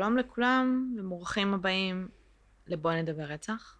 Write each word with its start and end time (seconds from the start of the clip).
שלום 0.00 0.16
לכולם 0.16 0.94
וברוכים 0.98 1.54
הבאים 1.54 2.08
לבואי 2.66 3.02
נדבר 3.02 3.22
רצח, 3.22 3.76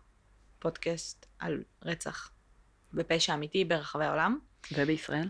פודקאסט 0.58 1.26
על 1.38 1.62
רצח 1.84 2.30
ופשע 2.94 3.34
אמיתי 3.34 3.64
ברחבי 3.64 4.04
העולם. 4.04 4.38
ובישראל? 4.72 5.28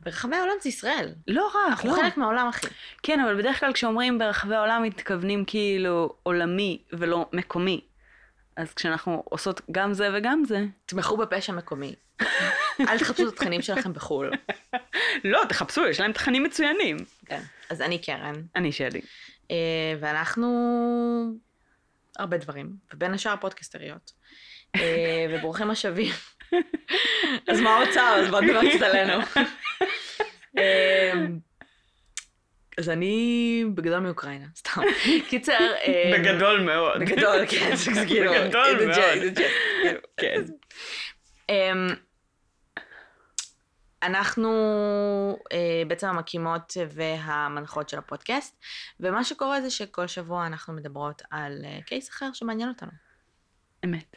ברחבי 0.00 0.36
העולם 0.36 0.52
זה 0.62 0.68
ישראל. 0.68 1.14
לא 1.26 1.46
רק, 1.46 1.54
אנחנו 1.68 1.90
לא. 1.90 2.02
חלק 2.02 2.16
מהעולם, 2.16 2.48
אחי. 2.48 2.66
כן, 3.02 3.20
אבל 3.20 3.38
בדרך 3.38 3.60
כלל 3.60 3.72
כשאומרים 3.72 4.18
ברחבי 4.18 4.54
העולם 4.54 4.82
מתכוונים 4.82 5.44
כאילו 5.44 6.16
עולמי 6.22 6.82
ולא 6.92 7.28
מקומי. 7.32 7.80
אז 8.56 8.74
כשאנחנו 8.74 9.22
עושות 9.24 9.60
גם 9.70 9.94
זה 9.94 10.08
וגם 10.14 10.44
זה, 10.44 10.64
תמכו 10.86 11.16
בפשע 11.16 11.52
מקומי. 11.52 11.94
אל 12.88 12.98
תחפשו 12.98 13.28
את 13.28 13.32
התכנים 13.32 13.62
שלכם 13.62 13.92
בחו"ל. 13.92 14.30
לא, 15.32 15.40
תחפשו, 15.48 15.86
יש 15.86 16.00
להם 16.00 16.12
תכנים 16.12 16.42
מצוינים. 16.42 16.96
כן. 17.26 17.40
אז 17.70 17.82
אני 17.82 17.98
קרן, 17.98 18.34
אני 18.56 18.72
שלי. 18.72 19.00
אה, 19.50 19.94
ואנחנו 20.00 20.48
הרבה 22.18 22.36
דברים, 22.36 22.76
ובין 22.94 23.14
השאר 23.14 23.34
פודקסטריות. 23.40 24.12
אה, 24.76 25.26
וברוכים 25.30 25.70
השבים. 25.70 26.12
אז 27.48 27.60
מה 27.60 27.76
האוצר? 27.76 28.14
אז 28.16 28.30
בוא 28.30 28.40
נדבר 28.40 28.60
קצת 28.70 28.82
עלינו. 28.82 29.22
אה, 30.58 31.12
אז 32.78 32.88
אני 32.88 33.64
בגדול 33.74 33.98
מאוקראינה, 33.98 34.46
סתם. 34.56 34.82
קיצר... 35.28 35.72
בגדול 36.12 36.60
מאוד. 36.60 37.00
בגדול, 37.00 37.46
כן, 37.48 37.76
זה 37.76 38.06
כאילו... 38.06 38.32
בגדול 38.32 38.86
מאוד. 38.86 39.38
כאילו. 39.38 40.00
כן. 40.16 40.42
אנחנו 44.02 44.50
אה, 45.52 45.82
בעצם 45.88 46.06
המקימות 46.06 46.72
והמנחות 46.90 47.88
של 47.88 47.98
הפודקאסט, 47.98 48.60
ומה 49.00 49.24
שקורה 49.24 49.60
זה 49.60 49.70
שכל 49.70 50.06
שבוע 50.06 50.46
אנחנו 50.46 50.74
מדברות 50.74 51.22
על 51.30 51.64
אה, 51.64 51.78
case 51.86 52.10
אחר 52.10 52.32
שמעניין 52.32 52.68
אותנו. 52.68 52.90
אמת. 53.84 54.16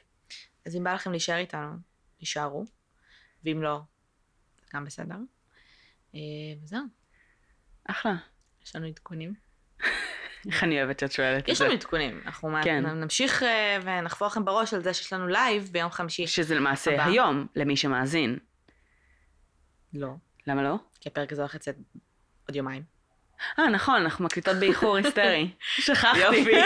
אז 0.65 0.75
אם 0.75 0.83
בא 0.83 0.93
לכם 0.93 1.11
להישאר 1.11 1.37
איתנו, 1.37 1.71
תישארו, 2.17 2.65
ואם 3.45 3.61
לא, 3.61 3.79
גם 4.73 4.85
בסדר. 4.85 5.15
אה, 6.15 6.19
וזהו, 6.63 6.83
אחלה. 7.85 8.15
יש 8.65 8.75
לנו 8.75 8.87
עדכונים. 8.87 9.33
איך 10.47 10.63
אני 10.63 10.83
אוהבת 10.83 10.99
שאת 10.99 11.11
שואלת 11.11 11.43
את 11.43 11.49
יש 11.49 11.57
זה. 11.57 11.63
לנו 11.63 11.73
עדכונים, 11.73 12.21
אנחנו 12.25 12.49
כן. 12.63 12.63
כן. 12.63 12.85
נמשיך 12.85 13.43
אה, 13.43 13.77
ונחפור 13.83 14.27
לכם 14.27 14.45
בראש 14.45 14.73
על 14.73 14.83
זה 14.83 14.93
שיש 14.93 15.13
לנו 15.13 15.27
לייב 15.27 15.69
ביום 15.71 15.91
חמישי. 15.91 16.27
שזה 16.27 16.55
למעשה 16.55 16.93
הבא. 16.93 17.05
היום, 17.05 17.47
למי 17.55 17.77
שמאזין. 17.77 18.37
לא. 19.93 20.09
למה 20.47 20.63
לא? 20.63 20.75
כי 21.01 21.09
הפרק 21.09 21.31
הזה 21.31 21.41
הולך 21.41 21.55
לצאת 21.55 21.75
עוד 22.47 22.55
יומיים. 22.55 22.83
אה, 23.59 23.69
נכון, 23.69 23.95
אנחנו 23.95 24.25
מקליטות 24.25 24.55
באיחור 24.57 24.97
היסטרי. 24.97 25.49
שכחתי. 25.85 26.19
יופי. 26.19 26.61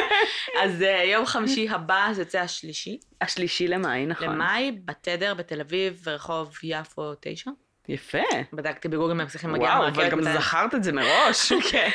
אז 0.62 0.80
אה, 0.82 0.84
יום 0.84 1.26
חמישי 1.26 1.68
הבא 1.68 2.08
זה 2.12 2.22
יוצא 2.22 2.38
השלישי. 2.38 2.98
השלישי 3.20 3.68
למאי, 3.68 4.06
נכון. 4.06 4.28
למאי, 4.28 4.78
בתדר 4.84 5.34
בתל 5.34 5.60
אביב, 5.60 6.02
ברחוב 6.04 6.58
יפו 6.62 7.12
9. 7.20 7.50
יפה. 7.88 8.18
בדקתי 8.52 8.88
בגוגל 8.88 9.12
מה 9.14 9.26
צריכים 9.26 9.50
להגיע 9.50 9.68
וואו, 9.68 9.88
אבל 9.88 10.08
גם 10.10 10.18
מתי- 10.18 10.32
זכרת 10.34 10.74
את 10.74 10.84
זה 10.84 10.92
מראש. 10.92 11.52
כן. 11.70 11.88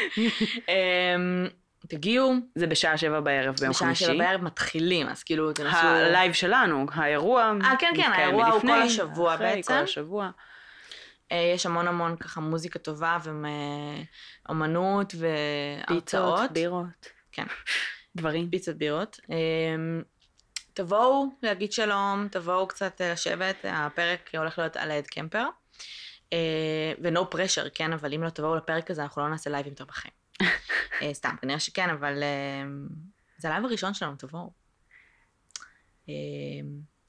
אמ, 0.69 1.47
תגיעו, 1.87 2.33
זה 2.55 2.67
בשעה 2.67 2.97
שבע 2.97 3.19
בערב 3.19 3.55
ביום 3.59 3.71
בשעה 3.71 3.87
חמישי. 3.87 4.05
שבע 4.05 4.17
בערב 4.17 4.41
מתחילים, 4.41 5.07
אז 5.07 5.23
כאילו 5.23 5.53
תנסו... 5.53 5.77
הלייב 5.87 6.33
שלנו, 6.33 6.85
האירוע. 6.93 7.53
אה, 7.63 7.75
כן, 7.79 7.93
כן, 7.95 8.11
האירוע 8.13 8.47
הוא 8.47 8.61
כל 8.61 8.81
השבוע 8.81 9.35
אחרי, 9.35 9.47
בעצם. 9.47 9.73
כל 9.73 9.79
השבוע. 9.79 10.29
אה, 11.31 11.51
יש 11.55 11.65
המון 11.65 11.87
המון 11.87 12.15
ככה 12.17 12.41
מוזיקה 12.41 12.79
טובה 12.79 13.17
ואומנות 14.47 15.15
והרצאות. 15.17 16.39
פיצות, 16.39 16.51
בירות. 16.51 17.09
כן. 17.31 17.45
דברים. 18.15 18.49
פיצות 18.49 18.75
בירות. 18.75 19.19
אמ, 19.29 20.01
תבואו 20.73 21.25
להגיד 21.43 21.71
שלום, 21.71 22.27
תבואו 22.31 22.67
קצת 22.67 23.01
אה, 23.01 23.11
לשבת, 23.11 23.55
הפרק 23.63 24.35
הולך 24.35 24.57
להיות 24.59 24.77
על 24.77 24.91
קמפר. 25.01 25.45
אה, 26.33 26.93
ו-no 27.03 27.35
pressure, 27.35 27.69
כן, 27.73 27.93
אבל 27.93 28.13
אם 28.13 28.23
לא 28.23 28.29
תבואו 28.29 28.55
לפרק 28.55 28.91
הזה, 28.91 29.03
אנחנו 29.03 29.21
לא 29.21 29.29
נעשה 29.29 29.49
לייבים 29.49 29.71
יותר 29.71 29.85
בחיים. 29.85 30.13
סתם, 31.13 31.35
כנראה 31.41 31.59
שכן, 31.59 31.89
אבל 31.89 32.23
זה 33.37 33.47
הלייב 33.47 33.65
הראשון 33.65 33.93
שלנו, 33.93 34.15
תבואו. 34.15 34.51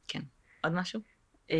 כן. 0.09 0.20
עוד 0.64 0.72
משהו? 0.72 1.00
אה, 1.50 1.56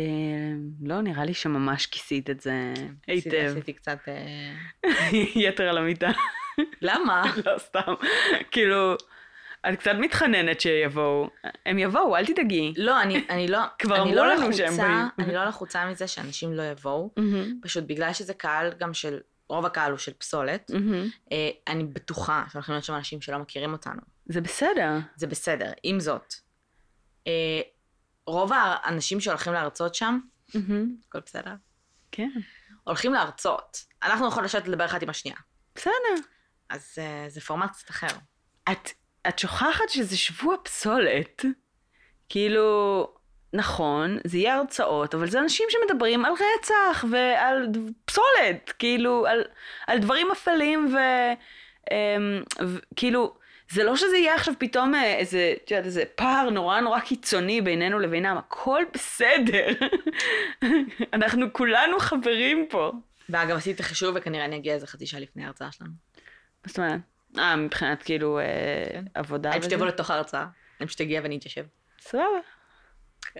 לא, 0.81 1.01
נראה 1.01 1.25
לי 1.25 1.33
שממש 1.33 1.85
כיסית 1.85 2.29
את 2.29 2.41
זה 2.41 2.73
היטב. 3.07 3.51
עשיתי 3.51 3.73
קצת... 3.73 3.97
אה, 4.07 4.89
יתר 5.35 5.69
על 5.69 5.77
המיטה. 5.77 6.11
למה? 6.81 7.23
לא, 7.45 7.57
סתם. 7.57 7.93
כאילו, 8.51 8.95
את 9.69 9.79
קצת 9.79 9.91
מתחננת 9.99 10.61
שיבואו. 10.61 11.29
הם 11.65 11.79
יבואו, 11.79 12.17
אל 12.17 12.25
תדאגי. 12.25 12.73
לא, 12.77 13.01
אני, 13.01 13.25
אני 13.29 13.47
לא... 13.47 13.59
כבר 13.79 14.01
אמרו 14.01 14.15
לא 14.15 14.27
לנו 14.27 14.53
שהם 14.53 14.77
באים. 14.77 15.05
אני 15.19 15.33
לא 15.33 15.45
לחוצה 15.45 15.85
מזה 15.85 16.07
שאנשים 16.07 16.53
לא 16.53 16.63
יבואו. 16.63 17.09
פשוט 17.61 17.83
בגלל 17.87 18.13
שזה 18.13 18.33
קהל 18.33 18.73
גם 18.79 18.93
של, 18.93 19.19
רוב 19.49 19.65
הקהל 19.65 19.91
הוא 19.91 19.99
של 19.99 20.13
פסולת. 20.13 20.71
אה, 21.31 21.49
אני 21.67 21.83
בטוחה 21.83 22.43
שהולכים 22.51 22.73
להיות 22.73 22.85
שם 22.85 22.95
אנשים 22.95 23.21
שלא 23.21 23.37
מכירים 23.39 23.71
אותנו. 23.71 24.01
זה 24.25 24.41
בסדר. 24.41 24.97
זה 25.15 25.27
בסדר. 25.27 25.71
עם 25.83 25.99
זאת, 25.99 26.33
רוב 28.27 28.51
האנשים 28.55 29.19
שהולכים 29.19 29.53
להרצות 29.53 29.95
שם, 29.95 30.19
מהמם. 30.55 30.95
הכל 31.07 31.19
בסדר, 31.25 31.53
כן. 32.11 32.29
הולכים 32.83 33.13
להרצות. 33.13 33.77
אנחנו 34.03 34.27
יכולים 34.27 34.45
לשבת 34.45 34.67
לדבר 34.67 34.85
אחת 34.85 35.03
עם 35.03 35.09
השנייה. 35.09 35.37
בסדר. 35.75 36.15
אז 36.69 36.95
אה, 36.97 37.25
זה 37.29 37.41
פורמט 37.41 37.71
קצת 37.71 37.89
אחר. 37.89 38.07
את, 38.71 38.89
את 39.27 39.39
שוכחת 39.39 39.89
שזה 39.89 40.17
שבוע 40.17 40.55
פסולת. 40.63 41.45
כאילו, 42.29 43.07
נכון, 43.53 44.17
זה 44.27 44.37
יהיה 44.37 44.55
הרצאות, 44.55 45.15
אבל 45.15 45.29
זה 45.29 45.39
אנשים 45.39 45.67
שמדברים 45.69 46.25
על 46.25 46.33
רצח 46.33 47.05
ועל 47.11 47.67
פסולת, 48.05 48.73
כאילו, 48.79 49.27
על, 49.27 49.43
על 49.87 49.99
דברים 49.99 50.31
אפלים 50.31 50.95
ו... 50.95 50.97
אמ, 51.91 52.43
ו- 52.67 52.79
כאילו, 52.95 53.35
זה 53.71 53.83
לא 53.83 53.95
שזה 53.95 54.17
יהיה 54.17 54.35
עכשיו 54.35 54.53
פתאום 54.59 54.95
אה, 54.95 55.15
איזה, 55.15 55.53
את 55.63 55.71
יודעת, 55.71 55.85
איזה 55.85 56.03
פער 56.15 56.49
נורא 56.49 56.79
נורא 56.79 56.99
קיצוני 56.99 57.61
בינינו 57.61 57.99
לבינם, 57.99 58.37
הכל 58.37 58.83
בסדר. 58.93 59.67
אנחנו 61.13 61.53
כולנו 61.53 61.99
חברים 61.99 62.67
פה. 62.69 62.91
ואגב, 63.29 63.57
עשיתי 63.57 63.83
חישוב 63.83 64.15
וכנראה 64.17 64.45
אני 64.45 64.55
אגיע 64.55 64.73
איזה 64.73 64.87
חצי 64.87 65.05
שעה 65.05 65.19
לפני 65.19 65.43
ההרצאה 65.43 65.71
שלנו. 65.71 65.91
מה 66.65 66.67
זאת 66.67 66.79
אומרת? 66.79 66.99
אה, 67.37 67.55
מבחינת 67.55 68.03
כאילו 68.03 68.39
כן. 68.93 69.05
עבודה 69.13 69.51
אני 69.51 69.59
פשוט? 69.59 69.73
אבוא 69.73 69.85
לתוך 69.85 70.11
ההרצאה, 70.11 70.45
אני 70.79 70.87
פשוט 70.87 71.01
אגיע 71.01 71.21
ואני 71.23 71.37
אתיישב. 71.37 71.65
סבבה. 71.99 72.25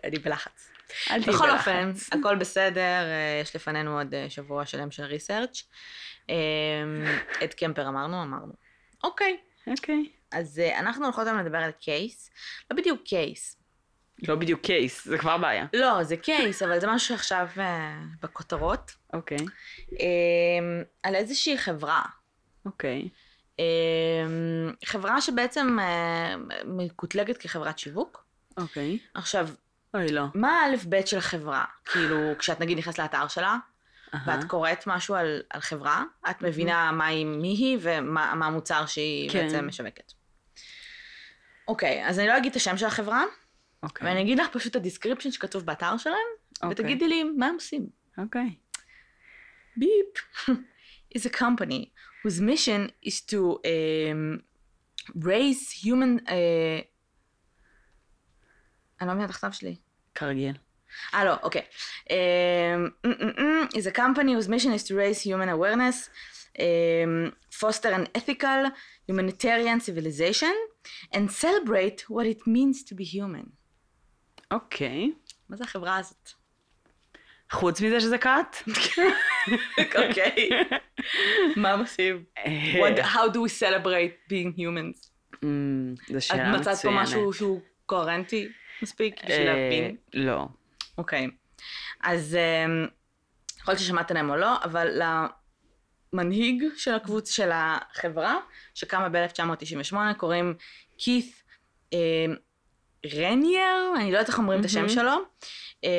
אני 0.03 0.19
בלחץ. 0.19 0.71
אל 1.11 1.23
תהיי 1.23 1.35
בכל 1.35 1.47
בלחץ. 1.47 1.67
אופן, 1.67 2.19
הכל 2.19 2.35
בסדר, 2.35 2.81
אה, 2.81 3.39
יש 3.41 3.55
לפנינו 3.55 3.97
עוד 3.97 4.13
שבוע 4.29 4.65
שלם 4.65 4.91
של 4.91 5.03
ריסרצ'. 5.03 5.63
את 7.43 7.53
קמפר 7.53 7.87
אמרנו, 7.87 8.23
אמרנו. 8.23 8.53
אוקיי, 9.03 9.37
אוקיי. 9.67 10.20
אז 10.31 10.59
אה, 10.59 10.79
אנחנו 10.79 11.05
הולכות 11.05 11.27
היום 11.27 11.39
לדבר 11.39 11.57
על 11.57 11.71
קייס. 11.71 12.29
לא 12.71 12.77
בדיוק 12.77 13.01
קייס. 13.03 13.57
לא 14.27 14.35
בדיוק 14.35 14.61
קייס, 14.61 15.05
זה 15.05 15.17
כבר 15.17 15.37
בעיה. 15.37 15.65
לא, 15.73 16.03
זה 16.03 16.17
קייס, 16.17 16.61
אבל 16.61 16.79
זה 16.79 16.87
משהו 16.87 17.07
שעכשיו 17.07 17.47
אה, 17.57 18.01
בכותרות. 18.21 18.91
אוקיי. 19.13 19.37
אה, 19.99 20.83
על 21.03 21.15
איזושהי 21.15 21.57
חברה. 21.57 22.01
אוקיי. 22.65 23.09
אה, 23.59 23.65
חברה 24.85 25.21
שבעצם 25.21 25.77
אה, 25.79 26.35
מקוטלגת 26.65 27.37
כחברת 27.37 27.79
שיווק. 27.79 28.25
אוקיי. 28.57 28.97
עכשיו, 29.13 29.49
אוי, 29.93 30.11
לא. 30.11 30.23
מה 30.35 30.61
האלף 30.61 30.85
בית 30.85 31.07
של 31.07 31.17
החברה? 31.17 31.65
כאילו, 31.85 32.17
כשאת 32.39 32.59
נגיד 32.59 32.77
נכנסת 32.77 32.99
לאתר 32.99 33.27
שלה, 33.27 33.57
אהה. 34.13 34.23
ואת 34.27 34.43
קוראת 34.43 34.83
משהו 34.87 35.15
על, 35.15 35.41
על 35.49 35.61
חברה, 35.61 36.03
את 36.29 36.41
מבינה 36.41 36.91
מה 36.91 37.05
היא, 37.05 37.25
מי 37.25 37.47
היא 37.47 37.77
ומה 37.81 38.35
מה 38.35 38.45
המוצר 38.45 38.85
שהיא 38.85 39.29
כן. 39.29 39.43
בעצם 39.43 39.67
משווקת. 39.67 40.13
אוקיי, 41.67 42.07
אז 42.07 42.19
אני 42.19 42.27
לא 42.27 42.37
אגיד 42.37 42.49
את 42.49 42.55
השם 42.55 42.77
של 42.77 42.85
החברה, 42.85 43.23
אוקיי. 43.83 44.07
ואני 44.07 44.21
אגיד 44.21 44.39
לך 44.39 44.47
פשוט 44.51 44.71
את 44.71 44.75
ה 44.75 44.80
description 44.80 45.31
שכתוב 45.31 45.65
באתר 45.65 45.97
שלהם, 45.97 46.15
אוקיי. 46.63 46.69
ותגידי 46.69 47.07
לי 47.07 47.23
מה 47.23 47.47
הם 47.47 47.55
עושים. 47.55 47.89
אוקיי. 48.17 48.55
Beep 49.79 50.19
is 51.17 51.25
a 51.25 51.29
company 51.29 51.91
whose 52.23 52.39
mission 52.39 52.91
is 53.05 53.21
to 53.31 53.59
um, 53.65 54.41
raise 55.15 55.71
human... 55.83 56.27
אה, 56.27 56.31
אני 59.01 59.07
לא 59.07 59.13
מבינה 59.13 59.25
את 59.25 59.29
הכתב 59.29 59.51
שלי. 59.51 59.75
כרגיל. 60.15 60.55
Ah. 61.13 61.15
Um, 61.15 62.93
mm, 63.03 63.17
mm, 63.19 63.35
mm, 63.37 63.77
is 63.77 63.85
a 63.85 63.91
company 63.91 64.33
whose 64.33 64.49
mission 64.49 64.73
is 64.73 64.83
to 64.83 64.95
raise 64.95 65.21
human 65.21 65.49
awareness, 65.49 66.09
um, 66.59 67.33
foster 67.49 67.89
an 67.89 68.07
ethical 68.13 68.71
humanitarian 69.07 69.79
civilization, 69.79 70.53
and 71.13 71.29
celebrate 71.29 72.01
what 72.09 72.25
it 72.25 72.47
means 72.47 72.83
to 72.89 72.95
be 72.95 73.03
human. 73.15 73.45
אוקיי. 74.51 75.11
מה 75.49 75.55
זה 75.57 75.63
החברה 75.63 75.97
הזאת? 75.97 76.29
חוץ 77.51 77.81
מזה 77.81 77.99
שזה 77.99 78.17
קאט. 78.17 78.55
אוקיי. 79.99 80.49
מה 81.55 81.75
מוסיף? 81.75 82.15
אה, 82.37 83.03
How 83.13 83.27
do 83.33 83.37
we 83.37 83.59
celebrate 83.61 84.31
being 84.31 84.57
humans? 84.59 85.07
אמ, 85.43 85.95
זו 86.09 86.17
את 86.17 86.21
שאלה 86.21 86.49
מצוינת. 86.49 86.59
מצאת 86.67 86.77
פה 86.85 86.91
משהו 86.91 87.33
שהוא 87.33 87.61
קוהרנטי 87.85 88.47
מספיק 88.81 89.23
בשביל 89.25 89.47
אה, 89.47 89.53
להבין? 89.53 89.95
לא. 90.13 90.47
אוקיי. 90.97 91.27
אז 92.03 92.35
אמ, 92.35 92.87
יכול 93.59 93.71
להיות 93.71 93.79
ששמעתם 93.83 94.29
או 94.29 94.35
לא, 94.35 94.63
אבל 94.63 95.01
למנהיג 96.13 96.63
של 96.75 96.93
הקבוצה, 96.93 97.33
של 97.33 97.49
החברה, 97.53 98.37
שקמה 98.73 99.09
ב-1998, 99.09 99.95
קוראים 100.17 100.53
כית 100.97 101.43
אמ, 101.93 102.35
רנייר, 103.15 103.93
אני 103.95 104.11
לא 104.11 104.17
יודעת 104.17 104.29
איך 104.29 104.37
אומרים 104.37 104.59
את 104.59 104.65
השם. 104.65 104.89
שלו. 104.89 105.11
אמ, 105.83 105.89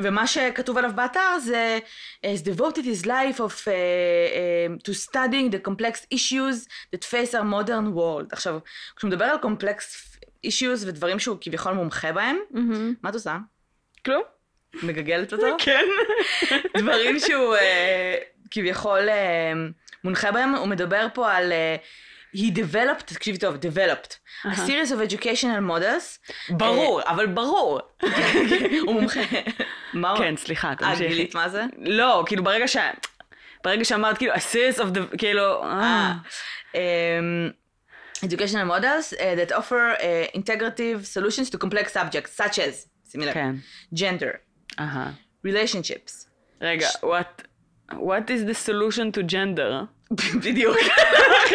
ומה 0.00 0.26
שכתוב 0.26 0.78
עליו 0.78 0.90
באתר 0.94 1.38
זה 1.38 1.78
has 2.26 2.40
devoted 2.40 2.82
his 2.82 3.06
life 3.06 3.38
of 3.38 3.52
uh, 3.52 3.66
um, 3.66 4.82
to 4.88 4.92
studying 4.94 5.50
the 5.50 5.68
complex 5.68 6.06
issues 6.14 6.66
that 6.94 7.04
face 7.04 7.34
our 7.34 7.44
modern 7.44 7.96
world. 7.96 8.26
עכשיו, 8.32 8.58
כשהוא 8.96 9.08
מדבר 9.08 9.24
על 9.24 9.36
complex 9.42 9.80
issues 10.46 10.86
ודברים 10.86 11.18
שהוא 11.18 11.38
כביכול 11.40 11.72
מומחה 11.72 12.12
בהם, 12.12 12.36
מה 13.02 13.10
את 13.10 13.14
עושה? 13.14 13.38
כלום. 14.04 14.22
מגגלת 14.82 15.32
אותו? 15.32 15.46
כן. 15.58 15.84
דברים 16.76 17.18
שהוא 17.18 17.54
אה, 17.54 18.14
כביכול 18.54 19.08
אה, 19.08 19.52
מונחה 20.04 20.32
בהם, 20.32 20.54
הוא 20.54 20.68
מדבר 20.68 21.06
פה 21.14 21.32
על... 21.32 21.52
אה, 21.52 21.76
he 22.36 22.56
developed, 22.56 23.04
תקשיבי 23.04 23.38
טוב, 23.38 23.54
developed, 23.54 24.12
a 24.12 24.46
אהה. 24.46 24.66
series 24.66 24.90
of 24.90 25.10
educational 25.12 25.70
models. 25.70 26.32
ברור, 26.50 27.00
אבל 27.06 27.26
ברור. 27.26 27.80
הוא 28.80 28.94
מומחה. 28.94 29.20
מה 29.92 30.10
הוא? 30.10 30.18
כן, 30.18 30.36
סליחה, 30.36 30.68
אה, 30.68 30.76
תמשיכי. 30.76 31.08
גילית 31.08 31.34
מה 31.34 31.48
זה? 31.48 31.64
לא, 31.78 32.24
כאילו 32.26 32.44
ברגע 32.44 32.68
ש... 32.68 32.76
ברגע 33.64 33.84
שאמרת 33.84 34.18
כאילו, 34.18 34.34
a 34.34 34.36
series 34.36 34.78
of 34.78 34.96
the... 34.96 35.16
כאילו... 35.18 35.62
אה. 35.62 36.12
אה, 36.74 37.18
um, 37.50 37.52
educational 38.24 38.66
models 38.66 39.12
uh, 39.12 39.16
that 39.36 39.52
offer 39.52 39.96
uh, 39.98 40.36
integrative 40.38 41.06
solutions 41.06 41.50
to 41.50 41.58
complex 41.58 41.92
subjects, 41.92 42.36
such 42.36 42.58
as, 42.58 42.88
שימי 43.10 43.26
לב, 43.26 43.34
כן. 43.34 43.54
gender, 43.94 44.36
אהה. 44.80 45.10
relationships. 45.46 46.26
רגע, 46.60 46.88
what... 46.88 47.42
What 47.92 48.30
is 48.30 48.44
the 48.50 48.54
solution 48.54 49.12
to 49.16 49.22
gender? 49.22 49.70
בדיוק. 50.44 50.76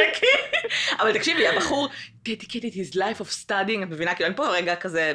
אבל 1.00 1.14
תקשיבי, 1.14 1.48
הבחור 1.48 1.88
dedicated 2.28 2.74
his 2.74 2.96
life 2.96 3.22
of 3.22 3.46
studying, 3.46 3.84
את 3.84 3.90
מבינה? 3.90 4.16
כאילו 4.16 4.28
אין 4.28 4.36
פה 4.36 4.48
רגע 4.50 4.76
כזה, 4.76 5.14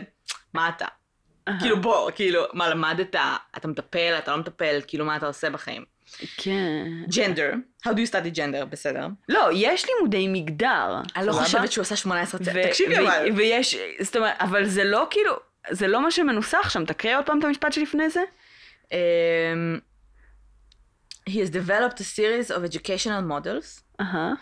מה 0.54 0.68
אתה? 0.68 0.86
כאילו 1.60 1.80
בוא, 1.80 2.10
כאילו, 2.10 2.42
מה 2.52 2.68
למדת? 2.68 3.16
אתה 3.58 3.68
מטפל, 3.68 4.14
אתה 4.18 4.30
לא 4.30 4.36
מטפל, 4.36 4.80
כאילו 4.86 5.04
מה 5.04 5.16
אתה 5.16 5.26
עושה 5.26 5.50
בחיים? 5.50 5.84
כן. 6.36 6.86
gender, 7.10 7.54
how 7.86 7.90
do 7.90 7.96
you 7.96 8.10
study 8.10 8.36
gender, 8.36 8.64
בסדר. 8.70 9.06
לא, 9.28 9.48
יש 9.52 9.86
לימודי 9.88 10.28
מגדר. 10.28 11.00
אני 11.16 11.26
לא? 11.26 11.32
חושבת 11.32 11.72
שהוא 11.72 11.82
עשה 11.82 11.96
18 11.96 12.40
צ... 12.40 12.48
ו- 12.54 12.62
תקשיבי 12.68 12.98
אבל. 12.98 13.28
ויש, 13.36 13.76
זאת 14.00 14.16
אומרת, 14.16 14.34
אבל 14.40 14.64
זה 14.64 14.84
לא 14.84 15.06
כאילו, 15.10 15.32
זה 15.70 15.88
לא 15.88 16.02
מה 16.02 16.10
שמנוסח 16.10 16.70
שם. 16.70 16.84
תקריאי 16.84 17.16
עוד 17.16 17.26
פעם 17.26 17.38
את 17.38 17.44
המשפט 17.44 17.72
שלפני 17.72 18.10
זה. 18.10 18.20
Um, 21.26 21.30
he 21.32 21.38
has 21.40 21.50
developed 21.50 22.00
a 22.00 22.04
series 22.04 22.50
of 22.50 22.64
educational 22.64 23.22
models 23.22 23.82
אהה. 24.00 24.32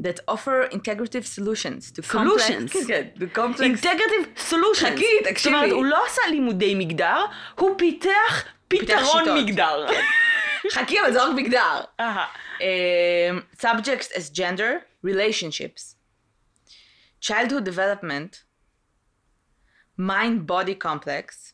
that 0.00 0.20
offer 0.28 0.68
integrative 0.70 1.24
solutions 1.26 1.90
to 1.90 2.02
Solutions. 2.02 2.72
complex... 2.72 2.86
כן, 2.86 3.08
כן. 3.34 3.62
אינטגרטיב 3.62 4.22
סולושן. 4.36 4.86
חכי, 4.96 5.04
זאת 5.22 5.32
תקשיבי. 5.32 5.54
אומרת, 5.56 5.70
הוא 5.70 5.84
לא 5.84 6.06
עשה 6.06 6.22
לימודי 6.30 6.74
מגדר, 6.74 7.24
הוא 7.54 7.78
פיתח 7.78 8.44
פתרון. 8.68 9.38
מגדר. 9.44 9.86
חכי, 10.72 11.00
אבל 11.00 11.12
זה 11.12 11.22
רק 11.24 11.30
מגדר. 11.36 11.80
Um, 12.58 12.62
subjects 13.60 14.10
as 14.18 14.30
gender, 14.30 14.72
relationships, 15.06 15.94
childhood 17.20 17.64
development, 17.64 18.42
mind 19.98 20.46
body 20.46 20.74
complex, 20.74 21.52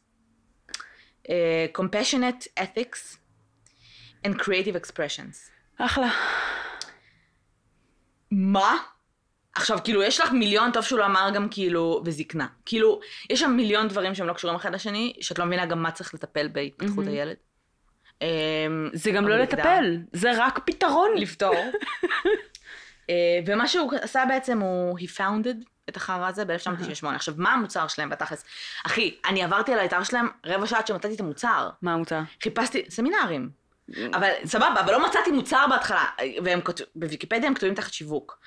uh, 1.28 1.68
compassionate 1.78 2.46
ethics, 2.56 3.18
and 4.26 4.34
creative 4.42 4.76
expressions. 4.84 5.50
אחלה. 5.78 6.10
מה? 8.30 8.78
עכשיו, 9.54 9.78
כאילו, 9.84 10.02
יש 10.02 10.20
לך 10.20 10.32
מיליון, 10.32 10.72
טוב 10.72 10.84
שהוא 10.84 10.98
לא 10.98 11.06
אמר 11.06 11.30
גם 11.34 11.48
כאילו, 11.50 12.02
וזקנה. 12.04 12.46
כאילו, 12.66 13.00
יש 13.30 13.40
שם 13.40 13.50
מיליון 13.50 13.88
דברים 13.88 14.14
שהם 14.14 14.26
לא 14.26 14.32
קשורים 14.32 14.56
אחד 14.56 14.74
לשני, 14.74 15.12
שאת 15.20 15.38
לא 15.38 15.44
מבינה 15.44 15.66
גם 15.66 15.82
מה 15.82 15.90
צריך 15.90 16.14
לטפל 16.14 16.48
בהתפתחות 16.48 17.04
מהמם. 17.04 17.08
הילד. 17.08 17.36
אמ, 18.22 18.90
זה 18.92 19.10
גם 19.10 19.28
לא. 19.28 19.38
לטפל, 19.38 19.98
זה 20.12 20.30
רק 20.36 20.58
פתרון. 20.64 21.10
לפתור. 21.16 21.54
אה, 23.10 23.40
ומה 23.46 23.68
שהוא 23.68 23.92
עשה 24.02 24.24
בעצם 24.28 24.60
הוא, 24.60 24.98
he 24.98 25.02
founded 25.18 25.64
את 25.88 25.96
החרא 25.96 26.28
הזה 26.28 26.44
ב-1998. 26.44 27.06
עכשיו, 27.06 27.34
מה 27.38 27.52
המוצר 27.52 27.88
שלהם 27.88 28.08
בתכלס? 28.08 28.44
אחי, 28.86 29.16
אני 29.26 29.42
עברתי 29.42 29.72
על 29.72 29.78
האתר 29.78 30.02
שלהם 30.02 30.26
רבע 30.46 30.66
שעה 30.66 30.78
עד 30.78 30.86
שמצאתי 30.86 31.14
את 31.14 31.20
המוצר. 31.20 31.70
מה 31.82 31.92
המוצר? 31.92 32.20
חיפשתי, 32.42 32.82
סמינרים. 32.88 33.61
אבל 34.14 34.30
סבבה, 34.44 34.80
אבל 34.80 34.92
לא 34.92 35.06
מצאתי 35.08 35.30
מוצר 35.30 35.64
בהתחלה. 35.70 36.04
והם 36.44 36.60
כותב, 36.60 36.84
בוויקיפדיה 36.96 37.48
הם 37.48 37.54
כתובים 37.54 37.74
תחת 37.74 37.92
שיווק. 37.92 38.38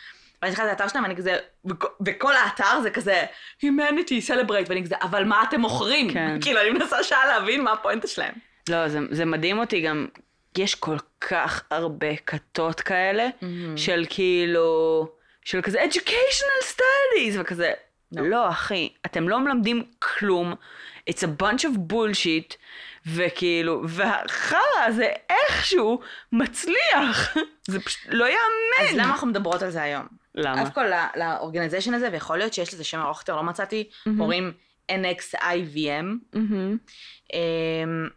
ואני 0.41 0.51
נכנסתי 0.53 0.69
לאתר 0.69 0.87
שלהם, 0.87 1.03
ואני 1.03 1.15
כזה, 1.15 1.37
וכ- 1.65 1.91
וכל 2.05 2.33
האתר 2.35 2.81
זה 2.83 2.89
כזה, 2.91 3.23
Humanity, 3.63 4.29
Celebrate, 4.29 4.65
ואני 4.69 4.83
כזה, 4.83 4.95
אבל 5.01 5.23
מה 5.23 5.43
אתם 5.43 5.61
מוכרים? 5.61 6.13
כן. 6.13 6.37
כאילו, 6.41 6.61
אני 6.61 6.69
מנסה 6.69 7.03
שעה 7.03 7.25
להבין 7.27 7.63
מה 7.63 7.71
הפואנטה 7.71 8.07
שלהם. 8.07 8.33
לא, 8.69 8.87
זה, 8.87 8.99
זה 9.11 9.25
מדהים 9.25 9.59
אותי 9.59 9.81
גם, 9.81 10.07
יש 10.57 10.75
כל 10.75 10.97
כך 11.21 11.63
הרבה 11.71 12.15
כתות 12.25 12.81
כאלה, 12.81 13.27
של 13.75 14.05
כאילו, 14.09 15.07
של 15.45 15.61
כזה 15.61 15.83
educational 15.83 16.65
studies, 16.75 17.39
וכזה, 17.39 17.71
לא. 18.11 18.27
לא 18.29 18.49
אחי, 18.49 18.89
אתם 19.05 19.29
לא 19.29 19.39
מלמדים 19.39 19.83
כלום, 19.99 20.53
it's 21.09 21.13
a 21.23 21.41
bunch 21.43 21.61
of 21.61 21.93
bullshit, 21.93 22.55
וכאילו, 23.07 23.81
והחרא 23.87 24.57
הזה 24.85 25.07
איכשהו 25.29 25.99
מצליח, 26.31 27.37
זה 27.67 27.79
פשוט 27.79 28.01
לא 28.07 28.25
יאמן. 28.25 28.89
אז 28.89 28.95
למה 28.95 29.03
אנחנו 29.11 29.27
מדברות 29.27 29.61
על 29.61 29.69
זה 29.69 29.81
היום? 29.81 30.05
למה? 30.35 30.63
אף 30.63 30.73
כל 30.73 30.85
לאורגניזיישן 31.15 31.93
הזה, 31.93 32.09
ויכול 32.11 32.37
להיות 32.37 32.53
שיש 32.53 32.73
לזה 32.73 32.83
שם 32.83 32.99
ארוך 32.99 33.19
יותר, 33.19 33.35
לא 33.35 33.43
מצאתי, 33.43 33.89
קוראים 34.17 34.51
NXIVM. 34.91 36.35
אמ, 37.33 38.07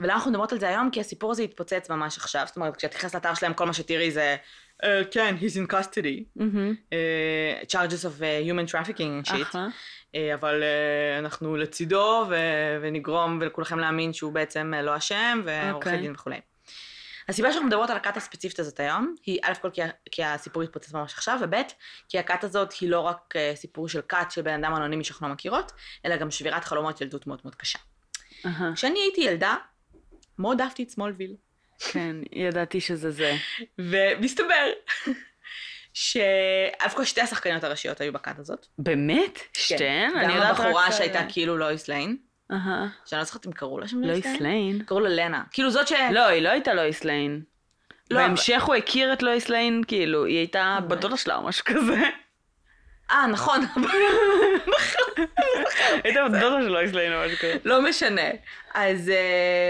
ולמה 0.00 0.14
אנחנו 0.14 0.30
מדברות 0.30 0.52
על 0.52 0.58
זה 0.60 0.68
היום? 0.68 0.90
כי 0.90 1.00
הסיפור 1.00 1.30
הזה 1.32 1.42
התפוצץ 1.42 1.90
ממש 1.90 2.16
עכשיו. 2.18 2.42
זאת 2.46 2.56
אומרת, 2.56 2.76
כשאת 2.76 2.94
נכנסת 2.96 3.14
לאתר 3.14 3.34
שלהם, 3.34 3.54
כל 3.54 3.66
מה 3.66 3.72
שתראי 3.72 4.10
זה, 4.10 4.36
"אה, 4.84 5.02
כן, 5.10 5.34
he's 5.40 5.56
in 5.68 5.72
custody, 5.74 6.22
מהמם. 6.36 6.74
אה, 6.92 6.98
charges 7.68 8.04
of 8.04 8.22
אה, 8.22 8.40
human 8.50 8.68
trafficking 8.70 8.90
and 9.26 9.30
shit, 9.30 9.42
אחלה. 9.42 9.66
אה, 10.14 10.34
אבל 10.34 10.62
אה, 10.62 11.18
אנחנו 11.18 11.56
לצידו 11.56 12.26
ו- 12.30 12.78
ונגרום 12.82 13.42
לכולכם 13.42 13.78
להאמין 13.78 14.12
שהוא 14.12 14.32
בעצם 14.32 14.72
אה, 14.76 14.82
לא 14.82 14.96
אשם, 14.96 15.40
ועורכי 15.44 15.88
אוקיי. 15.88 16.00
דין 16.00 16.12
וכולי. 16.12 16.40
הסיבה 17.28 17.52
שאנחנו 17.52 17.68
מדברות 17.68 17.90
על 17.90 17.96
הכת 17.96 18.16
הספציפית 18.16 18.58
הזאת 18.58 18.80
היום, 18.80 19.14
היא 19.26 19.38
א' 19.42 19.52
כל 19.62 19.70
כי, 19.70 19.82
כי 20.10 20.24
הסיפור 20.24 20.62
התפוצץ 20.62 20.92
ממש 20.92 21.14
עכשיו, 21.14 21.38
וב' 21.42 21.54
כי 22.08 22.18
הכת 22.18 22.44
הזאת 22.44 22.72
היא 22.72 22.90
לא 22.90 23.00
רק 23.00 23.34
סיפור 23.54 23.88
של 23.88 24.00
כת 24.08 24.26
של 24.30 24.42
בן 24.42 24.64
אדם 24.64 24.74
אנונימי 24.76 25.04
שאנחנו 25.04 25.28
לא 25.28 25.34
מכירות, 25.34 25.72
אלא 26.04 26.16
גם 26.16 26.30
שבירת 26.30 26.64
חלומות 26.64 27.00
ילדות 27.00 27.26
מאוד 27.26 27.40
מאוד 27.44 27.54
קשה. 27.54 27.78
כשאני 28.74 28.98
הייתי 29.00 29.20
ילדה, 29.20 29.56
מאוד 30.38 30.60
אהבתי 30.60 30.82
את 30.82 30.90
סמולוויל. 30.90 31.36
כן, 31.78 32.16
ידעתי 32.32 32.80
שזה 32.80 33.10
זה. 33.10 33.36
ומסתבר 33.90 34.68
שאף 36.00 36.94
כל 36.94 37.04
שתי 37.04 37.20
השחקניות 37.20 37.64
הראשיות 37.64 38.00
היו 38.00 38.12
בכת 38.12 38.38
הזאת. 38.38 38.66
באמת? 38.78 39.38
שתיהן? 39.52 40.16
אני 40.16 40.34
גם. 40.34 40.42
הבחורה 40.42 40.92
שהייתה 40.92 41.20
כאילו 41.28 41.56
לואיס 41.56 41.88
ליין, 41.88 42.16
אהה. 42.52 42.86
שאני 43.04 43.18
לא 43.18 43.24
זוכרת 43.24 43.46
אם 43.46 43.52
קראו 43.52 43.78
לה 43.78 43.88
שם 43.88 44.00
לואיס 44.00 44.26
ליין. 44.40 44.82
קראו 44.86 45.00
לה 45.00 45.08
לנה. 45.08 45.42
כאילו 45.52 45.70
זאת 45.70 45.88
ש... 45.88 45.92
לא, 46.12 46.26
היא 46.26 46.42
לא 46.42 46.48
הייתה 46.48 46.74
לואיס 46.74 47.04
ליין. 47.04 47.42
לא, 48.10 48.18
בהמשך 48.20 48.62
הוא 48.62 48.74
הכיר 48.74 49.12
את 49.12 49.22
לואיס 49.22 49.48
ליין, 49.48 49.82
כאילו, 49.88 50.24
היא 50.24 50.36
הייתה 50.36 50.78
ממש. 50.80 50.92
בת 50.92 51.00
דודה 51.00 51.16
שלה 51.16 51.36
או 51.36 51.42
משהו 51.42 51.64
כזה. 51.64 52.02
אה, 53.10 53.26
נכון. 53.26 53.60
הייתה 56.04 56.20
בת 56.24 56.40
דודה 56.40 56.62
של 56.62 56.68
לואיס 56.68 56.92
ליין 56.92 57.12
או 57.12 57.18
משהו 57.26 57.38
כזה. 57.38 57.56
לא 57.64 57.82
משנה. 57.82 58.30
אז 58.74 59.08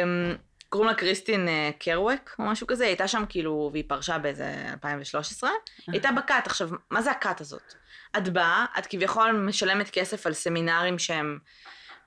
אמ, 0.05 0.37
קוראים 0.69 0.91
לה 0.91 0.95
קריסטין 0.97 1.49
אה, 1.49 1.71
קרוק 1.79 2.35
או 2.39 2.45
משהו 2.45 2.67
כזה, 2.67 2.85
היא 2.85 2.91
הייתה 2.91 3.09
שם 3.09 3.25
כאילו, 3.29 3.71
והיא 3.73 3.85
פרשה 3.87 4.19
באיזה 4.19 4.67
2013. 4.73 5.51
היא 5.51 5.93
הייתה 5.93 6.13
בכת. 6.13 6.43
עכשיו, 6.47 6.71
מה 6.91 7.03
זה 7.03 7.11
הכת 7.11 7.41
הזאת? 7.41 7.75
את 8.17 8.29
באה, 8.29 8.67
את 8.79 8.87
כביכול 8.87 9.33
משלמת 9.33 9.91
כסף 9.91 10.27
על 10.27 10.33
סמינרים 10.33 10.99
שהם 10.99 11.39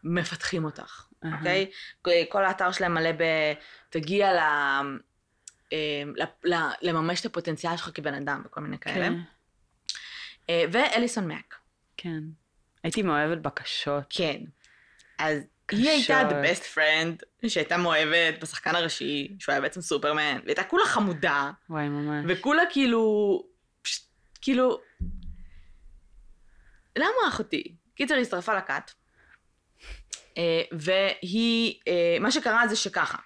מפתחים 0.03 0.65
אותך. 0.65 1.05
אוקיי? 1.33 1.71
כל 2.29 2.45
האתר 2.45 2.71
שלהם 2.71 2.93
מלא 2.93 3.11
ב... 3.11 3.23
תגיע 3.89 4.33
ל... 4.33 4.37
ל- 6.15 6.53
ל- 6.53 6.71
לממש 6.81 7.21
את 7.21 7.25
הפוטנציאל 7.25 7.77
שלך 7.77 7.89
כבן 7.93 8.13
אדם 8.13 8.41
וכל 8.45 8.61
מיני 8.61 8.79
כאלה. 8.79 9.07
כן, 9.07 9.13
אה, 10.49 10.63
ואליסון 10.71 11.27
מק. 11.27 11.55
כן. 11.97 12.23
הייתי 12.83 13.01
מאוהבת 13.01 13.37
בקשות. 13.37 14.03
כן. 14.09 14.41
אז 15.17 15.37
היא 15.71 15.89
הייתה 15.89 16.29
the 16.29 16.45
best 16.45 16.77
friend, 16.77 17.47
שהייתה 17.47 17.77
מאוהבת 17.77 18.41
בשחקן 18.41 18.75
הראשי, 18.75 19.35
שהוא 19.39 19.53
היה 19.53 19.61
בעצם 19.61 19.81
סופרמן, 19.81 20.39
והייתה 20.43 20.63
כולה 20.63 20.85
חמודה, 20.85 21.51
וואי, 21.69 21.89
ממש. 21.89 22.25
וכולה 22.27 22.63
כאילו, 22.69 23.43
פשוט, 23.81 24.03
כאילו, 24.41 24.79
למה 26.95 27.27
אחותי? 27.29 27.75
קיצר, 27.95 28.13
היא 28.13 28.21
הצטרפה 28.21 28.53
לכת, 28.57 28.91
אה, 30.37 30.61
והיא, 30.71 31.79
אה, 31.87 32.17
מה 32.19 32.31
שקרה 32.31 32.67
זה 32.67 32.75
שככה, 32.75 33.17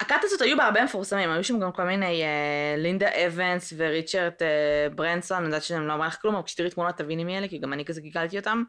הכת 0.00 0.16
הזאת 0.22 0.42
היו 0.42 0.56
בה 0.56 0.64
הרבה 0.64 0.84
מפורסמים, 0.84 1.30
היו 1.30 1.44
שם 1.44 1.60
גם 1.60 1.72
כל 1.72 1.84
מיני 1.84 2.22
אה, 2.22 2.74
לינדה 2.76 3.26
אבנס 3.26 3.72
וריצ'רד 3.76 4.32
אה, 4.40 4.88
ברנסון, 4.94 5.36
אני 5.36 5.46
יודעת 5.46 5.62
שאני 5.62 5.86
לא 5.86 5.92
אומר 5.92 6.06
לך 6.06 6.18
כלום, 6.22 6.34
אבל 6.34 6.44
כשתראי 6.44 6.70
תמונות 6.70 6.96
תביני 6.96 7.24
מי 7.24 7.38
אלה, 7.38 7.48
כי 7.48 7.58
גם 7.58 7.72
אני 7.72 7.84
כזה 7.84 8.00
גיגלתי 8.00 8.38
אותם. 8.38 8.62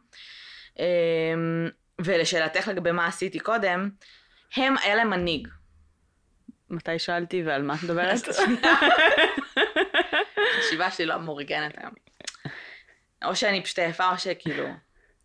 אה, 0.80 0.86
ולשאלתך 2.04 2.68
לגבי 2.68 2.92
מה 2.92 3.08
עשיתי 3.08 3.40
קודם, 3.40 3.90
הם, 4.56 4.78
היה 4.78 4.96
להם 4.96 5.10
מנהיג. 5.10 5.48
מתי 6.70 7.00
שאלתי 7.00 7.44
ועל 7.44 7.62
מה 7.62 7.76
את 7.76 7.84
מדברת? 7.84 8.18
החשיבה 10.60 10.92
שלי 10.92 11.06
לא 11.06 11.18
מאורגנת 11.18 11.78
היום. 11.78 11.94
או 13.26 13.36
שאני 13.36 13.64
פשוט 13.64 13.80
עייפה, 13.80 14.12
או 14.12 14.18
שכאילו, 14.18 14.68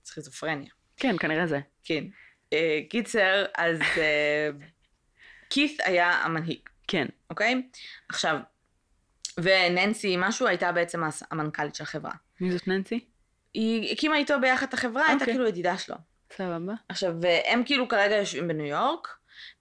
סכיזופרניה. 0.05 0.71
כן, 0.97 1.19
כנראה 1.19 1.47
זה. 1.47 1.61
כן. 1.85 2.05
אה, 2.53 2.81
קיצר, 2.91 3.45
אז 3.57 3.81
אה, 3.97 4.51
כית' 5.51 5.81
היה 5.85 6.11
המנהיג, 6.11 6.59
כן. 6.89 7.07
אוקיי? 7.31 7.63
עכשיו, 8.09 8.37
וננסי 9.39 10.17
משהו 10.19 10.47
הייתה 10.47 10.73
בעצם 10.73 11.03
המנכ"לית 11.31 11.75
של 11.75 11.83
החברה. 11.83 12.13
מי 12.41 12.53
זאת 12.53 12.69
ננסי? 12.69 13.05
היא 13.55 13.93
הקימה 13.93 14.17
איתו 14.17 14.35
ביחד 14.41 14.67
את 14.67 14.75
החברה, 14.75 15.07
הייתה 15.07 15.21
אוקיי. 15.21 15.35
כאילו 15.35 15.49
ידידה 15.49 15.79
שלו. 15.79 15.97
סבבה. 16.37 16.73
עכשיו, 16.89 17.15
הם 17.47 17.63
כאילו 17.65 17.89
כרגע 17.89 18.17
יושבים 18.17 18.49
בניו 18.49 18.67
יורק, 18.67 19.09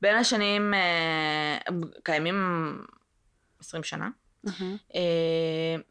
בין 0.01 0.15
השנים, 0.15 0.73
אה, 0.73 1.57
הם 1.67 1.81
קיימים 2.03 2.37
20 3.59 3.83
שנה. 3.83 4.09
אה, 4.95 5.01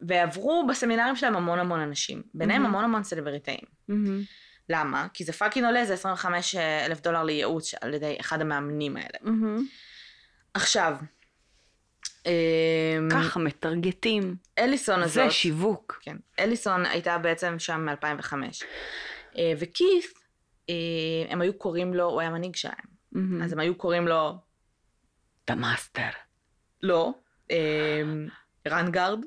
ועברו 0.01 0.67
בסמינרים 0.69 1.17
שלהם 1.17 1.37
המון 1.37 1.59
המון 1.59 1.81
אנשים, 1.81 2.23
ביניהם 2.35 2.63
מהמם. 2.63 2.75
המון 2.75 2.85
המון 2.85 3.05
סלבריטאים. 3.05 3.65
מהמם. 3.89 4.21
למה? 4.69 5.07
כי 5.15 5.25
זה 5.25 5.33
fucking 5.33 5.67
עולה, 5.67 5.85
זה 5.85 5.95
25 5.95 6.55
אלף 6.55 7.01
דולר 7.01 7.23
לייעוץ 7.23 7.75
על 7.81 7.95
ידי 7.95 8.17
אחד 8.21 8.41
המאמנים 8.41 8.97
האלה. 8.97 9.19
מהמם. 9.23 9.67
עכשיו, 10.55 10.97
אה, 12.27 12.99
ככה 13.11 13.41
מטרגטים. 13.41 14.37
אליסון 14.59 15.03
הזאת, 15.03 15.15
זה 15.15 15.31
שיווק. 15.31 15.99
כן, 16.03 16.17
אליסון 16.39 16.87
הייתה 16.87 17.19
בעצם 17.19 17.59
שם 17.59 17.87
מ-2005. 17.87 18.35
וכית', 19.59 20.22
הם 21.29 21.41
היו 21.41 21.59
קוראים 21.59 21.95
לו, 21.95 22.05
הוא 22.05 22.21
היה 22.21 22.31
מנהיג 22.31 22.57
שלהם. 22.57 22.93
אז 23.45 23.53
הם 23.53 23.59
היו 23.59 23.75
קוראים 23.75 24.09
לו, 24.09 24.39
The 25.51 25.55
Master. 25.55 26.15
לא, 26.83 27.13
אה, 27.51 28.03
רנגרד, 28.69 29.19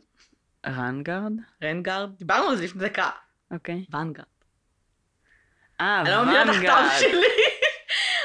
רנגרד? 0.66 1.34
רנגרד, 1.64 2.18
דיברנו 2.18 2.50
על 2.50 2.56
זה 2.56 2.64
לפני 2.64 2.90
דקה, 2.90 3.10
אוקיי. 3.52 3.86
ונגרד. 3.94 4.26
אה, 5.82 6.02
אני 6.02 6.10
לא 6.10 6.24
מבינה 6.24 6.44
את 6.44 6.50
הכתב. 6.50 6.84
שלי. 7.00 7.28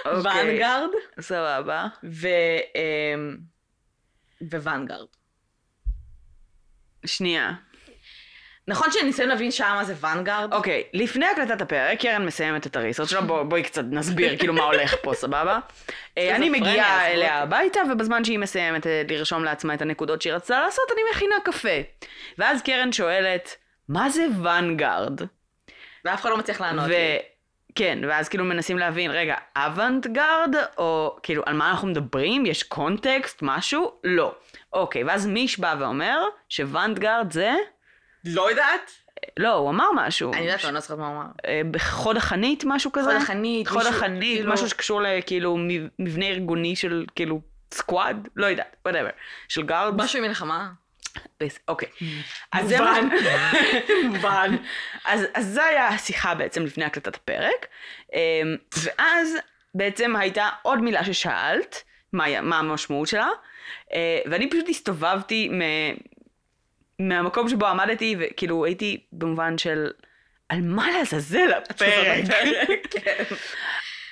אוקיי. 0.04 0.50
ונגרד 0.50 0.88
סבבה. 1.20 1.86
ו... 2.04 2.28
אה, 2.76 3.14
וונגרד. 4.42 5.06
שנייה. 7.06 7.52
נכון 8.70 8.88
שניסיון 8.90 9.28
להבין 9.28 9.50
שם 9.50 9.72
מה 9.76 9.84
זה 9.84 9.94
vanguard? 10.06 10.48
אוקיי, 10.52 10.82
לפני 10.92 11.26
הקלטת 11.26 11.60
הפרק, 11.62 12.00
קרן 12.00 12.26
מסיימת 12.26 12.66
את 12.66 12.76
ה 12.76 12.80
research 12.80 13.08
שלה, 13.10 13.20
בוא- 13.20 13.42
בואי 13.42 13.62
קצת 13.62 13.84
נסביר 13.90 14.36
כאילו 14.38 14.52
מה 14.54 14.62
הולך 14.64 14.94
פה, 15.02 15.14
סבבה? 15.14 15.58
אה, 16.18 16.36
אני 16.36 16.50
מגיעה 16.50 17.06
אליה. 17.12 17.38
הביתה, 17.42 17.80
ובזמן 17.92 18.24
שהיא 18.24 18.38
מסיימת 18.38 18.86
אה, 18.86 19.02
לרשום 19.10 19.44
לעצמה 19.44 19.74
את 19.74 19.82
הנקודות 19.82 20.22
שהיא 20.22 20.32
רצתה 20.32 20.60
לעשות, 20.60 20.84
אני 20.92 21.00
מכינה 21.12 21.34
קפה. 21.44 21.68
ואז 22.38 22.62
קרן 22.62 22.92
שואלת, 22.92 23.56
מה 23.88 24.10
זה 24.10 24.26
vanguard? 24.42 25.20
ואף 26.04 26.20
אחד 26.20 26.30
לא 26.30 26.36
מצליח 26.36 26.60
לענות 26.60 26.84
ו... 26.86 26.88
לי. 26.88 27.18
כן, 27.74 27.98
ואז 28.08 28.28
כאילו 28.28 28.44
מנסים 28.44 28.78
להבין, 28.78 29.10
רגע, 29.10 29.34
אוונטגארד, 29.56 30.54
או 30.78 31.16
כאילו, 31.22 31.42
על 31.46 31.54
מה 31.56 31.70
אנחנו 31.70 31.88
מדברים? 31.88 32.46
יש 32.46 32.62
context, 32.62 33.38
משהו? 33.42 33.92
לא. 34.04 34.34
אוקיי, 34.72 35.04
ואז 35.04 35.26
מיש 35.26 35.58
בא 35.58 35.74
ואומר 35.78 36.18
ש 36.48 36.65
vanguard 36.65 37.32
זה... 37.32 37.52
לא 38.24 38.50
יודעת? 38.50 38.90
לא, 39.38 39.52
הוא 39.52 39.70
אמר 39.70 39.86
משהו. 39.96 40.32
אני 40.32 40.40
יודעת, 40.40 40.64
אני 40.64 40.74
לא 40.74 40.80
זוכרת 40.80 40.98
מה 40.98 41.08
הוא 41.08 41.16
אמר. 41.16 41.26
אה, 41.46 41.60
בחוד 41.70 42.16
החנית, 42.16 42.64
משהו 42.66 42.92
כזה? 42.92 43.10
חוד 43.12 43.22
החנית, 43.22 43.68
חוד 43.68 43.86
החנית, 43.86 44.38
כאילו- 44.38 44.52
משהו 44.52 44.68
שקשור 44.68 45.00
לכאילו 45.02 45.56
מב- 45.56 45.88
מבנה 45.98 46.26
ארגוני 46.26 46.76
של 46.76 47.04
כאילו 47.14 47.40
squad? 47.74 48.28
לא 48.36 48.46
יודעת, 48.46 48.76
whatever. 48.84 49.10
של 49.48 49.62
guard? 49.62 49.94
משהו 49.96 50.22
מלחמה? 50.22 50.70
אוקיי. 51.68 51.88
אז 52.52 52.68
זה 52.68 52.80
מה... 52.80 53.00
מובן. 53.02 53.16
מובן. 54.14 54.56
אז, 55.04 55.26
אז 55.34 55.46
זה 55.46 55.64
היה 55.64 55.88
השיחה 55.88 56.34
בעצם 56.34 56.64
לפני 56.64 56.84
הקלטת 56.84 57.16
הפרק, 57.16 57.66
אמ, 58.14 58.18
ואז 58.84 59.36
בעצם 59.74 60.16
הייתה 60.16 60.48
עוד 60.62 60.78
מילה 60.82 61.04
ששאלת, 61.04 61.82
מה, 62.12 62.26
המשמעות 62.58 63.08
שלה, 63.08 63.28
אה, 63.92 64.18
ואני 64.30 64.50
פשוט 64.50 64.68
הסתובבתי 64.68 65.48
מהמקום 67.00 67.48
שבו 67.48 67.66
עמדתי, 67.66 68.16
וכאילו 68.18 68.64
הייתי 68.64 69.04
במובן 69.12 69.58
של, 69.58 69.90
על 70.48 70.60
מה 70.60 70.90
לעזאזל 70.90 71.52
הפרק? 71.52 72.24
כן. 72.90 73.24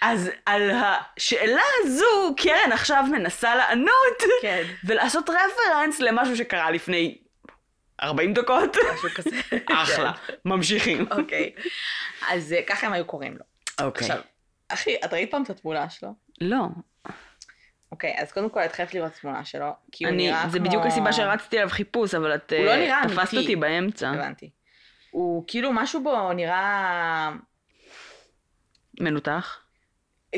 אז 0.02 0.30
על 0.46 0.70
השאלה 0.70 1.62
הזו, 1.82 2.34
קרן 2.36 2.72
עכשיו 2.72 3.04
מנסה 3.12 3.54
לענות, 3.54 4.22
כן. 4.42 4.62
ולעשות 4.84 5.30
רפרנס 5.30 6.00
למשהו 6.00 6.36
שקרה 6.36 6.70
לפני 6.70 7.18
40 8.02 8.34
דקות. 8.34 8.76
משהו 8.94 9.08
כזה. 9.14 9.30
אחלה, 9.82 10.12
ממשיכים. 10.44 11.06
אוקיי. 11.10 11.52
אז 12.28 12.54
ככה 12.66 12.86
הם 12.86 12.92
היו 12.92 13.04
קוראים 13.04 13.36
לו. 13.36 13.44
אוקיי. 13.86 14.08
עכשיו, 14.08 14.22
אחי, 14.68 14.96
את 15.04 15.12
ראית 15.12 15.30
פעם 15.30 15.42
את 15.42 15.50
התמונה 15.50 15.90
שלו? 15.90 16.08
לא. 16.40 16.58
אוקיי, 17.92 18.14
אז 18.18 18.32
קודם 18.32 18.50
כל 18.50 18.60
את 18.60 18.72
חייבת 18.72 18.94
לראות 18.94 19.12
את 19.12 19.16
התמונה 19.16 19.44
שלו, 19.44 19.72
כי 19.92 20.04
הוא 20.04 20.12
אני, 20.12 20.26
נראה 20.26 20.42
כמו... 20.42 20.50
זה 20.50 20.60
בדיוק 20.60 20.86
הסיבה 20.86 21.12
שרצתי 21.12 21.58
עליו 21.58 21.70
חיפוש, 21.70 22.14
אבל 22.14 22.34
את 22.34 22.52
הוא 22.56 22.64
לא 22.64 22.70
אה, 22.70 22.76
נראה 22.76 23.02
תפסת 23.08 23.18
אמיתי. 23.18 23.36
אותי 23.36 23.56
באמצע. 23.56 24.10
הבנתי. 24.10 24.50
הוא 25.10 25.44
כאילו 25.46 25.72
משהו 25.72 26.02
בו 26.02 26.32
נראה 26.32 27.32
מנותח. 29.00 29.62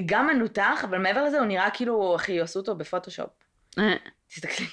גם 0.07 0.27
מנותח, 0.27 0.85
אבל 0.85 0.99
מעבר 0.99 1.25
לזה 1.25 1.39
הוא 1.39 1.47
נראה 1.47 1.71
כאילו, 1.71 2.17
אחי, 2.17 2.41
עשו 2.41 2.59
אותו 2.59 2.75
בפוטושופ. 2.75 3.31
אה, 3.79 3.97
תסתכלי. 4.29 4.67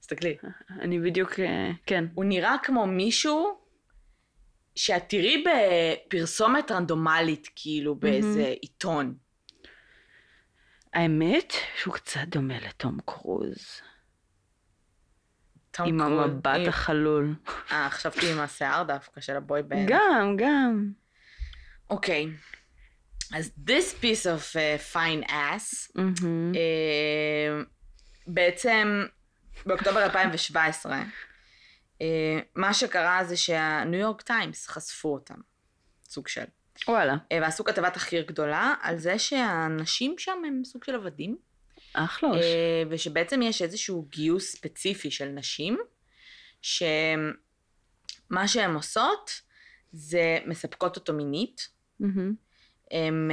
תסתכלי. 0.00 0.36
אני 0.80 0.98
בדיוק, 0.98 1.40
אה, 1.40 1.70
כן. 1.86 2.04
הוא 2.14 2.24
נראה 2.24 2.56
כמו 2.62 2.86
מישהו 2.86 3.58
שאת 4.74 5.08
תראי 5.08 5.44
בפרסומת 5.44 6.70
רנדומלית, 6.70 7.48
כאילו, 7.56 7.94
באיזה 7.94 8.54
עיתון. 8.62 9.14
האמת 10.94 11.52
שהוא 11.76 11.94
קצת 11.94 12.20
דומה 12.26 12.58
לתום 12.60 12.98
קרוז. 13.04 13.56
עם 15.84 15.98
קרוז. 15.98 16.12
המבט 16.24 16.46
עם- 16.60 16.68
החלול. 16.68 17.34
אה, 17.72 17.88
חשבתי 17.90 18.32
עם 18.32 18.40
השיער 18.40 18.82
דווקא 18.82 19.20
של 19.20 19.36
הבוי 19.36 19.62
בן. 19.62 19.86
גם, 19.86 20.36
גם. 20.38 20.92
אוקיי. 21.90 22.26
אז 23.34 23.50
this 23.66 24.02
piece 24.02 24.24
of 24.26 24.54
uh, 24.56 24.94
fine 24.94 25.28
ass, 25.30 25.90
מהמם. 25.94 26.52
אה, 26.56 27.62
בעצם 28.26 29.06
באוקטובר 29.66 30.04
2017, 30.04 31.02
אה, 32.02 32.06
מה 32.54 32.74
שקרה 32.74 33.24
זה 33.24 33.36
שהניו 33.36 34.00
יורק 34.00 34.22
טיימס 34.22 34.66
חשפו 34.68 35.14
אותם, 35.14 35.34
סוג 36.04 36.28
של. 36.28 36.44
וואלה, 36.88 37.16
אה, 37.32 37.38
ועשו 37.42 37.64
כתבת 37.64 37.94
תחקיר 37.94 38.22
גדולה 38.22 38.74
על 38.82 38.98
זה 38.98 39.18
שהאנשים 39.18 40.14
שם 40.18 40.42
הם 40.46 40.64
סוג 40.64 40.84
של 40.84 40.94
עבדים, 40.94 41.36
אחלה. 41.92 42.28
אה, 42.34 42.82
ושבעצם 42.90 43.42
יש 43.42 43.62
איזשהו 43.62 44.06
גיוס 44.10 44.52
ספציפי 44.52 45.10
של 45.10 45.28
נשים, 45.28 45.78
שמה 46.62 47.28
שהן 48.46 48.74
עושות 48.74 49.30
זה 49.92 50.38
מספקות 50.46 50.96
אותו 50.96 51.12
מינית. 51.12 51.68
הם 52.90 53.30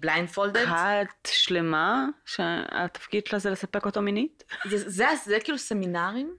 בליינדפולדד, 0.00 0.64
כת 0.64 1.28
שלמה 1.28 2.06
שהתפקיד 2.26 3.26
שלה 3.26 3.38
זה 3.38 3.50
לספק 3.50 3.86
אותו 3.86 4.02
מינית? 4.02 4.44
זה, 4.70 4.90
זה, 4.90 5.06
זה 5.24 5.38
כאילו 5.40 5.58
סמינרים, 5.58 6.36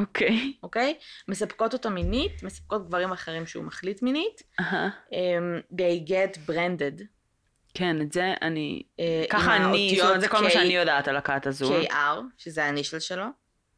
אוקיי. 0.00 0.52
אוקיי? 0.62 0.94
מספקות 1.28 1.72
אותו 1.72 1.90
מינית, 1.90 2.42
מספקות 2.42 2.88
גברים 2.88 3.12
אחרים 3.12 3.46
שהוא 3.46 3.64
מחליט 3.64 4.02
מינית. 4.02 4.42
אהה. 4.60 4.88
Um, 5.10 5.74
they 5.74 6.08
get 6.08 6.50
branded. 6.50 7.04
כן, 7.74 8.02
את 8.02 8.12
זה 8.12 8.34
אני... 8.42 8.82
אה, 9.00 9.24
ככה 9.30 9.56
אני, 9.56 9.94
זאת 9.96 10.06
אומרת, 10.06 10.20
זה 10.20 10.28
כל 10.28 10.42
מה 10.42 10.50
שאני 10.50 10.76
יודעת 10.76 11.08
על 11.08 11.16
הכת 11.16 11.46
הזו. 11.46 11.82
KR, 11.82 11.94
שזה 12.38 12.64
האנישל 12.64 13.00
שלו. 13.00 13.24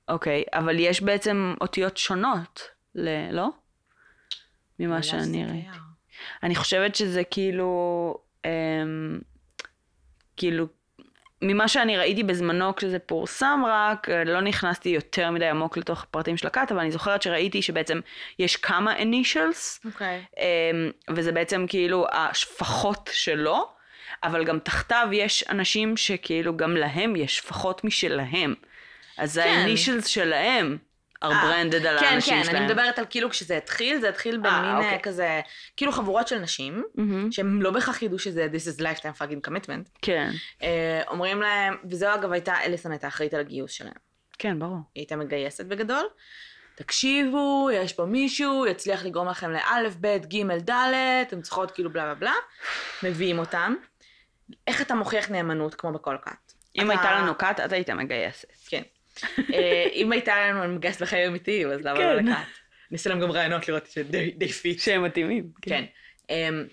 אוקיי, 0.08 0.44
אבל 0.52 0.76
יש 0.78 1.02
בעצם 1.02 1.54
אותיות 1.60 1.96
שונות, 1.96 2.60
ל... 2.94 3.08
לא? 3.32 3.48
ממה 4.78 4.88
יודעת 4.96 5.04
שאני 5.04 5.44
ראיתי. 5.44 5.68
אני 6.42 6.54
חושבת 6.54 6.94
שזה 6.94 7.24
כאילו... 7.24 8.18
אמ, 8.44 9.20
כאילו, 10.36 10.66
ממה 11.42 11.68
שאני 11.68 11.98
ראיתי 11.98 12.22
בזמנו 12.22 12.76
כשזה 12.76 12.98
פורסם 12.98 13.62
רק, 13.66 14.08
אה, 14.08 14.24
לא 14.24 14.40
נכנסתי 14.40 14.88
יותר 14.88 15.30
מדי 15.30 15.46
עמוק 15.46 15.76
לתוך 15.76 16.02
הפרטים 16.02 16.36
של 16.36 16.46
הכת, 16.46 16.68
אבל 16.70 16.80
אני 16.80 16.90
זוכרת 16.90 17.22
שראיתי 17.22 17.62
שבעצם 17.62 18.00
יש 18.38 18.56
כמה 18.56 18.96
initials, 18.96 19.86
אוקיי. 19.86 20.24
אמ, 20.38 20.90
וזה 21.10 21.32
בעצם 21.32 21.64
כאילו 21.68 22.06
השפחות 22.12 23.10
שלו, 23.12 23.68
אבל 24.22 24.44
גם 24.44 24.58
תחתיו 24.58 25.08
יש 25.12 25.44
אנשים 25.50 25.96
שכאילו 25.96 26.56
גם 26.56 26.76
להם 26.76 27.16
יש 27.16 27.36
שפחות 27.36 27.84
משלהם. 27.84 28.54
אז 29.18 29.38
כן. 29.38 29.66
ה-initials 29.66 30.08
שלהם 30.08 30.76
branded 31.30 31.86
על 31.88 31.98
כן, 31.98 32.04
האנשים 32.06 32.34
כן, 32.34 32.44
שלהם. 32.44 32.56
אני 32.56 32.66
מדברת 32.66 32.98
על 32.98 33.04
כאילו 33.10 33.30
כשזה 33.30 33.56
התחיל, 33.56 34.00
זה 34.00 34.08
התחיל 34.08 34.36
במין 34.36 34.52
אה, 34.52 34.70
אה, 34.72 34.76
אוקיי. 34.76 34.98
כזה, 35.02 35.40
כאילו 35.76 35.92
חבורות 35.92 36.28
של 36.28 36.38
נשים. 36.38 36.84
שהם 37.30 37.62
לא 37.62 37.70
בהכרח 37.70 38.02
ידעו 38.02 38.18
שזה 38.18 38.48
This 38.52 38.76
is 38.76 38.80
lifetime 38.80 39.18
fucking 39.20 39.48
commitment. 39.50 39.88
כן, 40.02 40.30
אה, 40.62 41.02
אומרים 41.08 41.42
להם, 41.42 41.76
וזו 41.90 42.14
אגב 42.14 42.32
הייתה, 42.32 42.54
אליסון 42.64 42.92
הייתה 42.92 43.08
אחראית 43.08 43.34
על 43.34 43.40
הגיוס 43.40 43.70
שלהם. 43.72 43.92
כן, 44.38 44.58
ברור. 44.58 44.76
היא 44.94 45.02
הייתה 45.02 45.16
מגייסת 45.16 45.64
בגדול. 45.64 46.04
תקשיבו, 46.74 47.68
יש 47.72 47.92
פה 47.92 48.04
מישהו, 48.04 48.66
יצליח 48.66 49.04
לגרום 49.04 49.28
לכם 49.28 49.50
לאלף, 49.50 49.94
בית, 49.96 50.26
גימל, 50.26 50.58
דלת, 50.58 50.96
אתם 51.28 51.42
צריכות 51.42 51.70
כאילו 51.70 51.92
בלה 51.92 52.04
בלה 52.04 52.14
בלה. 52.14 52.32
מביאים 53.10 53.38
אותם. 53.38 53.74
איך 54.66 54.82
אתה 54.82 54.94
מוכיח 54.94 55.30
נאמנות 55.30 55.74
כמו 55.74 55.92
בכל 55.92 56.16
כת? 56.24 56.52
אם 56.78 56.90
אתה- 56.90 57.00
הייתה 57.00 57.18
לנו 57.18 57.38
כת, 57.38 57.60
את 57.64 57.72
היית 57.72 57.90
מגייסת. 57.90 58.48
כן. 58.68 58.82
אה, 59.54 59.86
אם 59.92 60.12
הייתה 60.12 60.34
לנו 60.36 60.74
מגייסת 60.74 61.02
בחיים 61.02 61.30
אמיתיים, 61.30 61.70
אז 61.70 61.80
למה 61.80 61.98
לא 61.98 62.20
כן. 62.20 62.26
לכת? 62.26 62.38
נעשה 62.90 63.10
להם 63.10 63.20
גם 63.20 63.30
רעיונות 63.30 63.68
לראות 63.68 63.86
ש-they 63.86 64.44
fit. 64.44 64.80
שהם 64.80 65.04
מתאימים. 65.04 65.50
כן. 65.62 65.84
אמ, 66.30 66.66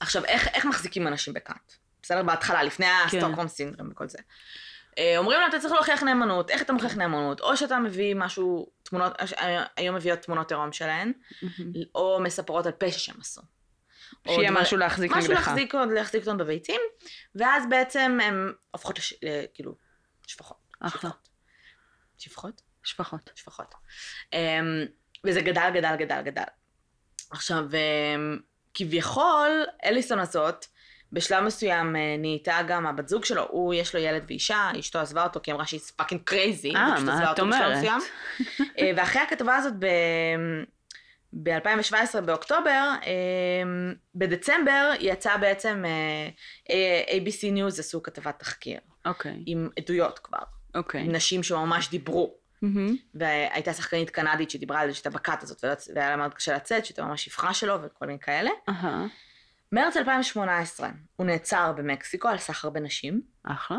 עכשיו, 0.00 0.24
איך, 0.24 0.66
מחזיקים 0.66 1.06
אנשים 1.06 1.34
בכת? 1.34 1.72
בסדר? 2.02 2.22
בהתחלה, 2.22 2.62
לפני 2.62 2.86
הסטוקהום 2.86 3.48
סינדרום 3.48 3.88
וכל 3.92 4.08
זה. 4.08 4.18
אה, 4.98 5.18
אומרים 5.18 5.40
לו, 5.40 5.46
אתה 5.46 5.58
צריך 5.58 5.72
להוכיח 5.72 6.02
נאמנות. 6.02 6.50
איך 6.50 6.62
אתה 6.62 6.72
מוכיח 6.72 6.96
נאמנות? 6.96 7.40
או 7.40 7.56
שאתה 7.56 7.78
מביא 7.78 8.14
משהו, 8.14 8.66
תמונות, 8.82 9.12
אה, 9.38 9.64
היום 9.76 9.96
מביאות 9.96 10.18
תמונות 10.18 10.52
עירום 10.52 10.72
שלהן. 10.72 11.12
או 11.94 12.20
מספרות 12.22 12.66
על 12.66 12.72
פשע 12.72 12.98
שהם 12.98 13.16
עשו. 13.20 13.42
שיהיה 14.28 14.50
משהו 14.50 14.76
להחזיק 14.76 15.10
משהו 15.10 15.32
נגדך. 15.32 15.48
להחזיק, 15.48 15.74
להחזיק 15.74 16.26
אותם 16.26 16.38
בביצים, 16.38 16.80
ואז 17.34 17.64
בעצם 17.70 18.18
הן 18.22 18.52
הופכות 18.70 18.98
כאילו, 19.54 19.74
שפחות. 20.26 20.56
אחלה. 20.80 21.10
שפחות. 22.22 22.62
שפחות? 22.82 23.30
שפחות. 23.34 23.74
אמ, 24.30 24.36
וזה 25.24 25.40
גדל, 25.40 25.70
גדל, 25.74 25.96
גדל, 25.96 26.22
גדל. 26.22 26.42
עכשיו, 27.30 27.64
אמ, 27.70 28.42
כביכול, 28.74 29.64
אליסון 29.84 30.18
הזאת, 30.18 30.66
בשלב 31.12 31.44
מסוים 31.44 31.96
אה, 31.96 31.98
נהייתה 32.18 32.58
גם 32.68 32.86
הבת 32.86 33.08
זוג 33.08 33.24
שלו, 33.24 33.46
הוא, 33.50 33.74
יש 33.74 33.94
לו 33.94 34.00
ילד 34.00 34.24
ואישה, 34.26 34.70
אשתו 34.78 34.98
עזבה 34.98 35.24
אותו 35.24 35.40
כי 35.42 35.50
היא 35.50 35.54
אמרה 35.54 35.66
שהיא 35.66 35.80
fucking 35.96 36.20
crazy. 36.24 36.74
אה, 36.76 37.00
מה 37.00 37.32
את 37.32 37.40
אומרת? 37.40 37.84
אה, 38.60 38.64
ואחרי 38.96 39.22
הכתבה 39.22 39.56
הזאת 39.56 39.74
ב... 39.78 39.86
ב-2017, 41.42 42.20
באוקטובר, 42.20 42.90
אמ, 43.00 43.06
בדצמבר 44.14 44.90
יצא 45.00 45.36
בעצם 45.36 45.84
אה, 46.66 46.70
ABC 47.10 47.42
News 47.56 47.78
עשו 47.78 48.02
כתבת 48.02 48.38
תחקיר, 48.38 48.80
אוקיי, 49.06 49.42
עם 49.46 49.68
עדויות 49.78 50.18
כבר, 50.18 50.38
אוקיי. 50.74 51.00
עם 51.00 51.12
נשים 51.12 51.42
שממש 51.42 51.90
דיברו. 51.90 52.42
מהמם. 52.62 52.96
והייתה 53.14 53.72
שחקנית 53.72 54.10
קנדית 54.10 54.50
שדיברה 54.50 54.80
על 54.80 54.88
זה 54.88 54.94
שהייתה 54.94 55.10
בכת 55.10 55.42
הזאת, 55.42 55.64
והיה 55.94 56.10
לה 56.10 56.16
מאוד 56.16 56.34
קשה 56.34 56.54
לצאת, 56.54 56.84
שהייתה 56.84 57.04
ממש 57.04 57.24
שפחה 57.24 57.54
שלו 57.54 57.82
וכל 57.82 58.06
מיני 58.06 58.18
כאלה. 58.18 58.50
אהה, 58.68 59.06
מרץ 59.72 59.96
2018 59.96 60.88
הוא 61.16 61.26
נעצר 61.26 61.72
במקסיקו 61.76 62.28
על 62.28 62.38
סחר 62.38 62.70
בנשים, 62.70 63.20
אחלה. 63.42 63.76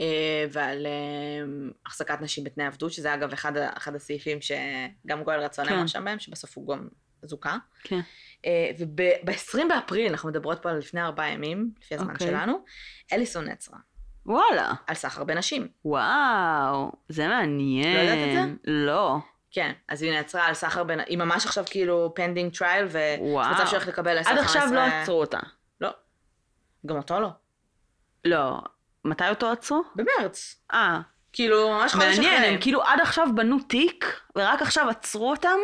אה, 0.00 0.46
ועל 0.50 0.86
אה, 0.86 1.70
החזקת 1.86 2.20
נשים 2.20 2.44
בתנאי 2.44 2.66
עבדות, 2.66 2.92
שזה 2.92 3.14
אגב 3.14 3.32
אחד, 3.32 3.52
אחד 3.56 3.94
הסעיפים 3.94 4.38
שגם 4.40 5.22
גואל 5.22 5.40
רצון 5.40 5.66
כן. 5.66 5.88
שם 5.88 6.04
בהם, 6.04 6.18
שבסוף 6.18 6.56
הוא 6.56 6.68
גם 6.68 6.88
זוכה. 7.22 7.56
כן. 7.82 8.00
וב-20 8.78 9.58
באפריל, 9.68 10.10
אנחנו 10.10 10.28
מדברות 10.28 10.62
פה 10.62 10.70
על 10.70 10.78
לפני 10.78 11.02
ארבעה 11.02 11.28
ימים, 11.28 11.70
לפי 11.82 11.94
הזמן 11.94 12.12
אוקיי. 12.12 12.26
שלנו, 12.26 12.64
אליסון 13.12 13.44
נעצרה 13.44 13.78
וואלה. 14.26 14.72
על 14.86 14.94
סחר 14.94 15.24
בנשים. 15.24 15.68
וואו, 15.84 16.92
זה 17.08 17.28
מעניין. 17.28 17.96
לא 17.96 18.00
ידעת 18.00 18.28
את 18.28 18.32
זה? 18.32 18.70
לא. 18.70 19.16
כן, 19.50 19.72
אז 19.88 20.02
היא 20.02 20.12
נעצרה 20.12 20.46
על 20.46 20.54
סחר 20.54 20.84
בין... 20.84 21.00
היא 21.06 21.18
ממש 21.18 21.46
עכשיו 21.46 21.64
כאילו 21.70 22.12
pending 22.14 22.56
trial, 22.56 22.86
ויש. 22.90 23.20
מצב 23.50 23.66
שהולכת 23.66 23.88
לקבל 23.88 24.18
10-15... 24.18 24.28
עד 24.28 24.38
עכשיו 24.38 24.68
לא 24.72 24.80
עצרו 24.80 25.20
אותה. 25.20 25.38
לא. 25.80 25.90
גם 26.86 26.96
אותו 26.96 27.20
לא. 27.20 27.28
לא. 28.24 28.60
מתי 29.04 29.28
אותו 29.28 29.50
עצרו? 29.50 29.82
במרץ. 29.94 30.62
אה, 30.72 31.00
כאילו, 31.32 31.68
ממש 31.68 31.92
חודש 31.92 32.04
אחרי. 32.04 32.26
מעניין, 32.26 32.54
הם 32.54 32.60
כאילו 32.60 32.82
עד 32.82 33.00
עכשיו 33.00 33.28
בנו 33.34 33.58
תיק, 33.60 34.20
ורק 34.36 34.62
עכשיו 34.62 34.88
עצרו 34.88 35.30
אותם? 35.30 35.58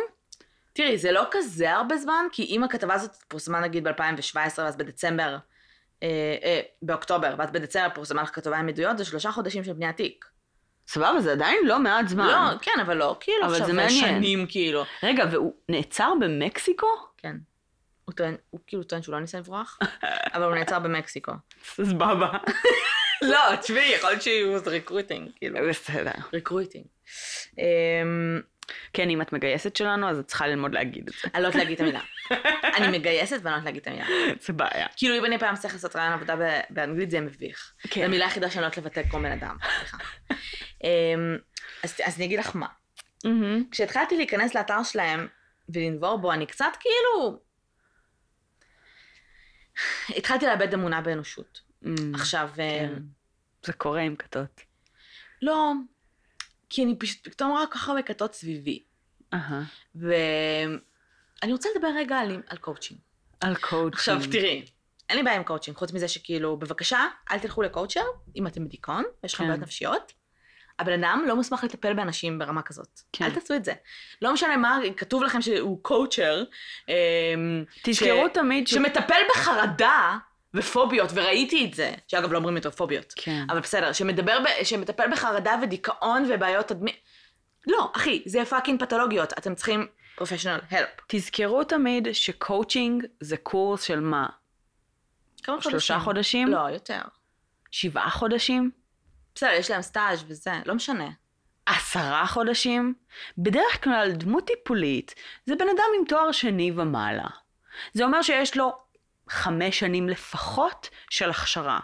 תראי, 0.73 0.97
זה 0.97 1.11
לא 1.11 1.23
כזה 1.31 1.71
הרבה 1.71 1.97
זמן, 1.97 2.25
כי 2.31 2.43
אם 2.43 2.63
הכתבה 2.63 2.93
הזאת 2.93 3.15
פורסמה 3.27 3.59
נגיד 3.59 3.87
ב-2017, 3.87 4.37
ואז 4.57 4.77
בדצמבר, 4.77 5.37
באוקטובר, 6.81 7.35
ואז 7.37 7.51
בדצמבר 7.51 7.87
פורסמה 7.93 8.23
לך 8.23 8.35
כתבה 8.35 8.57
עם 8.57 8.69
עדויות, 8.69 8.97
זה 8.97 9.05
שלושה 9.05 9.31
חודשים 9.31 9.63
של 9.63 9.73
בניית 9.73 9.97
תיק. 9.97 10.25
סבבה, 10.87 11.21
זה 11.21 11.31
עדיין 11.31 11.57
לא 11.63 11.79
מעט 11.79 12.07
זמן. 12.07 12.27
לא, 12.27 12.57
כן, 12.61 12.79
אבל 12.81 12.97
לא, 12.97 13.17
כאילו 13.19 13.45
אבל 13.45 13.65
זה 13.65 13.73
מעניין. 13.73 14.15
שנים, 14.15 14.45
כאילו. 14.49 14.83
רגע, 15.03 15.25
והוא 15.31 15.53
נעצר 15.69 16.13
במקסיקו? 16.21 16.87
כן. 17.17 17.35
הוא 18.05 18.13
טוען, 18.13 18.35
הוא 18.49 18.59
כאילו 18.67 18.83
טוען 18.83 19.01
שהוא 19.01 19.13
לא 19.13 19.19
ניסה 19.19 19.37
לברוח, 19.39 19.79
אבל 20.33 20.43
הוא 20.43 20.55
נעצר 20.55 20.79
במקסיקו. 20.79 21.31
סבבה. 21.63 22.31
לא, 23.21 23.55
תשמעי, 23.61 23.91
יכול 23.95 24.09
להיות 24.09 24.21
שהוא 24.21 24.57
recruiting, 24.65 25.29
כאילו. 25.35 25.59
בסדר. 25.69 26.11
recruiting. 26.33 26.85
אמ, 27.57 28.41
כן, 28.93 29.09
אם 29.09 29.21
את 29.21 29.33
מגייסת 29.33 29.75
שלנו, 29.75 30.09
אז 30.09 30.19
את 30.19 30.27
צריכה 30.27 30.47
ללמוד 30.47 30.73
להגיד 30.73 31.07
את 31.07 31.13
זה. 31.13 31.29
אני 31.33 31.43
לא 31.43 31.47
יודעת 31.47 31.63
להגיד 31.63 31.75
את 31.75 31.81
המילה. 31.81 31.99
אני 32.77 32.97
מגייסת 32.97 33.39
ואני 33.43 33.43
לא 33.43 33.49
יודעת 33.49 33.65
להגיד 33.65 33.81
את 33.81 33.87
המילה. 33.87 34.05
זה 34.41 34.53
בעיה. 34.53 34.87
כאילו 34.95 35.17
אם 35.17 35.25
אני 35.25 35.39
פעם 35.39 35.55
צריך 35.55 35.73
לעשות 35.73 35.95
רעיון 35.95 36.13
עבודה 36.13 36.35
באנגלית 36.69 37.11
זה 37.11 37.21
מביך. 37.21 37.73
כן. 37.89 38.01
זו 38.01 38.05
המילה 38.05 38.25
היחידה 38.25 38.49
שאני 38.49 38.61
לא 38.61 38.65
יודעת 38.67 38.77
לבטא 38.77 39.03
כמו 39.09 39.19
בן 39.19 39.31
אדם, 39.31 39.57
סליחה. 39.79 39.97
אמ, 40.83 41.37
אז 41.83 42.15
אני 42.17 42.25
אגיד 42.25 42.39
לך 42.39 42.55
מה. 42.55 42.67
כשהתחלתי 43.71 44.17
להיכנס 44.17 44.55
לאתר 44.55 44.83
שלהם 44.83 45.27
ולנבור 45.69 46.17
בו, 46.17 46.31
אני 46.31 46.45
קצת 46.45 46.71
כאילו... 46.79 47.39
התחלתי 50.09 50.45
לאבד 50.45 50.73
אמונה 50.73 51.01
באנושות. 51.01 51.61
עכשיו, 52.13 52.49
כן. 52.55 52.89
אמ, 52.93 52.99
זה 53.65 53.73
קורה 53.73 54.01
עם 54.01 54.15
כתות. 54.15 54.61
לא, 55.41 55.71
כי 56.75 56.83
אני 56.83 56.95
פשוט 56.99 57.27
פתאום 57.27 57.51
רואה 57.51 57.65
כל 57.67 57.73
כך 57.73 57.89
הרבה 57.89 58.01
כתות 58.01 58.33
סביבי. 58.33 58.83
ואני 59.95 61.51
רוצה 61.51 61.69
לדבר 61.75 61.87
רגע 61.97 62.17
על, 62.17 62.41
על 62.47 62.57
קואוצ'ינג. 62.57 62.99
על 63.41 63.55
קואוצ'ינג. 63.55 63.93
עכשיו 63.93 64.21
תראי, 64.31 64.65
אין 65.09 65.17
לי 65.17 65.23
בעיה 65.23 65.35
עם 65.37 65.43
קואוצ'ינג, 65.43 65.77
חוץ 65.77 65.93
מזה 65.93 66.07
שכאילו, 66.07 66.57
בבקשה, 66.57 67.07
אל 67.31 67.39
תלכו 67.39 67.61
ל 67.61 67.66
coacher 67.66 68.03
אם 68.35 68.47
אתם 68.47 68.65
בדיכאון, 68.65 69.03
ויש 69.23 69.33
לכם 69.33 69.43
כן. 69.43 69.49
בעיות 69.49 69.61
נפשיות. 69.63 70.13
הבן 70.79 71.03
אדם 71.03 71.23
לא 71.27 71.35
מוסמך 71.35 71.63
לטפל 71.63 71.93
באנשים 71.93 72.39
ברמה 72.39 72.61
כזאת. 72.61 72.99
כן. 73.13 73.25
אל 73.25 73.31
תעשו 73.31 73.53
את 73.55 73.65
זה. 73.65 73.73
לא 74.21 74.33
משנה 74.33 74.57
מה, 74.57 74.79
כתוב 74.97 75.23
לכם 75.23 75.41
שהוא 75.41 75.79
coacher, 75.83 76.43
אמ, 76.89 76.93
תזכרו 77.83 78.25
ש- 78.27 78.33
תמיד. 78.33 78.67
שמטפל 78.67 79.21
בחרדה 79.35 80.17
ופוביות, 80.53 81.09
וראיתי 81.13 81.65
את 81.65 81.73
זה, 81.73 81.93
שאגב 82.07 82.31
לא 82.31 82.37
אומרים 82.37 82.55
יותר 82.55 82.71
פוביות, 82.71 83.13
כן. 83.15 83.45
אבל 83.49 83.59
בסדר, 83.59 83.93
שמדבר, 83.93 84.39
ב- 84.39 84.63
שמטפל 84.63 85.11
בחרדה 85.11 85.55
ודיכאון 85.61 86.25
ובעיות 86.29 86.67
תדמית. 86.67 86.95
לא, 87.67 87.91
אחי, 87.95 88.23
זה 88.25 88.45
fucking 88.45 88.79
פתולוגיות, 88.79 89.33
אתם 89.33 89.55
צריכים 89.55 89.87
professional 90.15 90.59
help. 90.71 90.89
תזכרו 91.07 91.63
תמיד 91.63 92.07
שקואוצ'ינג 92.11 93.05
זה 93.19 93.37
קורס 93.37 93.81
של 93.83 93.99
מה? 93.99 94.27
כמה 95.43 95.61
שלושה 95.61 95.99
חודשים? 95.99 96.47
לא, 96.47 96.57
יותר. 96.57 97.01
שבעה 97.71 98.09
חודשים? 98.09 98.71
בסדר, 99.35 99.51
יש 99.51 99.71
להם 99.71 99.81
סטאז' 99.81 100.23
וזה, 100.27 100.51
לא 100.65 100.75
משנה. 100.75 101.09
עשרה 101.65 102.25
חודשים? 102.27 102.93
בדרך 103.37 103.83
כלל 103.83 104.11
דמות 104.11 104.47
טיפולית 104.47 105.15
זה 105.45 105.55
בן 105.55 105.65
אדם 105.69 105.85
עם 105.99 106.05
תואר 106.05 106.31
שני 106.31 106.71
ומעלה. 106.75 107.27
זה 107.93 108.03
אומר 108.03 108.21
שיש 108.21 108.57
לו 108.57 108.82
חמש 109.33 109.79
שנים 109.79 110.09
לפחות 110.09 110.89
של 111.09 111.29
הכשרה, 111.29 111.79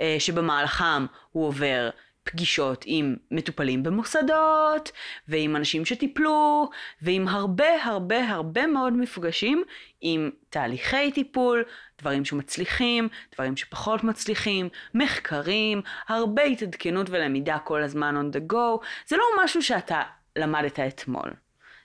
אה, 0.00 0.16
שבמהלכם 0.18 1.06
הוא 1.32 1.46
עובר 1.46 1.90
פגישות 2.22 2.84
עם 2.86 3.16
מטופלים 3.30 3.82
במוסדות, 3.82 4.92
ועם 5.28 5.56
אנשים 5.56 5.84
שטיפלו, 5.84 6.70
ועם 7.02 7.28
הרבה 7.28 7.84
הרבה 7.84 8.28
הרבה 8.28 8.66
מאוד 8.66 8.92
מפגשים 8.92 9.64
עם 10.00 10.30
תהליכי 10.50 11.12
טיפול, 11.12 11.64
דברים 11.98 12.24
שמצליחים, 12.24 13.08
דברים 13.34 13.56
שפחות 13.56 14.04
מצליחים, 14.04 14.68
מחקרים, 14.94 15.82
הרבה 16.08 16.42
התעדכנות 16.42 17.06
ולמידה 17.10 17.58
כל 17.58 17.82
הזמן 17.82 18.16
on 18.16 18.36
the 18.36 18.52
go. 18.52 18.84
זה 19.06 19.16
לא 19.16 19.24
משהו 19.44 19.62
שאתה 19.62 20.02
למדת 20.36 20.80
אתמול. 20.80 21.30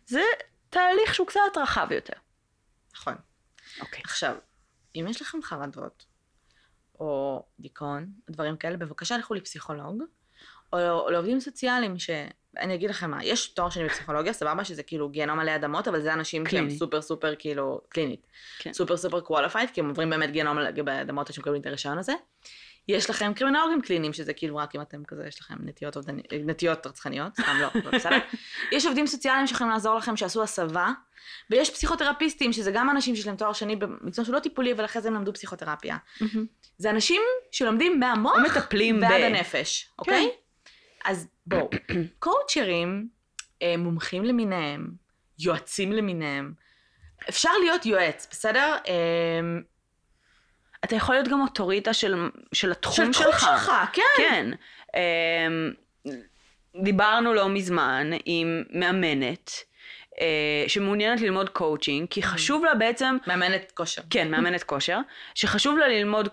זה 0.06 0.22
תהליך 0.70 1.16
שהוא 1.16 1.28
קצת 1.28 1.58
רחב 1.58 1.88
יותר. 1.92 2.13
נכון. 2.96 3.16
אוקיי. 3.82 4.02
עכשיו, 4.04 4.36
אם 4.96 5.06
יש 5.10 5.22
לכם 5.22 5.42
חרדות, 5.44 6.06
או 7.00 7.44
דיכאון, 7.60 8.08
דברים 8.30 8.58
כאלה, 8.58 8.78
בבקשה 8.78 9.18
לכו 9.18 9.34
לפסיכולוג, 9.34 10.04
או 10.74 11.10
לעובדים 11.10 11.40
סוציאליים 11.40 12.00
ש... 12.00 12.10
אני 12.58 12.76
אגיד 12.76 12.90
לכם 12.90 13.12
מה, 13.12 13.24
יש 13.24 13.48
תואר 13.48 13.70
שני 13.70 13.86
בפסיכולוגיה, 13.86 14.34
סבבה 14.34 14.66
שזה 14.66 14.84
כאילו 14.84 15.10
גיהנום 15.10 15.40
עלי 15.40 15.56
אדמות, 15.56 15.88
אבל 15.88 16.02
זה 16.02 16.14
אנשים 16.14 16.44
קליני. 16.44 16.70
שהם 16.70 16.78
סופר 16.80 17.02
סופר 17.02 17.36
כאילו, 17.40 17.82
קלינית. 17.90 18.28
כן. 18.60 18.74
סופר 18.74 18.98
סופר 18.98 19.22
qualified, 19.22 19.70
כי 19.70 19.82
הם 19.82 19.90
עוברים 19.90 20.10
באמת 20.10 20.32
גיהנום 20.32 20.58
עלי 20.58 21.02
אדמות 21.02 21.30
עד 21.30 21.36
שמקבלים 21.36 21.62
את 21.62 21.66
הרישיון 21.66 21.98
הזה. 21.98 22.14
יש 22.88 23.10
לכם 23.10 23.34
קרימינולוגים 23.34 23.82
קליניים, 23.82 24.13
שזה 24.13 24.34
כאילו 24.34 24.58
רק 24.58 24.76
אם 24.76 24.82
אתם 24.82 25.04
כזה, 25.04 25.28
יש 25.28 25.41
לכם 25.41 25.56
נטיות, 25.60 25.96
אובדני, 25.96 26.22
נטיות 26.46 26.88
רצחניות, 26.88 27.34
סתם 27.36 27.58
לא, 27.62 27.67
אבל 27.67 27.91
בסדר. 27.98 28.17
יש 28.72 28.86
עובדים 28.86 29.08
סוציאליים 29.08 29.48
שיכולים 29.48 29.74
לעזור 29.74 29.96
לכם, 29.96 30.17
שעשו 30.17 30.43
הסבה, 30.43 30.91
ויש 31.50 31.69
פסיכותרפיסטים, 31.69 32.54
שזה 32.54 32.72
גם 32.72 32.89
אנשים 32.89 33.15
שיש 33.15 33.28
להם 33.28 33.36
תואר 33.36 33.54
שני 33.54 33.76
במקצוע 33.76 34.26
שהוא 34.26 34.36
לא 34.36 34.39
טיפולי, 34.39 34.74
אבל 34.74 34.86
אחרי 34.86 35.02
זה 35.02 35.08
הם 35.08 35.13
למדו 35.13 35.34
פסיכותרפיה. 35.34 35.98
זה 36.78 36.89
אנשים 36.89 37.22
שלומדים 37.52 38.00
מהמוח 38.00 38.38
מטפלים 38.46 39.00
ב... 39.00 39.04
ועד 39.04 39.22
הנפש, 39.22 39.89
אוקיי? 40.00 40.30
אז 41.06 41.28
בואו, 41.48 41.69
קואוצ'רים, 42.19 43.08
אה, 43.62 43.78
מומחים 43.78 44.24
למיניהם, 44.24 44.88
יועצים 45.39 45.91
למיניהם, 45.91 46.54
אפשר 47.30 47.52
להיות 47.63 47.86
יועץ, 47.86 48.28
בסדר? 48.32 48.76
אתה 50.84 50.96
יכול 50.96 51.15
להיות 51.15 51.28
גם 51.28 51.41
אוטוריטה 51.41 51.93
של, 51.93 52.30
של 52.54 52.72
התחום 52.72 53.13
של 53.13 53.22
תחום 53.22 53.34
שלך, 53.39 53.72
כן. 53.93 54.02
כן. 54.17 54.52
אמ, 54.96 55.72
דיברנו 56.84 57.34
לא 57.34 57.50
מזמן 57.50 58.10
עם 58.26 58.63
מאמנת 58.72 59.52
אה, 60.22 60.65
שמעוניינת 60.67 61.22
ללמוד 61.22 61.50
קואוצ'ינג, 61.50 62.08
כי 62.10 62.24
חשוב 62.24 62.65
לה 62.65 62.76
בעצם... 62.76 63.17
מאמנת 63.28 63.72
כושר. 63.74 64.02
כן, 64.10 64.32
מאמנת 64.32 64.63
כושר, 64.63 65.00
שחשוב 65.36 65.78
לה 65.78 65.88
ללמוד 65.88 66.30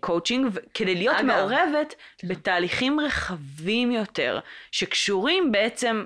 קואוצ'ינג, 0.00 0.58
כדי 0.74 0.94
להיות 0.94 1.16
אגב. 1.16 1.26
מעורבת 1.26 1.94
בתהליכים 2.24 3.00
רחבים 3.00 3.92
יותר, 3.92 4.40
שקשורים 4.72 5.52
בעצם 5.52 6.04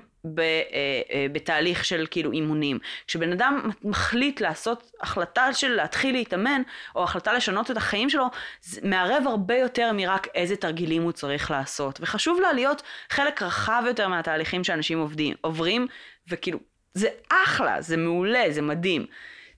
בתהליך 1.31 1.85
של 1.85 2.05
כאילו 2.11 2.31
אימונים. 2.31 2.79
כשבן 3.07 3.31
אדם 3.31 3.69
מחליט 3.83 4.41
לעשות 4.41 4.91
החלטה 5.01 5.53
של 5.53 5.69
להתחיל 5.75 6.15
להתאמן, 6.15 6.61
או 6.95 7.03
החלטה 7.03 7.33
לשנות 7.33 7.71
את 7.71 7.77
החיים 7.77 8.09
שלו, 8.09 8.25
זה 8.61 8.81
מערב 8.83 9.23
הרבה 9.27 9.55
יותר 9.55 9.91
מרק 9.93 10.27
איזה 10.35 10.55
תרגילים 10.55 11.01
הוא 11.01 11.11
צריך 11.11 11.51
לעשות. 11.51 11.99
וחשוב 12.01 12.39
לה 12.41 12.53
להיות 12.53 12.81
חלק 13.09 13.41
רחב 13.41 13.83
יותר 13.87 14.07
מהתהליכים 14.07 14.63
שאנשים 14.63 14.99
עובדים, 14.99 15.35
עוברים, 15.41 15.87
וכאילו, 16.29 16.59
זה 16.93 17.07
אחלה, 17.29 17.81
זה 17.81 17.97
מעולה, 17.97 18.43
זה 18.49 18.61
מדהים. 18.61 19.05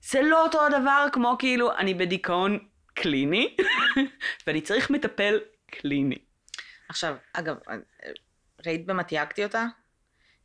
זה 0.02 0.22
לא 0.22 0.42
אותו 0.42 0.66
הדבר 0.66 1.06
כמו 1.12 1.36
כאילו, 1.38 1.76
אני 1.76 1.94
בדיכאון 1.94 2.58
קליני, 2.94 3.56
ואני 4.46 4.60
צריך 4.60 4.90
מטפל 4.90 5.38
קליני. 5.70 6.18
עכשיו, 6.88 7.16
אגב, 7.32 7.56
אה, 7.68 7.76
ראית 8.66 8.86
במה 8.86 9.02
תייגתי 9.02 9.44
אותה? 9.44 9.66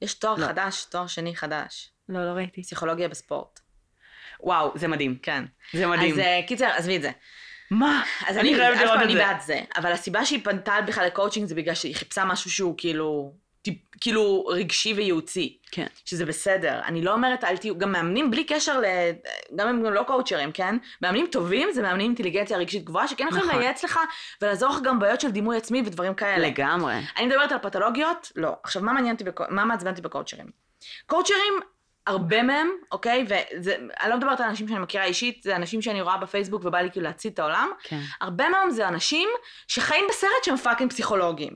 יש 0.06 0.14
תואר 0.14 0.36
לא. 0.36 0.46
חדש, 0.48 0.86
תואר 0.86 1.08
שני 1.08 1.36
חדש. 1.36 1.92
לא, 2.10 2.26
לא 2.26 2.32
ראיתי. 2.32 2.64
פסיכולוגיה 2.64 3.08
בספורט. 3.08 3.60
וואו, 4.40 4.72
זה 4.76 4.88
מדהים. 4.88 5.18
כן. 5.22 5.44
זה 5.74 5.88
מדהים. 5.88 6.14
אז 6.14 6.20
אה, 6.20 6.40
קיצר, 6.48 6.66
עזבי 6.66 6.98
את 6.98 7.02
זה. 7.02 7.12
מה? 7.72 8.04
אז 8.28 8.38
אני 8.38 8.50
אני, 8.50 8.58
חייב 8.58 8.74
אף 8.74 8.82
לראות 8.82 8.98
את 8.98 9.04
אני 9.04 9.14
זה. 9.14 9.20
בעד 9.20 9.42
זה, 9.42 9.62
אבל 9.78 9.92
הסיבה 9.92 10.26
שהיא 10.26 10.44
פנתה 10.44 10.74
בכלל 10.88 11.06
לקואוצ'ינג 11.06 11.48
זה 11.48 11.56
בגלל 11.56 11.76
שהיא 11.76 11.96
חיפשה 11.96 12.26
משהו 12.26 12.52
שהוא 12.52 12.76
כאילו, 12.78 13.34
טיפ, 13.66 13.78
כאילו 14.02 14.46
רגשי 14.46 14.94
וייעוצי, 14.94 15.58
כן. 15.72 15.86
שזה 16.06 16.26
בסדר. 16.26 16.80
אני 16.86 17.02
לא 17.02 17.14
אומרת 17.14 17.44
אל 17.44 17.58
תהיו, 17.58 17.78
גם 17.78 17.92
מאמנים 17.92 18.32
בלי 18.32 18.44
קשר 18.44 18.80
ל... 18.80 18.86
גם 19.56 19.68
הם 19.68 19.84
גם 19.86 19.94
לא 19.94 20.04
קואוצ'רים, 20.04 20.52
כן? 20.52 20.78
מאמנים 21.02 21.28
טובים 21.32 21.72
זה 21.72 21.82
מאמנים 21.82 22.06
אינטליגנציה 22.06 22.58
רגשית 22.58 22.84
גבוהה, 22.84 23.08
שכן 23.08 23.28
יכולים 23.28 23.46
נכון. 23.48 23.60
לייעץ 23.60 23.84
לך 23.84 24.00
ולעזור 24.42 24.70
לך 24.70 24.82
גם 24.82 25.00
בעיות 25.00 25.22
של 25.22 25.32
דימוי 25.32 25.58
עצמי 25.58 25.84
ודברים 25.86 26.14
כאלה. 26.14 26.48
לגמרי. 26.48 26.94
אני 27.18 27.26
מדברת 27.26 27.52
על 27.52 27.58
פתולוגיות? 27.58 28.32
לא. 28.36 28.56
עכשיו, 28.64 28.82
מה 28.82 28.94
מעניין 28.94 29.14
אותי, 29.16 29.24
בקו- 29.24 29.44
מה 29.50 29.66
מעצבן 29.66 29.90
אותי 29.92 30.02
בקואוצ'רים? 30.02 30.46
קואוצ'רים, 31.08 31.54
הרבה 32.08 32.44
מהם, 32.44 32.70
אוקיי? 32.92 33.26
ואני 33.28 34.10
לא 34.10 34.18
מדברת 34.18 34.40
על 34.40 34.50
אנשים 34.50 34.68
שאני 34.68 34.80
מכירה 34.80 35.04
אישית, 35.04 35.44
זה 35.44 35.56
אנשים 35.56 35.82
שאני 35.82 36.02
רואה 36.02 36.18
בפייסבוק 36.18 36.66
ובא 36.66 36.80
לי 36.80 36.92
כאילו 36.92 37.06
להצית 37.06 37.34
את 37.34 37.40
העולם. 37.40 37.70
כן. 37.84 38.00
הרבה 38.22 38.50
מהם 38.50 38.70
זה 38.70 38.88
אנשים 38.88 39.30
שחיים 39.68 40.06
בסרט 40.10 40.44
שהם 40.44 40.58
fucking 40.58 40.92
פסיכולוגים. 40.92 41.56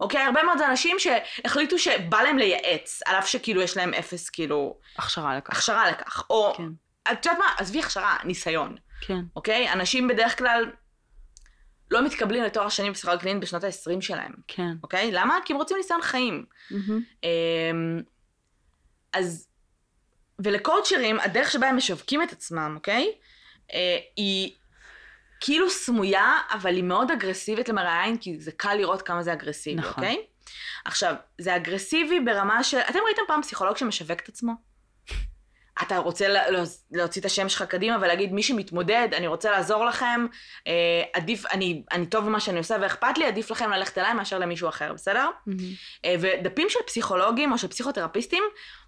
אוקיי? 0.00 0.20
הרבה 0.20 0.42
מאוד 0.42 0.58
זה 0.58 0.66
אנשים 0.66 0.96
שהחליטו 0.98 1.78
שבא 1.78 2.22
להם 2.22 2.38
לייעץ, 2.38 3.00
על 3.06 3.16
אף 3.18 3.26
שכאילו 3.28 3.62
יש 3.62 3.76
להם 3.76 3.94
אפס 3.94 4.30
כאילו 4.30 4.78
הכשרה 4.98 5.36
לכך. 5.36 5.52
הכשרה 5.52 5.90
לכך. 5.90 6.26
או, 6.30 6.54
כן. 6.56 6.68
את 7.12 7.26
יודעת 7.26 7.38
מה? 7.38 7.46
עזבי 7.58 7.80
הכשרה, 7.80 8.16
ניסיון. 8.24 8.76
כן. 9.00 9.20
אוקיי? 9.36 9.72
אנשים 9.72 10.08
בדרך 10.08 10.38
כלל 10.38 10.70
לא 11.90 12.04
מתקבלים 12.04 12.42
לתואר 12.42 12.68
שני 12.68 12.90
בפסיכולוגיה 12.90 13.22
קלינית 13.22 13.42
בשנות 13.42 13.64
ה-20 13.64 14.00
שלהם. 14.00 14.32
כן. 14.48 14.70
אוקיי? 14.82 15.12
למה? 15.12 15.38
כי 15.44 15.52
הם 15.52 15.58
רוצים 15.58 15.76
ניסיון 15.76 16.02
חיים. 16.02 16.44
אמ, 17.24 17.28
אז, 19.12 19.48
ול 20.38 20.52
coacherים, 20.52 21.20
הדרך 21.20 21.50
שבה 21.50 21.68
הם 21.68 21.76
משווקים 21.76 22.22
את 22.22 22.32
עצמם, 22.32 22.72
אוקיי? 22.76 23.12
אה, 23.72 23.98
היא 24.16 24.52
כאילו 25.40 25.70
סמויה, 25.70 26.38
אבל 26.52 26.74
היא 26.74 26.84
מאוד 26.84 27.10
אגרסיבית 27.10 27.68
למראה 27.68 28.02
עין, 28.02 28.16
כי 28.16 28.40
זה 28.40 28.52
קל 28.52 28.74
לראות 28.74 29.02
כמה 29.02 29.22
זה 29.22 29.32
אגרסיבי, 29.32 29.76
נכון. 29.76 30.04
אוקיי? 30.04 30.26
עכשיו, 30.84 31.14
זה 31.38 31.56
אגרסיבי 31.56 32.20
ברמה 32.20 32.64
של... 32.64 32.78
אתם 32.78 32.98
ראיתם 33.06 33.22
פעם 33.26 33.42
פסיכולוג 33.42 33.76
שמשווק 33.76 34.20
את 34.20 34.28
עצמו? 34.28 34.52
אתה 35.82 35.98
רוצה 35.98 36.28
לה- 36.28 36.50
לה- 36.50 36.62
להוציא 36.92 37.20
את 37.20 37.26
השם 37.26 37.48
שלך 37.48 37.62
קדימה 37.62 37.96
ולהגיד, 38.00 38.32
מי 38.32 38.42
שמתמודד, 38.42 39.08
אני 39.12 39.26
רוצה 39.26 39.50
לעזור 39.50 39.84
לכם, 39.84 40.26
אה, 40.66 40.72
עדיף, 41.12 41.46
אני, 41.52 41.82
אני 41.92 42.06
טוב 42.06 42.24
במה 42.26 42.40
שאני 42.40 42.58
עושה 42.58 42.76
ואכפת 42.80 43.18
לי, 43.18 43.24
עדיף 43.26 43.50
לכם 43.50 43.70
ללכת 43.70 43.98
אליי 43.98 44.14
מאשר 44.14 44.38
למישהו 44.38 44.68
אחר, 44.68 44.92
בסדר? 44.92 45.28
מהמם. 45.46 45.60
אה, 46.04 46.14
ודפים 46.20 46.68
של 46.70 46.78
פסיכולוגים 46.86 47.52
או 47.52 47.58
של 47.58 47.68
פסיכותרפיסטים, 47.68 48.42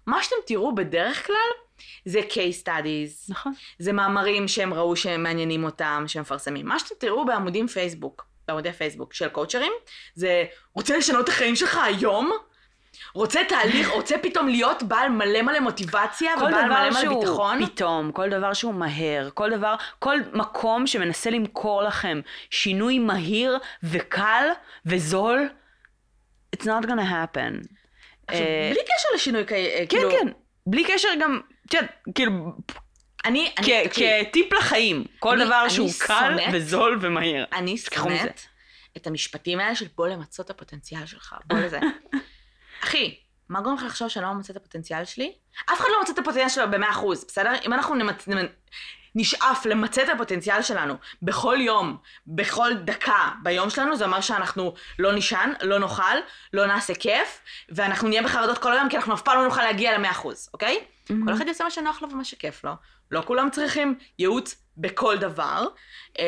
מה 0.07 0.23
שאתם 0.23 0.35
תראו 0.47 0.75
בדרך 0.75 1.27
כלל 1.27 1.35
זה 2.05 2.19
case 2.29 2.65
studies, 2.65 3.25
נכון. 3.29 3.53
זה 3.79 3.93
מאמרים 3.93 4.47
שהם 4.47 4.73
ראו 4.73 4.95
שהם 4.95 5.23
מעניינים 5.23 5.63
אותם, 5.63 6.03
שהם 6.07 6.21
מפרסמים. 6.21 6.65
מה 6.65 6.79
שאתם 6.79 6.95
תראו 6.99 7.25
בעמודים 7.25 7.67
פייסבוק, 7.67 8.25
בעמודי 8.47 8.71
פייסבוק 8.73 9.13
של 9.13 9.27
קואוצ'רים, 9.29 9.71
זה 10.15 10.45
רוצה 10.73 10.97
לשנות 10.97 11.23
את 11.23 11.29
החיים 11.29 11.55
שלך 11.55 11.79
היום? 11.83 12.31
רוצה 13.13 13.39
תהליך, 13.47 13.89
רוצה 13.97 14.15
פתאום 14.17 14.47
להיות 14.47 14.83
בעל 14.83 15.09
מלא 15.09 15.41
מלא 15.41 15.59
מוטיבציה 15.59 16.31
כל 16.39 16.45
ובעל 16.45 16.51
דבר 16.65 16.79
מלא 16.79 16.89
מלא 16.89 17.01
שהוא 17.01 17.19
ביטחון? 17.25 17.65
פתאום, 17.65 18.11
כל 18.11 18.29
דבר 18.29 18.53
שהוא 18.53 18.73
מהר, 18.73 19.29
כל 19.33 19.49
דבר, 19.51 19.75
כל 19.99 20.17
מקום 20.33 20.87
שמנסה 20.87 21.29
למכור 21.29 21.83
לכם 21.83 22.21
שינוי 22.49 22.99
מהיר 22.99 23.57
וקל 23.83 24.45
וזול, 24.85 25.49
it's 26.55 26.63
not 26.63 26.85
gonna 26.85 27.09
happen. 27.09 27.67
עכשיו, 28.27 28.45
אה, 28.45 28.71
בלי 28.73 28.81
קשר 28.83 29.09
לשינוי, 29.15 29.43
כ- 29.47 29.51
אה, 29.51 29.75
כן, 29.89 29.97
כאילו, 29.97 30.11
כן. 30.11 30.27
בלי 30.67 30.83
קשר 30.83 31.09
גם, 31.21 31.39
את 31.65 31.73
יודעת, 31.73 31.91
כאילו, 32.15 32.31
אני, 33.25 33.51
אני, 33.57 33.83
כטיפ 33.89 34.53
לחיים, 34.53 35.03
כל 35.19 35.35
אני- 35.35 35.45
דבר 35.45 35.61
אני 35.63 35.69
שהוא 35.69 35.89
קל 35.99 36.37
וזול 36.53 36.97
ומהיר. 37.01 37.45
אני. 37.53 37.77
שונאת 37.77 38.41
את 38.97 39.07
המשפטים 39.07 39.59
האלה 39.59 39.75
של 39.75 39.85
בוא 39.95 40.07
למצות 40.07 40.45
את 40.45 40.49
הפוטנציאל 40.51 41.05
שלך, 41.05 41.35
בוא 41.45 41.57
לזה. 41.59 41.79
אחי, 42.83 43.19
מה 43.49 43.61
גורם 43.61 43.75
לך 43.75 43.83
לחשוב 43.83 44.07
שאני 44.07 44.25
לא 44.25 44.33
ממצה 44.33 44.53
את 44.53 44.57
הפוטנציאל 44.57 45.05
שלי? 45.05 45.33
אף 45.73 45.79
אחד 45.79 45.87
לא 45.91 45.99
ממצה 45.99 46.13
את 46.13 46.19
הפוטנציאל 46.19 46.49
שלו 46.49 46.71
ב-100%, 46.71 47.05
בסדר? 47.27 47.53
אם 47.65 47.73
אנחנו 47.73 47.95
נמצ... 47.95 48.25
נשאף 49.15 49.65
למצה 49.65 50.03
את 50.03 50.09
הפוטנציאל 50.09 50.61
שלנו 50.61 50.95
בכל 51.21 51.57
יום, 51.59 51.97
בכל 52.27 52.73
דקה 52.73 53.29
ביום 53.43 53.69
שלנו, 53.69 53.95
זה 53.95 54.05
אומר 54.05 54.21
שאנחנו 54.21 54.73
לא 54.99 55.13
נישן, 55.13 55.53
לא 55.61 55.79
נאכל, 55.79 56.17
לא 56.53 56.65
נעשה 56.65 56.93
כיף, 56.93 57.41
ואנחנו 57.69 58.07
נהיה 58.07 58.23
בחרדות 58.23 58.57
כל 58.57 58.73
היום, 58.73 58.89
כי 58.89 58.97
אנחנו 58.97 59.13
אף 59.13 59.21
פעם 59.21 59.37
לא 59.37 59.43
נוכל 59.43 59.61
להגיע 59.61 59.97
ל-100%, 59.97 60.25
אוקיי? 60.53 60.79
כל 61.07 61.33
אחד 61.33 61.47
יעשה 61.47 61.63
מה 61.63 61.71
שנוח 61.71 62.01
לו 62.01 62.09
ומה 62.11 62.23
שכיף 62.23 62.63
לו. 62.63 62.71
לא 63.11 63.21
כולם 63.25 63.49
צריכים 63.49 63.97
ייעוץ 64.19 64.55
בכל 64.77 65.17
דבר. 65.17 65.67
אמ, 66.19 66.23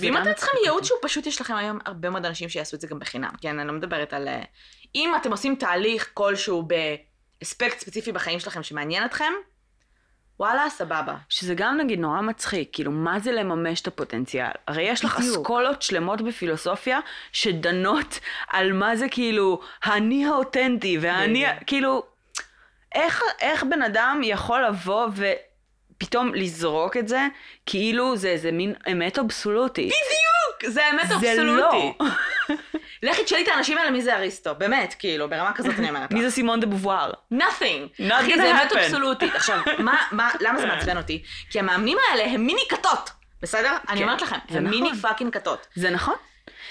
ואם 0.00 0.16
אתם 0.16 0.32
צריכים 0.32 0.60
ייעוץ. 0.64 0.86
שהוא 0.86 0.98
פשוט, 1.02 1.26
יש 1.26 1.40
לכם 1.40 1.54
היום 1.54 1.78
הרבה 1.84 2.10
מאוד 2.10 2.26
אנשים 2.26 2.48
שיעשו 2.48 2.76
את 2.76 2.80
זה 2.80 2.86
גם 2.86 2.98
בחינם. 2.98 3.30
כן, 3.40 3.58
אני 3.58 3.68
לא 3.68 3.74
מדברת 3.74 4.12
על... 4.12 4.28
אם 4.94 5.12
אתם 5.16 5.30
עושים 5.30 5.54
תהליך 5.54 6.10
כלשהו 6.14 6.62
באספקט 6.62 7.78
ספציפי 7.78 8.12
בחיים 8.12 8.40
שלכם 8.40 8.62
שמעניין 8.62 9.04
אתכם, 9.04 9.32
וואלה, 10.40 10.70
סבבה. 10.70 11.14
שזה 11.28 11.54
גם 11.54 11.76
נגיד 11.76 11.98
נורא 11.98 12.20
מצחיק, 12.20 12.68
כאילו 12.72 12.92
מה 12.92 13.18
זה 13.18 13.32
לממש 13.32 13.80
את 13.80 13.86
הפוטנציאל? 13.86 14.50
הרי 14.66 14.82
יש 14.82 15.04
לך. 15.04 15.18
אסכולות 15.18 15.82
שלמות 15.82 16.22
בפילוסופיה 16.22 17.00
שדנות 17.32 18.18
על 18.48 18.72
מה 18.72 18.96
זה 18.96 19.06
כאילו 19.10 19.60
האני 19.82 20.26
האותנטי 20.26 20.98
והאני. 21.00 21.44
כאילו, 21.66 22.02
איך, 22.94 23.22
איך 23.40 23.64
בן 23.64 23.82
אדם 23.82 24.20
יכול 24.24 24.64
לבוא 24.64 25.08
ופתאום 25.96 26.34
לזרוק 26.34 26.96
את 26.96 27.08
זה 27.08 27.26
כאילו 27.66 28.16
זה 28.16 28.28
איזה 28.28 28.52
מין 28.52 28.74
אמת 28.92 29.18
אבסולוטית? 29.18 29.92
בדיוק! 29.92 30.72
זה 30.72 30.86
האמת 30.86 31.08
זה 31.08 31.14
אבסולוטית. 31.14 32.00
לא. 32.00 32.06
לכי 33.02 33.24
תשאלי 33.24 33.42
את 33.42 33.48
האנשים 33.48 33.78
האלה 33.78 33.90
מי 33.90 34.02
זה 34.02 34.16
אריסטו, 34.16 34.54
באמת, 34.54 34.94
כאילו, 34.98 35.28
ברמה 35.30 35.52
כזאת 35.52 35.78
אני 35.78 35.88
אומרת 35.88 36.02
לך. 36.10 36.12
מי 36.12 36.22
זה 36.22 36.30
סימון 36.30 36.60
דה 36.60 36.66
בובואר? 36.66 37.10
nothing. 37.34 38.00
Not 38.00 38.12
אחי, 38.14 38.36
זה 38.36 38.50
אמת. 38.50 38.72
אבסולוטית. 38.72 39.34
עכשיו, 39.34 39.60
מה, 39.78 39.96
מה, 40.12 40.30
למה 40.40 40.58
זה 40.60 40.66
מעצבן 40.66 40.96
אותי? 40.96 41.22
כי 41.50 41.58
המאמנים 41.58 41.98
האלה 42.10 42.24
הם 42.24 42.46
מיני 42.46 42.62
כתות. 42.68 43.10
בסדר? 43.42 43.76
אני 43.88 43.98
כן, 43.98 44.02
אומרת 44.04 44.22
לכם, 44.22 44.36
זה 44.50 44.58
הם 44.58 44.64
מיני 44.70 44.88
נכון. 44.90 45.00
fucking 45.00 45.32
כתות. 45.34 45.66
זה 45.74 45.90
נכון. 45.90 46.14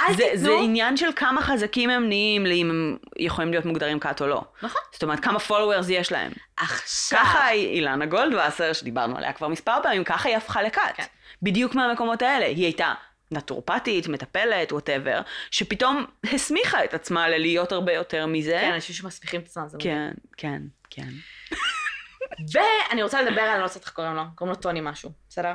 זה, 0.10 0.16
זה 0.16 0.26
תיתנו... 0.48 0.64
עניין 0.64 0.98
של 0.98 1.10
כמה 1.16 1.42
חזקים 1.42 1.90
הם 1.90 2.08
נהיים, 2.08 2.46
לאם 2.46 2.70
הם 2.70 2.98
יכולים 3.20 3.52
להיות 3.52 3.66
מוגדרים 3.66 4.00
כת 4.00 4.22
או 4.22 4.28
לא. 4.28 4.42
נכון. 4.62 4.82
זאת 4.94 5.04
אומרת, 5.04 5.20
כמה 5.20 5.40
followers 5.50 5.86
יש 5.90 6.12
להם. 6.12 6.32
עכשיו... 6.58 7.20
ככה 7.20 7.46
היא- 7.46 7.68
אילנה 7.70 8.06
גולדווסר, 8.06 8.74
שדיברנו 8.74 9.18
עליה 9.18 9.34
כבר 9.34 9.48
מספר 9.48 9.74
פעמים, 9.84 10.04
ככה 10.04 10.30
היא 10.30 10.38
הפכה 10.38 10.62
לכת. 10.62 10.82
כן. 10.96 11.04
בדיוק 11.42 11.76
מהמקומות 11.76 12.22
האלה. 12.22 12.46
היא 12.46 12.64
הייתה 12.66 12.94
נטורפטית, 13.32 14.08
מטפלת, 14.08 14.72
whatever, 14.72 15.22
שפתאום 15.52 16.06
הסמיכה 16.34 16.84
את 16.84 16.94
עצמה 16.94 17.30
ללהיות 17.30 17.72
הרבה 17.72 17.94
יותר 17.94 18.26
מזה. 18.26 18.58
כן, 18.62 18.72
אנשים 18.74 18.96
שמסמיכים 18.96 19.42
את 19.42 19.46
עצמם, 19.46 19.68
זה 19.68 19.78
מדהים. 19.78 19.94
כן, 19.94 20.14
כן, 20.38 20.62
כן. 20.90 21.10
ואני 22.54 23.04
רוצה 23.04 23.22
לדבר 23.22 23.42
על, 23.42 23.50
אני 23.50 23.60
לא 23.60 23.64
יודעת 23.66 23.82
איך 23.84 23.90
קוראים 23.92 24.14
לו, 24.16 24.22
קוראים 24.36 24.56
לו 24.56 24.62
טוני 24.62 24.80
משהו, 24.84 25.12
בסדר? 25.30 25.54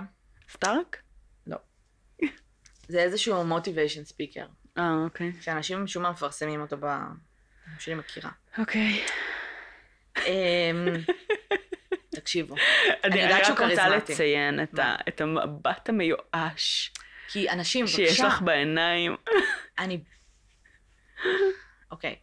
סטארק? 0.50 0.96
לא. 1.46 1.56
זה 2.88 2.98
איזשהו 3.02 3.44
מוטיביישן 3.44 4.04
ספיקר, 4.04 4.46
אה, 4.78 4.94
אוקיי. 5.04 5.32
שאנשים 5.40 5.84
משום 5.84 6.02
מה 6.02 6.10
מפרסמים 6.10 6.60
אותו 6.60 6.76
ב... 6.80 6.86
שאני 7.78 7.94
מכירה. 7.96 8.30
אוקיי. 8.58 9.04
אמ, 10.26 10.86
תקשיבו, 12.16 12.54
אני 13.04 13.20
יודעת 13.20 13.40
רק 13.40 13.44
שהוא 13.44 13.58
רוצה 13.58 13.76
כריזמטי. 13.84 14.12
לציין 14.12 14.62
את 14.62 14.72
מה? 14.74 14.84
ה- 14.84 14.96
את 15.08 15.20
המבט 15.20 15.88
המיואש 15.88 16.92
כי 17.28 17.50
אנשים, 17.50 17.86
שיש 17.86 18.10
בבקשה, 18.10 18.26
לך 18.26 18.42
בעיניים. 18.42 19.16
אני... 19.78 20.00
אוקיי. 21.90 22.16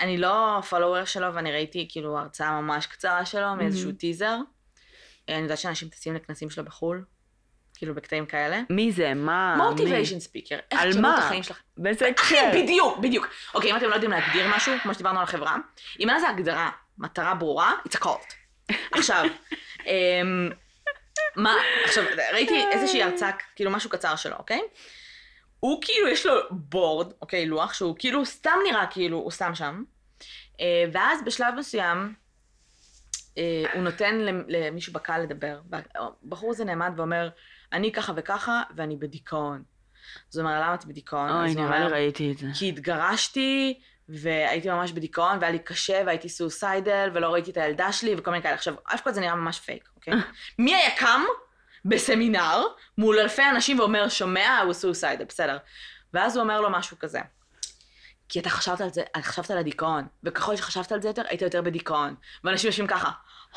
אני 0.00 0.18
לא 0.18 0.60
פולוור 0.70 1.04
שלו, 1.04 1.34
ואני 1.34 1.52
ראיתי 1.52 1.86
כאילו 1.90 2.18
הרצאה 2.18 2.60
ממש 2.60 2.86
קצרה 2.86 3.26
שלו 3.26 3.56
מאיזשהו 3.56 3.92
טיזר. 3.92 4.36
אני 5.28 5.36
יודעת 5.36 5.58
שאנשים 5.58 5.88
טסים 5.88 6.14
לכנסים 6.14 6.50
שלו 6.50 6.64
בחו"ל, 6.64 7.04
כאילו 7.74 7.94
בקטעים 7.94 8.26
כאלה. 8.26 8.60
מי 8.70 8.92
זה? 8.92 9.14
מה? 9.14 9.56
מוטיביישן 9.56 10.20
ספיקר. 10.20 10.58
איך 10.70 10.80
על 10.80 11.00
מה? 11.00 11.18
את 11.18 11.24
החיים 11.24 11.42
שלכם. 11.42 11.62
באיזה 11.76 12.10
אחי, 12.18 12.38
הקשר? 12.38 12.62
בדיוק, 12.62 12.98
בדיוק. 12.98 13.28
אוקיי, 13.54 13.70
אם 13.70 13.76
אתם 13.76 13.88
לא 13.88 13.94
יודעים 13.94 14.10
להגדיר 14.10 14.46
משהו, 14.56 14.72
כמו 14.82 14.94
שדיברנו 14.94 15.18
על 15.18 15.24
החברה, 15.24 15.56
אם 16.00 16.08
אין 16.08 16.16
לזה 16.16 16.28
הגדרה, 16.28 16.70
מטרה 16.98 17.34
ברורה, 17.34 17.72
it's 17.88 17.96
a 17.96 18.04
cult. 18.04 18.34
עכשיו, 18.92 19.24
אמ, 19.86 20.50
עכשיו, 21.84 22.04
ראיתי 22.32 22.64
איזושהי 22.72 23.02
הרצאה, 23.02 23.30
כאילו 23.56 23.70
משהו 23.70 23.90
קצר 23.90 24.16
שלו, 24.16 24.36
אוקיי? 24.36 24.60
הוא 25.60 25.78
כאילו, 25.82 26.08
יש 26.08 26.26
לו 26.26 26.32
board, 26.50 27.12
אוקיי, 27.20 27.46
לוח, 27.46 27.72
שהוא 27.74 27.96
כאילו 27.98 28.24
סתם 28.26 28.58
נראה 28.68 28.86
כאילו 28.86 29.18
הוא 29.18 29.30
שם 29.30 29.54
שם, 29.54 29.84
אה, 30.60 30.84
ואז 30.92 31.20
בשלב 31.24 31.54
מסוים, 31.58 32.14
אה, 33.38 33.64
הוא 33.74 33.82
נותן 33.82 34.14
למ- 34.18 34.44
למישהו 34.48 34.92
בקהל 34.92 35.22
לדבר, 35.22 35.60
והבחור 35.70 36.50
הזה 36.50 36.64
נעמד 36.64 36.92
ואומר, 36.96 37.28
אני 37.72 37.92
ככה 37.92 38.12
וככה, 38.16 38.62
ואני 38.76 38.96
בדיכאון. 38.96 39.62
אז 40.32 40.38
הוא 40.38 40.46
אומר, 40.46 40.60
למה 40.60 40.74
אתה 40.74 40.84
בדיכאון? 40.84 41.30
אוי, 41.30 41.54
נראה 41.54 41.78
לי 41.84 41.90
ראיתי 41.92 42.32
את 42.32 42.38
זה. 42.38 42.46
כי 42.58 42.68
התגרשתי, 42.68 43.80
והייתי 44.08 44.70
ממש 44.70 44.92
בדיכאון, 44.92 45.38
והיה 45.40 45.52
לי 45.52 45.58
קשה, 45.58 46.02
והייתי 46.06 46.28
suicidal, 46.28 47.10
ולא 47.14 47.32
ראיתי 47.32 47.50
את 47.50 47.56
הילדה 47.56 47.92
שלי, 47.92 48.14
וכל 48.18 48.30
מיני 48.30 48.42
כאלה. 48.42 48.54
עכשיו, 48.54 48.74
אף 48.94 49.02
אחד 49.02 49.14
זה 49.14 49.20
נראה 49.20 49.34
ממש 49.34 49.60
פייק, 49.60 49.88
אוקיי? 49.96 50.14
מי 50.58 50.74
היה 50.74 50.96
קם 50.96 51.20
בסמינר 51.84 52.62
מול 52.98 53.18
אלפי 53.18 53.42
אנשים 53.50 53.78
ואומר, 53.78 54.08
שומע, 54.08 54.60
הוא 54.64 54.72
סוסיידל, 54.72 55.24
בסדר. 55.24 55.58
ואז 56.14 56.36
הוא 56.36 56.42
אומר 56.42 56.60
לו 56.60 56.70
משהו 56.70 56.98
כזה. 56.98 57.20
כי 58.28 58.40
אתה 58.40 58.50
חשבת 58.50 58.80
על 58.80 58.92
זה, 58.92 59.02
חשבת 59.20 59.50
על 59.50 59.58
הדיכאון, 59.58 60.06
וככל 60.24 60.56
שחשבת 60.56 60.92
על 60.92 61.02
זה 61.02 61.08
יותר, 61.08 61.22
היית 61.28 61.42
יותר 61.42 61.62
בדיכאון. 61.62 62.14
ואנשים 62.44 62.68
יושבים 62.68 62.86
ככה. 62.86 63.10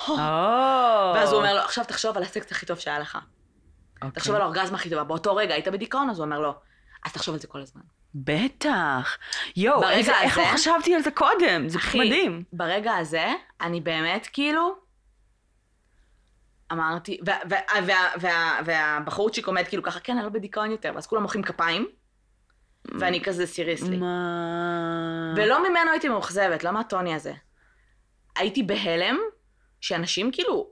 או. 0.08 0.16
ואז 1.16 1.32
הוא 1.32 1.38
אומר 1.38 1.54
לו, 1.54 1.62
עכשיו 1.62 1.86
תחשוב 1.86 2.18
על 2.18 2.24
הסקס 2.24 2.52
הכי 2.52 2.66
טוב 2.66 2.80
שהיה 2.80 3.00
לך. 3.00 3.18
אוקיי. 3.96 4.12
תחשוב 4.12 4.36
על 4.36 4.42
האורגזמה 4.42 4.78
הכי 4.78 4.90
טובה. 4.90 5.04
באותו 5.04 5.36
רגע 5.36 5.54
היית 5.54 5.68
בדיכאון? 5.68 6.10
אז 6.10 6.20
הוא 6.20 6.26
אומר 6.26 6.40
לו, 6.40 6.54
אז 7.06 7.14
תחשוב 7.14 7.34
על 7.34 7.42
זה 7.42 7.48
כל 7.48 7.62
הזמן. 7.62 7.82
בטח. 8.16 9.18
יואו, 9.56 9.82
ברגע 9.82 9.98
איזה- 9.98 10.20
איך 10.22 10.38
לא 10.38 10.44
הזה- 10.44 10.54
חשבתי 10.54 10.96
על 10.96 11.02
זה 11.02 11.12
קודם? 11.12 11.70
זה 11.70 11.78
אחי, 11.78 12.00
מדהים. 12.00 12.44
ברגע 12.54 12.96
הזה, 12.96 13.26
אני 13.62 13.82
באמת 13.82 14.28
כאילו, 14.34 14.76
אמרתי, 16.72 17.20
וה- 17.26 17.36
וה- 17.50 17.86
וה- 17.88 18.12
וה- 18.22 18.60
והבחורצ'יק 18.66 19.48
עומד 19.48 19.64
כאילו 19.68 19.84
ככה, 19.84 20.00
כן, 20.00 20.16
אני 20.18 20.24
לא 20.24 20.30
בדיכאון 20.30 20.72
יותר, 20.72 20.92
ואז 20.96 21.08
כולם 21.08 21.22
מוחאים 21.22 21.44
כפיים, 21.44 21.88
ואני 23.00 23.24
כזה 23.24 23.48
seriously. 23.48 23.98
מה... 23.98 25.34
ולא 25.38 25.70
ממנו 25.70 25.92
הייתי 25.92 26.10
מאוכזבת, 26.10 26.64
לא 26.64 26.72
מהטוני 26.72 27.16
הזה. 27.16 27.34
הייתי 28.36 28.64
בהלם, 28.64 29.18
שאנשים 29.82 30.32
כאילו, 30.32 30.68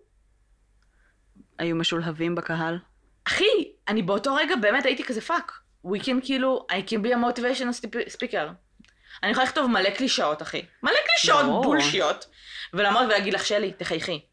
היו 1.60 1.76
משולהבים 1.76 2.36
בקהל? 2.36 2.80
אחי, 3.28 3.46
אני 3.88 4.02
באותו 4.04 4.36
רגע 4.36 4.56
באמת 4.56 4.86
הייתי 4.86 5.04
כזה 5.04 5.22
fuck. 5.22 5.52
We 5.92 6.04
can 6.04 6.26
כאילו, 6.26 6.66
I 6.72 6.90
can 6.90 6.98
be 7.06 7.10
a 7.10 7.18
motivation 7.18 7.86
speaker. 8.10 8.54
אני 9.24 9.32
יכולה 9.32 9.46
לכתוב 9.46 9.72
מלא 9.72 9.90
קלישאות, 9.90 10.42
אחי. 10.42 10.62
מלא 10.84 10.98
קלישאות 11.06 11.46
ברור. 11.46 11.64
בולשיות. 11.64 12.26
ולעמוד 12.74 13.04
ולהגיד 13.06 13.34
לך, 13.34 13.46
שלי, 13.46 13.72
תחייכי. 13.72 14.26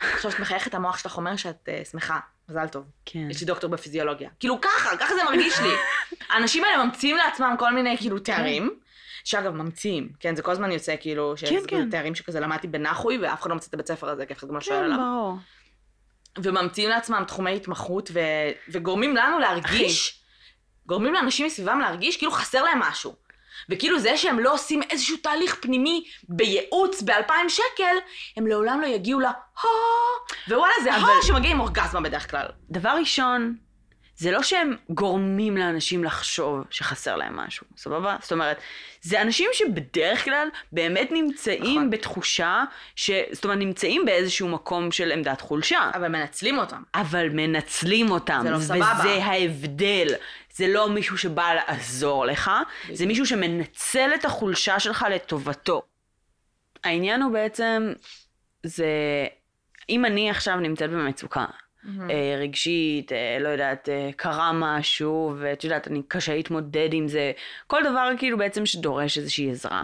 עכשיו 0.00 0.30
שאת 0.30 0.40
מחייכת, 0.40 0.74
המוח 0.74 0.98
שלך 0.98 1.16
אומר 1.16 1.36
שאת 1.36 1.68
uh, 1.68 1.90
שמחה. 1.90 2.18
מזל 2.48 2.68
טוב. 2.68 2.84
כן. 3.04 3.30
יש 3.30 3.40
לי 3.40 3.46
דוקטור 3.46 3.70
בפיזיולוגיה. 3.70 4.30
כאילו 4.40 4.60
ככה, 4.60 4.96
ככה 4.96 5.14
זה 5.14 5.24
מרגיש 5.24 5.60
לי. 5.60 5.68
האנשים 6.30 6.64
האלה 6.64 6.84
ממציאים 6.84 7.16
לעצמם 7.16 7.54
כל 7.58 7.74
מיני 7.74 7.96
כאילו 7.96 8.18
תארים. 8.18 8.80
שאגב, 9.24 9.52
ממציאים, 9.54 10.08
כן, 10.20 10.36
זה 10.36 10.42
כל 10.42 10.50
הזמן 10.50 10.72
יוצא 10.72 10.94
כאילו, 11.00 11.34
כן, 11.36 11.46
שזה 11.46 11.68
כן. 11.68 11.90
תארים 11.90 12.14
שכזה 12.14 12.40
למדתי 12.40 12.68
בנחוי, 12.68 13.18
ואף 13.18 13.40
אחד 13.40 13.50
לא 13.50 13.54
מוצא 13.54 13.68
את 13.68 13.74
הבית 13.74 13.86
ספר 13.86 14.08
הזה, 14.08 14.26
כי 14.26 14.32
אף 14.32 14.38
אחד 14.38 14.48
גם 14.48 14.54
לא 14.54 14.60
שואל 14.60 14.78
כן, 14.78 14.84
עליו. 14.84 14.98
ברור. 14.98 15.36
וממציאים 16.38 16.90
לעצמם 16.90 17.24
תחומי 17.26 17.56
התמחות, 17.56 18.10
ו... 18.14 18.20
וגורמים 18.68 19.16
לנו 19.16 19.38
להרגיש, 19.38 20.19
גורמים 20.90 21.14
לאנשים 21.14 21.46
מסביבם 21.46 21.80
להרגיש 21.80 22.16
כאילו 22.16 22.32
חסר 22.32 22.62
להם 22.62 22.78
משהו. 22.78 23.14
וכאילו 23.68 23.98
זה 23.98 24.16
שהם 24.16 24.38
לא 24.38 24.54
עושים 24.54 24.82
איזשהו 24.90 25.16
תהליך 25.16 25.56
פנימי 25.60 26.04
בייעוץ 26.28 27.02
באלפיים 27.02 27.48
שקל, 27.48 27.96
הם 28.36 28.46
לעולם 28.46 28.80
לא 28.80 28.86
יגיעו 28.86 29.20
ל... 29.20 29.24
ווואלה 30.48 30.72
זה 30.84 30.96
אבל- 30.96 31.08
שמגיע 31.22 31.50
עם 31.50 31.60
אורגזמה 31.60 32.00
בדרך 32.00 32.30
כלל. 32.30 32.46
דבר 32.70 32.90
ראשון, 32.90 33.56
זה 34.16 34.30
לא 34.30 34.42
שהם 34.42 34.76
גורמים 34.90 35.56
לאנשים 35.56 36.04
לחשוב 36.04 36.64
שחסר 36.70 37.16
להם 37.16 37.36
משהו, 37.36 37.66
סבבה? 37.76 38.16
זאת 38.22 38.32
אומרת, 38.32 38.56
זה 39.02 39.22
אנשים 39.22 39.50
שבדרך 39.52 40.24
כלל 40.24 40.48
באמת 40.72 41.12
נמצאים 41.12 41.62
נכון. 41.76 41.90
בתחושה, 41.90 42.64
ש... 42.96 43.10
זאת 43.32 43.44
אומרת, 43.44 43.58
נמצאים 43.58 44.04
באיזשהו 44.04 44.48
מקום 44.48 44.92
של 44.92 45.12
עמדת 45.12 45.40
חולשה. 45.40 45.90
אבל 45.94 46.08
מנצלים 46.08 46.58
אותם. 46.58 46.82
אבל 46.94 47.28
מנצלים 47.28 48.10
אותם, 48.10 48.40
זה 48.42 48.50
לא 48.50 48.56
וזה 48.56 48.66
סבבה. 48.66 49.24
ההבדל. 49.24 50.06
זה 50.60 50.68
לא 50.68 50.88
מישהו 50.88 51.18
שבא 51.18 51.54
לעזור 51.54 52.26
לך, 52.26 52.50
זה. 52.92 53.06
מישהו 53.06 53.26
שמנצל 53.26 54.10
את 54.14 54.24
החולשה 54.24 54.80
שלך 54.80 55.06
לטובתו. 55.10 55.82
העניין 56.84 57.22
הוא 57.22 57.32
בעצם, 57.32 57.92
זה, 58.62 58.86
אם 59.88 60.04
אני 60.04 60.30
עכשיו 60.30 60.56
נמצאת 60.56 60.90
במצוקה, 60.90 61.44
אה, 62.10 62.36
רגשית, 62.40 63.12
אה, 63.12 63.36
לא 63.40 63.48
יודעת, 63.48 63.88
אה, 63.88 64.10
קרה 64.16 64.50
משהו, 64.54 65.34
ואת 65.38 65.64
יודעת, 65.64 65.88
אני 65.88 66.02
קשה 66.08 66.34
להתמודד 66.34 66.88
עם 66.92 67.08
זה, 67.08 67.32
כל 67.66 67.82
דבר 67.90 68.08
כאילו 68.18 68.38
בעצם 68.38 68.66
שדורש 68.66 69.18
איזושהי 69.18 69.50
עזרה. 69.50 69.82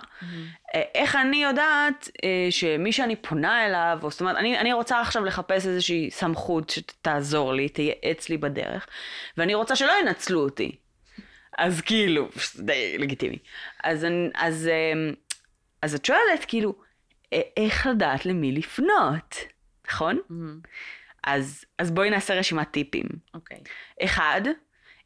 אה, 0.75 0.83
איך 0.95 1.17
אני 1.17 1.43
יודעת 1.43 2.11
שמי 2.51 2.93
שאני 2.93 3.17
פונה 3.17 3.67
אליו, 3.67 3.99
או 4.03 4.11
זאת 4.11 4.21
אומרת, 4.21 4.37
אני, 4.37 4.59
אני 4.59 4.73
רוצה 4.73 5.01
עכשיו 5.01 5.25
לחפש 5.25 5.67
איזושהי 5.67 6.11
סמכות 6.11 6.71
שתעזור 6.71 7.53
לי, 7.55 7.69
תייעץ 7.69 8.29
לי 8.29 8.37
בדרך, 8.37 8.87
ואני 9.37 9.55
רוצה 9.55 9.77
שלא 9.77 9.93
ינצלו 10.03 10.41
אותי. 10.41 10.77
אז 11.59 11.81
כאילו, 11.81 12.29
די 12.57 12.99
לגיטימי. 12.99 13.39
אז, 13.85 14.05
אני- 14.05 14.29
אז, 14.35 14.69
אה, 14.73 15.11
אז 15.83 15.95
את 15.95 16.05
שואלת, 16.05 16.45
כאילו, 16.49 16.75
איך 17.57 17.87
לדעת 17.87 18.27
למי 18.27 18.53
לפנות, 18.53 19.37
נכון? 19.91 20.19
אז, 21.27 21.65
אז 21.79 21.91
בואי 21.91 22.11
נעשה 22.11 22.35
רשימת 22.35 22.71
טיפים. 22.71 23.07
אוקיי. 23.35 23.59
אחד, 24.03 24.41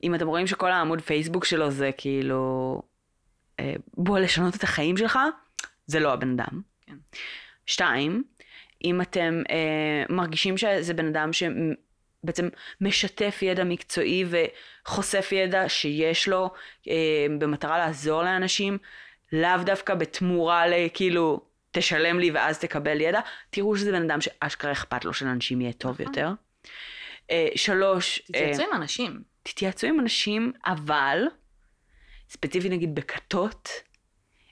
אם 0.02 0.14
אתם 0.14 0.26
רואים 0.26 0.46
שכל 0.46 0.70
העמוד 0.70 1.00
פייסבוק 1.00 1.44
שלו 1.44 1.70
זה 1.70 1.90
כאילו, 1.96 2.83
אה, 3.61 3.74
בוא 3.94 4.18
לשנות 4.18 4.56
את 4.56 4.62
החיים 4.62 4.96
שלך, 4.96 5.18
זה 5.87 6.00
לא 6.00 6.12
הבן 6.12 6.40
אדם. 6.40 6.61
כן. 6.87 6.94
שתיים, 7.66 8.24
אם 8.85 9.00
אתם 9.00 9.42
אה, 9.50 10.04
מרגישים 10.09 10.56
שזה 10.56 10.94
בן 10.94 11.06
אדם 11.06 11.30
שבעצם 11.33 12.48
משתף 12.80 13.38
ידע 13.42 13.64
מקצועי 13.64 14.24
וחושף 14.30 15.33
ידע 15.33 15.68
שיש 15.68 16.28
לו 16.28 16.50
אה, 16.88 17.26
במטרה 17.38 17.78
לעזור 17.78 18.22
לאנשים, 18.22 18.78
לאו 19.33 19.64
דווקא 19.64 19.94
בתמורה 19.94 20.66
לכאילו, 20.66 21.40
תשלם 21.70 22.18
לי 22.18 22.30
ואז 22.30 22.59
תקבל 22.59 23.00
ידע, 23.00 23.20
תראו 23.50 23.76
שזה 23.76 23.92
בן 23.92 24.11
אדם 24.11 24.20
שאשכרה 24.20 24.72
אכפת 24.72 25.04
לו 25.04 25.12
שלאנשים 25.12 25.61
יהיה 25.61 25.72
טוב 25.72 25.92
נכון. 25.92 26.06
יותר. 26.06 26.28
אה, 27.30 27.48
שלוש, 27.54 28.18
אה, 28.18 28.24
תתייעצו 28.26 28.62
עם 28.62 28.83
אנשים. 28.83 29.22
תתייעצו 29.42 29.87
עם 29.87 30.00
אנשים, 30.00 30.52
אבל, 30.66 31.24
ספציפית 32.30 32.72
נגיד 32.72 32.94
בכתות, 32.94 33.68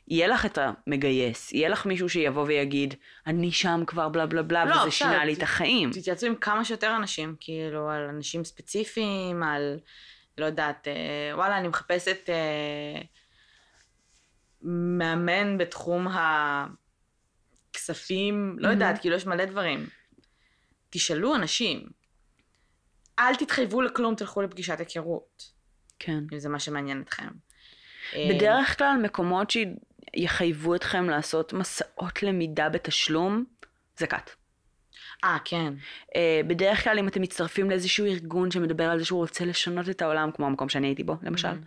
יהיה 0.08 0.28
לך 0.28 0.46
את 0.46 0.58
המגייס, 0.60 1.52
יהיה 1.52 1.68
לך 1.68 1.86
מישהו 1.86 2.08
שיבוא 2.08 2.44
ויגיד, 2.46 2.94
אני 3.26 3.52
שם 3.52 3.82
כבר 3.86 4.08
בלה 4.08 4.26
בלה 4.26 4.42
בלה, 4.42 4.64
לא, 4.64 4.70
וזה 4.70 4.78
בסדר, 4.80 4.90
שינה 4.90 5.24
לי 5.24 5.34
את 5.34 5.42
החיים. 5.42 5.90
תתייעצו 5.92 6.26
עם 6.26 6.34
כמה 6.34 6.64
שיותר 6.64 6.96
אנשים, 6.96 7.34
כאילו, 7.40 7.90
על 7.90 8.02
אנשים 8.02 8.44
ספציפיים, 8.44 9.42
על, 9.42 9.78
לא 10.38 10.46
יודעת, 10.46 10.88
אה, 10.88 11.36
וואלה, 11.36 11.58
אני 11.58 11.68
מחפשת 11.68 12.30
אה, 12.30 13.00
מאמן 14.62 15.58
בתחום 15.58 16.08
הכספים, 17.78 18.56
לא 18.58 18.68
Mhm. 18.68 18.72
יודעת, 18.72 19.00
כאילו, 19.00 19.16
יש 19.16 19.26
מלא 19.26 19.44
דברים. 19.44 19.86
תשאלו 20.90 21.34
אנשים. 21.34 21.88
אל 23.18 23.34
תתחייבו 23.34 23.82
לכלום, 23.82 24.14
תלכו 24.14 24.42
לפגישת 24.42 24.78
היכרות, 24.78 25.42
כן. 25.98 26.18
אם 26.32 26.38
זה 26.38 26.48
מה 26.48 26.58
שמעניין 26.60 27.00
אתכם. 27.02 27.28
אה, 28.14 28.28
בדרך 28.34 28.78
כלל 28.78 28.96
מקומות 29.02 29.50
שיחייבו 29.50 30.74
אתכם 30.74 31.08
לעשות 31.10 31.52
מסעות 31.52 32.22
למידה 32.22 32.68
בתשלום, 32.68 33.44
זה 33.96 34.06
כת. 34.06 34.30
אה, 35.24 35.36
כן. 35.44 35.72
אה, 36.16 36.40
בדרך 36.46 36.84
כלל 36.84 36.98
אם 36.98 37.08
אתם 37.08 37.22
מצטרפים 37.22 37.70
לאיזשהו 37.70 38.06
ארגון 38.06 38.50
שמדבר 38.50 38.84
על 38.84 38.98
זה 38.98 39.04
שהוא 39.04 39.20
רוצה 39.20 39.44
לשנות 39.44 39.88
את 39.88 40.02
העולם, 40.02 40.30
כמו 40.32 40.46
המקום 40.46 40.68
שאני 40.68 40.86
הייתי 40.86 41.02
בו, 41.04 41.16
למשל, 41.22 41.48
מהמם. 41.48 41.62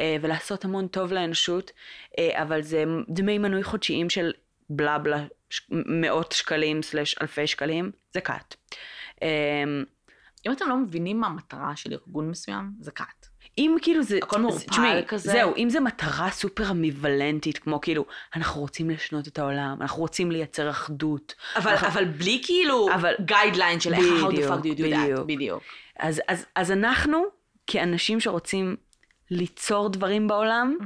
אה, 0.00 0.16
ולעשות 0.22 0.64
המון 0.64 0.88
טוב 0.88 1.12
לאנושות, 1.12 1.70
אה, 2.18 2.42
אבל 2.42 2.62
זה 2.62 2.84
דמי 3.08 3.38
מנוי 3.38 3.62
חודשיים 3.62 4.10
של 4.10 4.32
בלה 4.70 4.98
בלה, 4.98 5.24
ש- 5.50 5.66
מאות 5.70 6.32
שקלים 6.32 6.82
slash 6.82 7.16
אלפי 7.22 7.46
שקלים, 7.46 7.90
זה 8.14 8.20
כת. 8.20 8.54
אה, 9.22 9.28
אם 10.46 10.52
אתם 10.52 10.68
לא 10.68 10.76
מבינים 10.76 11.20
מה 11.20 11.26
המטרה 11.26 11.76
של 11.76 11.92
ארגון 11.92 12.30
מסוים, 12.30 12.70
זה 12.80 12.90
כת. 12.90 13.26
אם 13.58 13.76
כאילו 13.82 14.02
זה... 14.02 14.18
הכל 14.22 14.40
מעורפל 14.40 15.02
כזה. 15.08 15.32
זהו, 15.32 15.56
אם 15.56 15.70
זה 15.70 15.80
מטרה 15.80 16.30
סופר 16.30 16.70
אמביוולנטית, 16.70 17.58
כמו 17.58 17.80
כאילו, 17.80 18.04
אנחנו 18.36 18.60
רוצים 18.60 18.90
לשנות 18.90 19.28
את 19.28 19.38
העולם, 19.38 19.76
אנחנו 19.80 20.00
רוצים 20.02 20.30
לייצר 20.30 20.70
אחדות, 20.70 21.34
אבל, 21.56 21.74
נכון. 21.74 21.88
אבל 21.88 22.04
בלי 22.04 22.40
כאילו 22.44 22.88
אבל- 22.94 23.14
guideline 23.20 23.80
של 23.80 23.94
איך 23.94 24.02
how 24.22 24.30
the 24.30 24.38
fuck 24.38 24.62
do 24.64 24.78
you 24.78 24.78
do 24.78 24.94
that. 24.94 25.20
בדיוק. 25.26 25.62
אז, 25.98 26.20
אז, 26.28 26.46
אז 26.54 26.70
אנחנו, 26.72 27.24
כאנשים 27.66 28.20
שרוצים 28.20 28.76
ליצור 29.30 29.88
דברים 29.88 30.28
בעולם, 30.28 30.76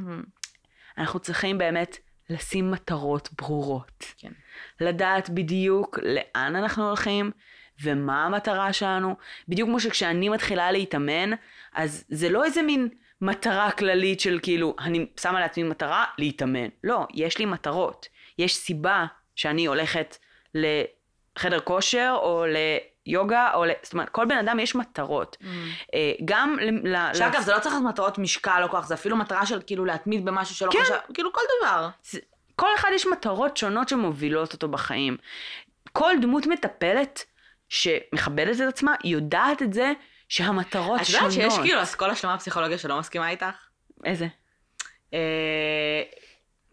אנחנו 0.98 1.20
צריכים 1.20 1.58
באמת 1.58 1.98
לשים 2.30 2.70
מטרות 2.70 3.28
ברורות. 3.38 4.04
כן. 4.18 4.32
לדעת 4.80 5.30
בדיוק 5.30 5.98
לאן 6.02 6.56
אנחנו 6.56 6.86
הולכים 6.86 7.30
ומה 7.82 8.24
המטרה 8.24 8.72
שלנו. 8.72 9.16
בדיוק 9.48 9.68
כמו 9.68 9.80
שכשאני 9.80 10.28
מתחילה 10.28 10.72
להתאמן, 10.72 11.30
אז 11.74 12.04
זה 12.08 12.28
לא 12.28 12.44
איזה 12.44 12.62
מין 12.62 12.88
מטרה 13.20 13.70
כללית 13.70 14.20
של 14.20 14.38
כאילו, 14.42 14.74
אני 14.80 15.06
שמה 15.20 15.40
לעצמי 15.40 15.62
מטרה 15.62 16.04
להתאמן. 16.18 16.68
לא, 16.84 17.06
יש 17.14 17.38
לי 17.38 17.44
מטרות. 17.44 18.08
יש 18.38 18.56
סיבה 18.56 19.06
שאני 19.36 19.66
הולכת 19.66 20.16
לחדר 20.54 21.60
כושר 21.60 22.16
או 22.22 22.44
ליוגה, 23.08 23.50
או 23.54 23.64
ל... 23.64 23.70
זאת 23.82 23.92
אומרת, 23.92 24.08
כל 24.08 24.24
בן 24.24 24.38
אדם 24.38 24.60
יש 24.60 24.74
מטרות. 24.74 25.36
אה, 25.94 26.12
גם 26.24 26.56
ל... 26.84 26.96
שאגב, 27.14 27.40
זה 27.40 27.52
לא 27.54 27.58
צריך 27.58 27.74
להיות 27.74 27.86
מטרות 27.86 28.18
משקל 28.18 28.60
או 28.62 28.68
כוח, 28.68 28.86
זה 28.86 28.94
אפילו 28.94 29.16
מטרה 29.16 29.46
של 29.46 29.60
כאילו 29.66 29.84
להתמיד 29.84 30.24
במשהו 30.24 30.54
שלא 30.54 30.70
כן. 30.70 30.78
חשב, 30.84 30.94
כאילו 31.14 31.32
כל 31.32 31.40
דבר. 31.60 31.88
זה- 32.04 32.18
כל 32.56 32.68
אחד 32.78 32.88
יש 32.94 33.06
מטרות 33.06 33.56
שונות 33.56 33.88
שמובילות 33.88 34.52
אותו 34.52 34.68
בחיים. 34.68 35.16
כל 35.92 36.12
דמות 36.22 36.46
מטפלת 36.46 37.24
שמכבדת 37.68 38.56
את 38.56 38.68
עצמה, 38.68 38.94
יודעת 39.04 39.62
את 39.62 39.72
זה 39.72 39.92
שהמטרות 40.28 41.00
את 41.00 41.06
שונות. 41.06 41.32
יודעת 41.32 41.50
שיש 41.52 41.60
כאילו 41.60 41.82
אסכולה 41.82 42.14
שלמה 42.14 42.36
בפסיכולוגיה 42.36 42.78
שלא 42.78 42.98
מסכימה 42.98 43.30
איתך? 43.30 43.46
איזה? 44.04 44.26
אה, 45.14 45.18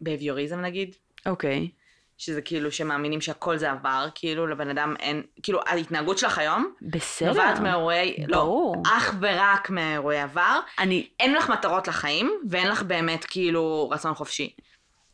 בהביוריזם 0.02 0.60
נגיד, 0.60 0.95
אוקיי. 1.26 1.69
שזה 2.17 2.41
כאילו 2.41 2.71
שמאמינים 2.71 3.21
שהכל 3.21 3.58
זה 3.58 3.71
עבר, 3.71 4.08
כאילו 4.15 4.47
לבן 4.47 4.69
אדם 4.69 4.95
אין, 4.99 5.23
כאילו 5.43 5.60
ההתנהגות 5.65 6.17
שלך 6.17 6.38
היום, 6.38 6.73
בסדר. 6.82 7.28
נובעת 7.30 7.60
מאירועי, 7.60 8.15
לא. 8.28 8.73
אך 8.86 9.15
ורק 9.19 9.69
מאירועי 9.69 10.21
עבר, 10.21 10.60
אני, 10.80 11.08
אין 11.19 11.34
לך 11.34 11.49
מטרות 11.49 11.88
לחיים, 11.88 12.39
ואין 12.49 12.67
לך 12.67 12.84
באמת 12.84 13.25
כאילו 13.25 13.89
רצון 13.91 14.13
חופשי. 14.13 14.56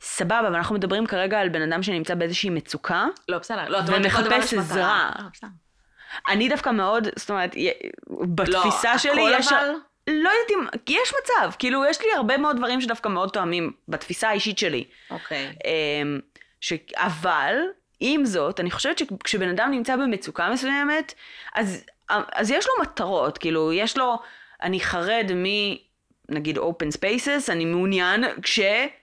סבבה, 0.01 0.39
אבל 0.39 0.55
אנחנו 0.55 0.75
מדברים 0.75 1.05
כרגע 1.05 1.39
על 1.39 1.49
בן 1.49 1.61
אדם 1.61 1.83
שנמצא 1.83 2.15
באיזושהי 2.15 2.49
מצוקה. 2.49 3.05
לא, 3.29 3.37
בסדר. 3.37 3.69
לא, 3.69 3.79
ומחפש. 3.87 4.53
עזרה. 4.53 5.11
לא, 5.19 5.25
בסדר. 5.33 5.47
אני 6.29 6.49
דווקא 6.49 6.69
מאוד, 6.69 7.07
זאת 7.15 7.29
אומרת, 7.29 7.55
בתפיסה 8.35 8.91
לא, 8.91 8.97
שלי 8.97 9.21
יש... 9.37 9.51
אבל? 9.51 9.71
לא 10.07 10.29
יודעת 10.29 10.51
אם, 10.51 10.79
כי 10.85 10.93
יש 10.93 11.13
מצב, 11.23 11.51
כאילו 11.59 11.85
יש 11.85 12.01
לי 12.01 12.07
הרבה 12.15 12.37
מאוד 12.37 12.57
דברים 12.57 12.81
שדווקא 12.81 13.09
מאוד 13.09 13.29
תואמים 13.29 13.71
בתפיסה 13.87 14.29
האישית 14.29 14.57
שלי. 14.57 14.83
אוקיי. 15.09 15.53
אמ, 15.65 16.19
ש... 16.61 16.73
אבל, 16.95 17.55
עם 17.99 18.25
זאת, 18.25 18.59
אני 18.59 18.71
חושבת 18.71 18.97
שכשבן 18.97 19.49
אדם 19.49 19.71
נמצא 19.71 19.95
במצוקה 19.95 20.49
מסוימת, 20.49 21.13
אז, 21.55 21.85
אז 22.09 22.51
יש 22.51 22.65
לו 22.67 22.83
מטרות, 22.83 23.37
כאילו, 23.37 23.73
יש 23.73 23.97
לו, 23.97 24.19
אני 24.61 24.79
חרד 24.79 25.31
מ... 25.35 25.45
נגיד 26.31 26.57
open 26.57 26.97
spaces, 26.97 27.51
אני 27.51 27.65
מעוניין 27.65 28.23
כש... 28.41 28.59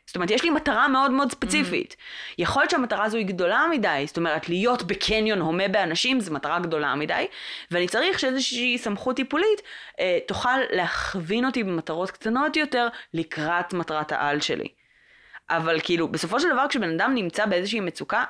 זאת 0.07 0.17
אומרת, 0.17 0.31
יש 0.31 0.43
לי 0.43 0.51
מטרה 0.51 0.89
מאוד 0.89 1.11
מאוד 1.11 1.33
ספציפית. 1.33 1.93
Mm-hmm. 1.93 2.35
יכול 2.39 2.63
להיות 2.63 2.71
שהמטרה 2.71 3.05
הזו 3.05 3.17
היא 3.17 3.27
גדולה 3.27 3.65
מדי, 3.71 4.05
זאת 4.07 4.17
אומרת, 4.17 4.49
להיות 4.49 4.83
בקניון 4.83 5.41
הומה 5.41 5.69
באנשים 5.69 6.21
זו 6.21 6.33
מטרה 6.35 6.59
גדולה 6.59 6.95
מדי, 6.95 7.27
ואני 7.71 7.89
צריך 7.89 8.19
שאיזושהי 8.19 8.79
סמכות 8.79 9.17
טיפולית 9.17 9.63
אה, 10.01 10.19
תוכל 10.29 10.59
להכווין 10.71 11.45
אותי 11.45 11.65
במטרות 11.65 12.11
קטנות 12.11 12.57
יותר 12.57 12.89
לקראת 13.15 13.73
מטרת 13.73 14.13
העל 14.13 14.41
שלי. 14.41 14.69
אבל 15.51 15.81
כאילו, 15.83 16.09
בסופו 16.09 16.41
של 16.41 16.49
דבר 16.53 16.67
כשבן 16.69 16.95
אדם 16.95 17.15
נמצא 17.15 17.47
באיזושהי 17.47 17.81
מצוקה, 17.81 18.25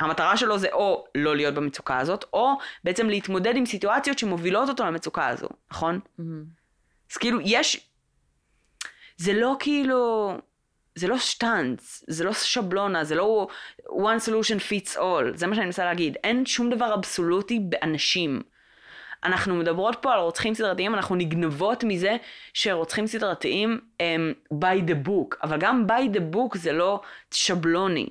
המטרה 0.00 0.36
שלו 0.36 0.58
זה 0.58 0.68
או 0.72 1.04
לא 1.14 1.36
להיות 1.36 1.54
במצוקה 1.54 1.98
הזאת, 1.98 2.24
או 2.32 2.58
בעצם 2.84 3.08
להתמודד 3.08 3.56
עם 3.56 3.66
סיטואציות 3.66 4.18
שמובילות 4.18 4.68
אותו 4.68 4.84
למצוקה 4.84 5.28
הזו, 5.28 5.48
נכון? 5.70 6.00
אז 7.12 7.16
כאילו, 7.16 7.38
יש... 7.42 7.90
זה 9.16 9.32
לא 9.32 9.56
כאילו... 9.58 10.32
זה 10.94 11.08
לא 11.08 11.18
שטאנץ, 11.18 12.04
זה 12.08 12.24
לא 12.24 12.32
שבלונה, 12.32 13.04
זה 13.04 13.14
לא 13.14 13.46
one 13.88 14.28
solution 14.28 14.58
fits 14.70 14.96
all, 14.96 15.34
זה 15.34 15.46
מה 15.46 15.54
שאני 15.54 15.66
מנסה 15.66 15.84
להגיד. 15.84 16.16
אין 16.24 16.46
שום 16.46 16.70
דבר 16.70 16.94
אבסולוטי 16.94 17.60
באנשים. 17.60 18.42
אנחנו 19.24 19.54
מדברות 19.54 19.96
פה 20.00 20.12
על 20.12 20.20
רוצחים 20.20 20.54
סדרתיים, 20.54 20.94
אנחנו 20.94 21.14
נגנבות 21.14 21.84
מזה 21.84 22.16
שרוצחים 22.54 23.06
סדרתיים 23.06 23.80
הם 24.00 24.32
by 24.52 24.90
the 24.90 25.08
book, 25.08 25.36
אבל 25.42 25.58
גם 25.58 25.86
by 25.88 26.16
the 26.16 26.36
book 26.36 26.58
זה 26.58 26.72
לא 26.72 27.00
שבלוני. 27.30 28.06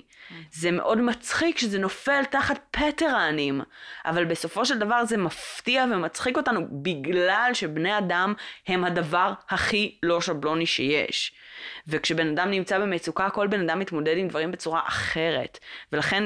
זה 0.51 0.71
מאוד 0.71 0.97
מצחיק 0.97 1.57
שזה 1.57 1.79
נופל 1.79 2.25
תחת 2.25 2.59
פטראנים, 2.71 3.61
אבל 4.05 4.25
בסופו 4.25 4.65
של 4.65 4.79
דבר 4.79 5.05
זה 5.05 5.17
מפתיע 5.17 5.85
ומצחיק 5.91 6.37
אותנו 6.37 6.61
בגלל 6.71 7.49
שבני 7.53 7.97
אדם 7.97 8.33
הם 8.67 8.83
הדבר 8.83 9.33
הכי 9.49 9.97
לא 10.03 10.21
שבלוני 10.21 10.65
שיש. 10.65 11.33
וכשבן 11.87 12.27
אדם 12.27 12.51
נמצא 12.51 12.79
במצוקה, 12.79 13.29
כל 13.29 13.47
בן 13.47 13.69
אדם 13.69 13.79
מתמודד 13.79 14.17
עם 14.17 14.27
דברים 14.27 14.51
בצורה 14.51 14.81
אחרת. 14.87 15.59
ולכן 15.91 16.23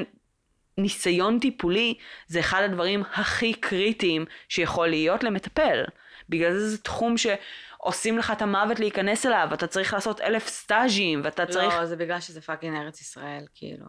ניסיון 0.78 1.40
טיפולי 1.40 1.94
זה 2.28 2.40
אחד 2.40 2.62
הדברים 2.64 3.04
הכי 3.14 3.54
קריטיים 3.54 4.26
שיכול 4.50 4.88
להיות 4.88 5.24
למטפל. 5.24 5.84
בגלל 6.30 6.54
זה 6.54 6.70
זה 6.70 6.78
תחום 6.78 7.16
שעושים 7.18 8.18
לך 8.18 8.32
את 8.32 8.42
המוות 8.42 8.80
להיכנס 8.80 9.26
אליו, 9.26 9.48
אתה 9.54 9.68
צריך 9.68 9.94
לעשות 9.94 10.22
אלף 10.22 10.48
סטאז'ים, 10.48 11.22
ואתה 11.24 11.46
צריך... 11.46 11.74
לא, 11.74 11.86
זה 11.86 11.96
בגלל 11.96 12.20
שזה 12.20 12.42
fucking 12.42 12.78
ארץ 12.78 13.02
ישראל, 13.02 13.46
כאילו, 13.56 13.86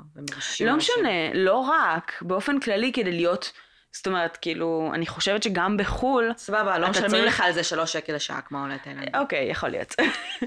לא. 0.60 0.76
משנה, 0.76 1.32
לא 1.34 1.54
רק, 1.56 2.12
באופן 2.22 2.60
כללי 2.60 2.92
כדי 2.92 3.12
להיות, 3.12 3.52
זאת 3.92 4.06
אומרת, 4.06 4.36
כאילו, 4.36 4.90
אני 4.94 5.06
חושבת 5.06 5.42
שגם 5.42 5.76
בחו"ל, 5.76 6.32
סבבה, 6.36 6.78
לא 6.78 6.88
משלמים 6.90 7.10
צריך- 7.10 7.24
לך 7.26 7.40
על 7.40 7.52
זה 7.52 7.64
שלוש 7.64 7.92
שקל 7.92 8.14
לשעה 8.14 8.40
כמו 8.40 8.60
עולה 8.60 8.78
תאילנד. 8.78 9.16
אוקיי, 9.16 9.50
יכול 9.50 9.68
להיות. 9.68 9.94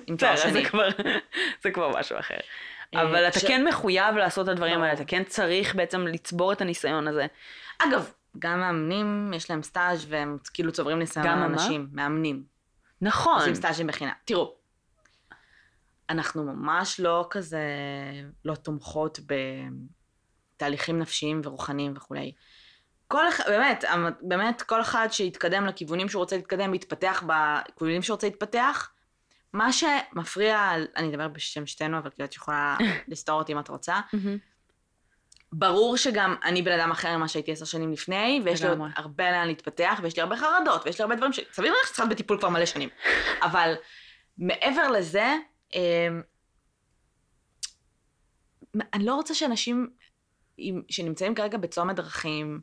עם 0.08 0.18
תואר 0.18 0.36
שני. 0.36 0.64
זה 1.64 1.72
כבר 1.72 2.00
משהו 2.00 2.20
אחר. 2.20 2.38
אה, 2.96 3.02
אבל 3.02 3.28
אתה 3.28 3.40
ש- 3.40 3.46
כן 3.46 3.68
מחויב 3.68 4.16
לעשות 4.16 4.44
את 4.46 4.52
הדברים 4.52 4.82
האלה. 4.82 4.94
אתה 4.94 5.06
כן 5.06 5.24
צריך 5.24 5.76
בעצם 5.76 6.08
לצבור 6.08 6.52
את 6.54 6.62
הניסיון 6.62 7.08
הזה. 7.08 7.26
אגב, 7.80 8.12
גם 8.40 8.60
מאמנים, 8.60 9.32
יש 9.36 9.50
להם 9.50 9.64
סטאז' 9.64 10.06
והם 10.10 10.38
כאילו 10.54 10.72
צוברים 10.72 11.00
ניסיון 11.00 11.26
גם 11.26 11.32
על 11.34 11.40
מה? 11.40 11.46
אנשים. 11.46 11.88
מאמנים. 11.92 12.44
נכון. 13.02 13.36
עושים 13.40 13.56
סטאז'ים 13.56 13.88
בחינם. 13.88 14.12
תראו, 14.26 14.56
אנחנו 16.10 16.44
ממש 16.44 17.00
לא 17.00 17.28
כזה, 17.30 17.62
לא 18.46 18.56
תומכות 18.56 19.20
בתהליכים 20.58 21.00
נפשיים 21.00 21.42
ורוחניים 21.44 21.94
וכולי. 21.96 22.32
כל 23.08 23.30
אחד, 23.30 23.44
באמת, 23.48 23.84
באמת, 24.22 24.62
כל 24.62 24.82
אחד 24.82 25.08
שיתקדם 25.12 25.66
לכיוונים 25.66 26.10
שהוא 26.10 26.20
רוצה 26.20 26.36
להתקדם, 26.36 26.74
יתפתח 26.74 27.24
בכיוונים 27.28 28.02
שהוא 28.02 28.16
רוצה 28.16 28.28
להתפתח. 28.28 28.90
מה 29.54 29.74
שמפריע, 29.74 30.72
אני 30.96 31.10
אדבר 31.10 31.28
בשם 31.28 31.66
שתינו, 31.66 31.98
אבל 31.98 32.10
כאילו 32.10 32.26
את 32.26 32.36
יכולה 32.36 32.78
לסתור 33.08 33.40
אותי 33.40 33.54
אם 33.54 33.60
את 33.60 33.68
רוצה. 33.68 34.00
ברור 35.54 35.98
שגם 35.98 36.36
אני 36.44 36.62
בן 36.62 36.80
אדם 36.80 36.92
אחר 36.92 37.18
ממה 37.18 37.28
שהייתי 37.28 37.52
עשר 37.52 37.66
שנים 37.66 37.92
לפני, 37.92 38.42
ויש 38.46 38.62
לי 38.62 38.70
עוד. 38.70 38.80
הרבה 38.96 39.32
לאן 39.32 39.48
להתפתח, 39.48 40.00
ויש 40.04 40.16
לי 40.16 40.22
הרבה 40.22 40.38
חרדות, 40.38 40.86
ויש 40.86 41.00
לי 41.00 41.04
הרבה 41.04 41.16
דברים 41.16 41.34
ש... 41.34 41.40
סביר 41.52 41.72
לך 41.72 41.88
שצריך 41.88 42.00
להיות 42.00 42.12
בטיפול 42.12 42.40
כבר 42.40 42.50
מלא 42.50 42.66
שנים. 42.66 42.90
אבל 43.48 43.74
מעבר 44.38 44.92
לזה, 44.92 45.36
אמ, 45.74 46.22
אני 48.94 49.06
לא 49.06 49.16
רוצה 49.16 49.34
שאנשים 49.34 49.90
שנמצאים 50.90 51.36
כרגע 51.36 51.58
בצומת 51.58 51.96
דרכים, 51.96 52.62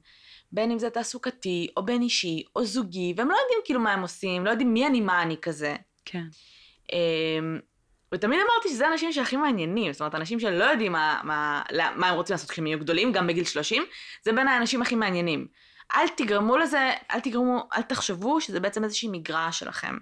בין 0.53 0.71
אם 0.71 0.79
זה 0.79 0.91
תעסוקתי, 0.91 1.69
או 1.77 1.85
בין 1.85 2.03
אישי, 2.03 2.43
או 2.57 2.65
זוגי, 2.65 3.15
והם 3.17 3.29
לא 3.29 3.37
יודעים 3.37 3.61
כאילו 3.65 3.81
מה 3.81 3.93
הם 3.93 4.03
עושים, 4.03 4.45
לא 4.45 4.51
יודעים 4.51 4.75
מי 4.75 4.87
אני, 4.87 5.01
מה 5.01 5.23
אני 5.23 5.37
כזה. 5.43 5.77
כן. 6.05 6.25
אמ, 6.93 7.59
ותמיד 8.15 8.41
אמרתי 8.41 8.69
שזה 8.69 8.87
האנשים 8.87 9.13
שהכי 9.13 9.37
מעניינים, 9.37 9.93
זאת 9.93 10.01
אומרת, 10.01 10.15
אנשים 10.15 10.41
שלא 10.41 10.65
יודעים 10.65 10.93
מה, 10.93 11.21
מה, 11.25 11.63
מה 11.97 12.09
הם 12.09 12.15
רוצים 12.15 12.35
לעשות 12.35 12.51
כשהם 12.51 12.67
יהיו 12.67 12.79
גדולים, 12.79 13.13
גם 13.13 13.27
בגיל 13.27 13.45
30, 13.45 13.85
זה 14.23 14.33
בין 14.33 14.49
האנשים 14.49 14.83
הכי 14.83 14.95
מעניינים. 14.95 15.47
אל 15.95 16.09
תגרמו 16.09 16.57
לזה, 16.57 16.91
אל 17.11 17.21
תגרמו, 17.21 17.69
אל 17.77 17.83
תחשבו 17.83 18.41
שזה 18.41 18.61
בעצם 18.61 18.85
איזושהי 18.85 19.09
מגרש 19.09 19.59
שלכם. 19.59 19.97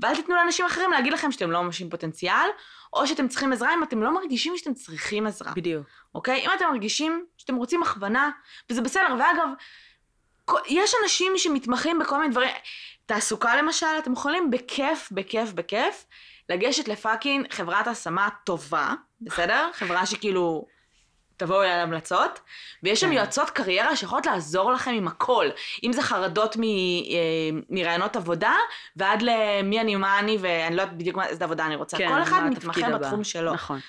ואל 0.00 0.16
תיתנו 0.16 0.34
לאנשים 0.34 0.66
אחרים 0.66 0.90
להגיד 0.90 1.12
לכם 1.12 1.32
שאתם 1.32 1.50
לא 1.50 1.62
ממשים 1.62 1.90
פוטנציאל, 1.90 2.48
או 2.92 3.06
שאתם 3.06 3.28
צריכים 3.28 3.52
עזרה 3.52 3.74
אם 3.74 3.82
אתם 3.82 4.02
לא 4.02 4.14
מרגישים 4.14 4.56
שאתם 4.56 4.74
צריכים 4.74 5.26
עזרה. 5.26 5.52
בדיוק. 5.56 5.86
אוקיי? 6.14 6.46
אם 6.46 6.50
אתם 6.56 6.64
מרגישים 6.72 7.26
שאתם 7.36 7.56
רוצים 7.56 7.82
הכוונה, 7.82 8.30
וזה 8.70 8.82
בסדר, 8.82 9.14
ואגב, 9.18 9.48
יש 10.68 10.92
אנשים 11.02 11.32
שמתמחים 11.36 11.98
בכל 11.98 12.18
מיני 12.18 12.30
דברים, 12.30 12.50
תעסוקה 13.06 13.56
למשל, 13.56 13.86
אתם 14.02 14.12
יכולים 14.12 14.50
בכיף, 14.50 15.08
בכיף, 15.12 15.52
בכיף, 15.52 16.04
לגשת 16.48 16.88
לפאקינג 16.88 17.52
חברת 17.52 17.86
השמה 17.86 18.28
טובה, 18.44 18.90
בסדר? 19.20 19.68
חברה 19.74 20.06
שכאילו, 20.06 20.66
תבואו 21.36 21.62
אליה 21.62 21.76
להמלצות, 21.76 22.40
ויש 22.82 23.00
שם 23.00 23.06
כן. 23.06 23.12
יועצות 23.12 23.50
קריירה 23.50 23.96
שיכולות 23.96 24.26
לעזור 24.26 24.72
לכם 24.72 24.90
עם 24.90 25.08
הכל, 25.08 25.46
אם 25.84 25.92
זה 25.92 26.02
חרדות 26.02 26.56
מ, 26.56 26.62
אה, 26.62 26.68
מרעיונות 27.70 28.16
עבודה, 28.16 28.54
ועד 28.96 29.22
למי 29.22 29.80
אני, 29.80 29.96
מה 29.96 30.18
אני, 30.18 30.38
ואני 30.40 30.76
לא 30.76 30.82
יודעת 30.82 30.96
בדיוק 30.98 31.16
מה- 31.16 31.26
איזה 31.26 31.44
עבודה 31.44 31.66
אני 31.66 31.76
רוצה. 31.76 31.96
כן, 31.98 32.08
כל 32.08 32.22
אחד 32.22 32.42
מתמחה 32.46 32.86
הבא. 32.86 32.98
בתחום 32.98 33.24
שלו. 33.24 33.52
נכון. 33.54 33.80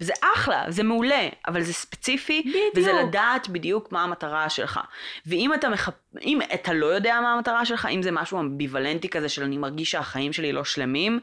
וזה 0.00 0.12
אחלה, 0.34 0.64
זה 0.68 0.82
מעולה, 0.82 1.28
אבל 1.48 1.62
זה 1.62 1.72
ספציפי, 1.72 2.40
בדיוק. 2.40 2.74
וזה 2.76 2.92
לדעת 2.92 3.48
בדיוק 3.48 3.92
מה 3.92 4.02
המטרה 4.02 4.50
שלך. 4.50 4.80
ואם 5.26 5.54
אתה 5.54 5.68
מחפ... 5.68 5.94
אם 6.22 6.38
אתה 6.54 6.72
לא 6.72 6.86
יודע 6.86 7.20
מה 7.20 7.32
המטרה 7.32 7.64
שלך, 7.64 7.86
אם 7.86 8.02
זה 8.02 8.10
משהו 8.12 8.40
אמביוולנטי 8.40 9.08
כזה 9.08 9.28
של 9.28 9.42
אני 9.42 9.58
מרגיש 9.58 9.90
שהחיים 9.90 10.32
שלי 10.32 10.52
לא 10.52 10.64
שלמים, 10.64 11.20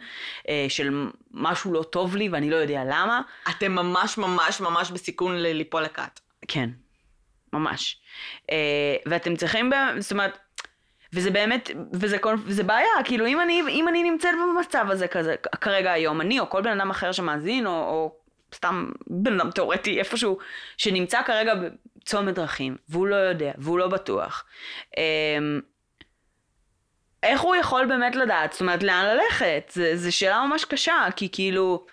אה, 0.49 0.65
של 0.69 1.07
משהו 1.31 1.73
לא 1.73 1.83
טוב 1.83 2.15
לי 2.15 2.29
ואני 2.29 2.49
לא 2.49 2.55
יודע 2.55 2.81
למה, 2.85 3.21
אתם 3.49 3.71
ממש 3.71 4.17
ממש 4.17 4.61
ממש 4.61 4.91
בסיכון 4.91 5.35
ל- 5.35 5.51
ליפול 5.53 5.81
לכת. 5.83 6.19
כן, 6.47 6.69
ממש. 7.53 7.97
אה, 8.51 8.95
ואתם 9.05 9.35
צריכים, 9.35 9.71
זאת 9.99 10.11
אומרת, 10.11 10.37
וזה 11.13 11.31
באמת, 11.31 11.69
וזה, 11.93 12.17
כל, 12.17 12.35
וזה 12.45 12.63
בעיה, 12.63 12.89
כאילו 13.03 13.27
אם 13.27 13.41
אני, 13.41 13.61
אם 13.69 13.87
אני 13.87 14.03
נמצאת 14.03 14.31
במצב 14.43 14.85
הזה 14.89 15.07
כזה, 15.07 15.35
כרגע 15.61 15.91
היום, 15.91 16.21
אני 16.21 16.39
או 16.39 16.49
כל 16.49 16.61
בן 16.61 16.79
אדם 16.79 16.89
אחר 16.89 17.11
שמאזין, 17.11 17.67
או, 17.67 17.71
או 17.71 18.22
סתם 18.53 18.91
בן 19.07 19.39
אדם 19.39 19.51
תיאורטי 19.51 19.99
איפשהו, 19.99 20.37
שנמצא 20.77 21.21
כרגע 21.23 21.53
בצומת 21.55 22.35
דרכים, 22.35 22.77
והוא 22.89 23.07
לא 23.07 23.15
יודע, 23.15 23.51
והוא 23.57 23.79
לא 23.79 23.87
בטוח, 23.87 24.45
אה, 24.97 25.03
איך 27.23 27.41
הוא 27.41 27.55
יכול 27.55 27.85
באמת 27.85 28.15
לדעת? 28.15 28.51
זאת 28.51 28.61
אומרת, 28.61 28.83
לאן 28.83 29.05
ללכת? 29.05 29.77
זו 29.95 30.15
שאלה 30.17 30.45
ממש 30.47 30.65
קשה, 30.65 31.05
כי 31.15 31.29
כאילו, 31.31 31.85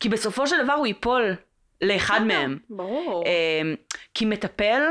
כי 0.00 0.08
בסופו 0.08 0.46
של 0.46 0.64
דבר 0.64 0.72
הוא 0.72 0.86
ייפול 0.86 1.34
לאחד 1.80 2.22
מהם. 2.22 2.58
ברור. 2.70 3.24
אמ, 3.26 3.74
כי 4.14 4.24
מטפל 4.24 4.82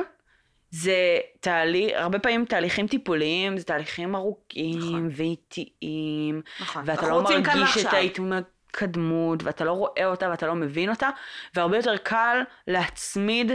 זה 0.71 1.17
תהליך, 1.39 1.91
הרבה 1.95 2.19
פעמים 2.19 2.45
תהליכים 2.45 2.87
טיפוליים, 2.87 3.57
זה 3.57 3.63
תהליכים 3.63 4.15
ארוכים 4.15 4.77
נכון. 4.77 5.09
ואיטיים, 5.11 6.41
נכון. 6.61 6.83
ואתה 6.85 7.09
לא 7.09 7.23
מרגיש 7.23 7.77
את 7.77 7.85
ועכשיו. 7.85 8.41
ההתקדמות, 8.67 9.43
ואתה 9.43 9.65
לא 9.65 9.71
רואה 9.71 10.05
אותה 10.05 10.29
ואתה 10.29 10.47
לא 10.47 10.55
מבין 10.55 10.89
אותה, 10.89 11.09
והרבה 11.55 11.77
יותר 11.77 11.97
קל 11.97 12.41
להצמיד 12.67 13.51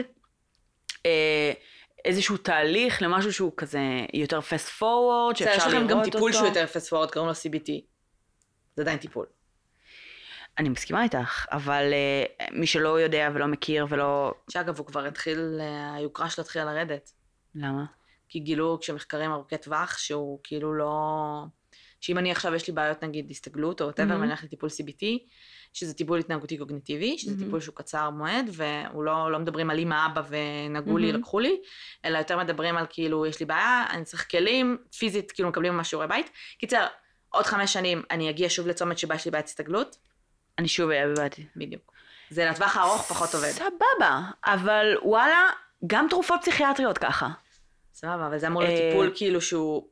אה, 1.06 1.52
איזשהו 2.04 2.36
תהליך 2.36 3.02
למשהו 3.02 3.32
שהוא 3.32 3.52
כזה 3.56 3.80
יותר 4.12 4.38
fast 4.38 4.80
forward, 4.80 5.34
שאפשר 5.34 5.56
יש 5.56 5.66
לראות 5.66 5.74
לכם 5.74 5.82
אותו. 5.82 5.94
גם 5.94 6.04
טיפול 6.04 6.32
שהוא 6.32 6.46
יותר 6.46 6.64
fast 6.64 6.86
forward, 6.88 7.12
קוראים 7.12 7.28
לו 7.28 7.32
CBT. 7.32 7.70
זה 8.76 8.82
עדיין 8.82 8.98
טיפול. 8.98 9.26
אני 10.58 10.68
מסכימה 10.68 11.02
איתך, 11.02 11.46
אבל 11.50 11.92
אה, 11.92 12.46
מי 12.52 12.66
שלא 12.66 13.00
יודע 13.00 13.30
ולא 13.34 13.46
מכיר 13.46 13.86
ולא... 13.88 14.34
שאגב, 14.50 14.78
הוא 14.78 14.86
כבר 14.86 15.06
התחיל, 15.06 15.58
אה, 15.60 15.94
היוקרה 15.94 16.30
שלו 16.30 16.44
התחילה 16.44 16.64
לרדת. 16.64 17.12
למה? 17.54 17.84
כי 18.28 18.40
גילו 18.40 18.78
כשמחקרים 18.80 19.30
ארוכי 19.30 19.58
טווח, 19.58 19.98
שהוא 19.98 20.40
כאילו 20.42 20.74
לא... 20.74 20.92
שאם 22.02 22.18
אני 22.18 22.30
עכשיו, 22.30 22.54
יש 22.54 22.66
לי 22.66 22.72
בעיות 22.72 23.04
נגיד 23.04 23.30
הסתגלות 23.30 23.80
או 23.80 23.90
whatever, 23.90 23.98
מהמם. 23.98 24.12
ואני 24.12 24.26
הולכת 24.26 24.44
לטיפול 24.44 24.68
CBT, 24.68 25.04
שזה 25.72 25.94
טיפול 25.94 26.18
התנהגותי 26.18 26.58
קוגניטיבי, 26.58 27.18
שזה 27.18 27.30
מהמם. 27.30 27.44
טיפול 27.44 27.60
שהוא 27.60 27.74
קצר 27.74 28.10
מועד, 28.10 28.50
והוא 28.52 29.04
לא, 29.04 29.32
לא 29.32 29.38
מדברים 29.38 29.70
על 29.70 29.78
אמא, 29.78 30.06
אבא 30.06 30.22
ונגעו 30.28 30.98
לי, 30.98 31.06
מהמם. 31.06 31.20
לקחו 31.20 31.40
לי, 31.40 31.60
אלא 32.04 32.18
יותר 32.18 32.38
מדברים 32.38 32.76
על 32.76 32.86
כאילו, 32.90 33.26
יש 33.26 33.40
לי 33.40 33.46
בעיה, 33.46 33.84
אני 33.90 34.04
צריך 34.04 34.30
כלים, 34.30 34.78
פיזית, 34.98 35.32
כאילו 35.32 35.48
מקבלים 35.48 35.72
ממש 35.72 35.90
שיעורי 35.90 36.08
בית. 36.08 36.30
קיצר, 36.58 36.86
עוד 37.28 37.46
חמש 37.46 37.72
שנים 37.72 38.02
אני 38.10 38.30
אגיע 38.30 38.48
שוב 38.50 38.66
לצומת 38.66 38.98
שבה 38.98 39.14
יש 39.14 39.24
לי 39.24 39.30
בעיית 39.30 39.46
הסתגלות, 39.46 39.96
אני 40.58 40.68
שוב 40.68 40.90
אהיה 40.90 41.06
בבעתי. 41.06 41.46
בדיוק. 41.56 41.92
זה 42.30 42.44
לטווח 42.44 42.76
הארוך 42.76 43.02
פחות 43.02 43.34
עובד. 43.34 43.50
סבבה, 43.50 44.20
אבל 44.44 44.96
וואלה, 45.02 45.50
גם 45.86 46.06
תרופות 46.10 46.40
פסיכיאטריות 46.40 46.98
ככה. 46.98 47.28
סבבה, 47.94 48.26
אבל 48.26 48.38
זה 48.38 48.46
אמור 48.46 48.62
להיות 48.62 48.80
אה, 48.80 48.90
טיפול 48.90 49.12
כאילו 49.14 49.40
שהוא... 49.40 49.88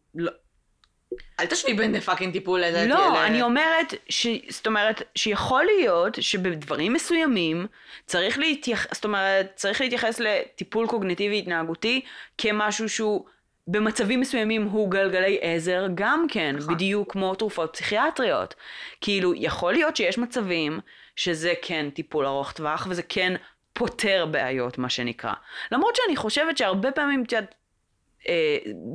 אל 1.40 1.46
תשווי 1.46 1.74
בין 1.74 2.00
fucking 2.00 2.32
טיפול 2.32 2.60
לזה. 2.60 2.86
לא, 2.86 3.24
אני 3.26 3.42
אומרת, 3.42 3.94
ש... 4.08 4.26
זאת 4.48 4.66
אומרת, 4.66 5.02
שיכול 5.14 5.64
להיות 5.64 6.18
שבדברים 6.20 6.92
מסוימים 6.92 7.66
צריך 8.06 8.38
להתייחס, 8.38 8.94
זאת 8.94 9.04
אומרת, 9.04 9.52
צריך 9.54 9.80
להתייחס 9.80 10.20
לטיפול 10.20 10.86
קוגניטיבי 10.86 11.38
התנהגותי 11.38 12.00
כמשהו 12.38 12.88
שהוא 12.88 13.24
במצבים 13.66 14.20
מסוימים 14.20 14.62
הוא 14.62 14.90
גלגלי 14.90 15.38
עזר 15.40 15.86
גם 15.94 16.26
כן, 16.28 16.56
נכון. 16.56 16.74
בדיוק 16.74 17.12
כמו 17.12 17.34
תרופות 17.34 17.72
פסיכיאטריות. 17.72 18.54
כאילו, 19.00 19.32
יכול 19.36 19.72
להיות 19.72 19.96
שיש 19.96 20.18
מצבים 20.18 20.80
שזה 21.16 21.52
כן 21.62 21.90
טיפול 21.90 22.26
ארוך 22.26 22.52
טווח 22.52 22.86
וזה 22.90 23.02
כן 23.02 23.32
פותר 23.72 24.26
בעיות, 24.30 24.78
מה 24.78 24.88
שנקרא. 24.88 25.32
למרות 25.72 25.96
שאני 25.96 26.16
חושבת 26.16 26.56
שהרבה 26.58 26.90
פעמים, 26.90 27.22
את 27.22 27.32
יודעת, 27.32 27.54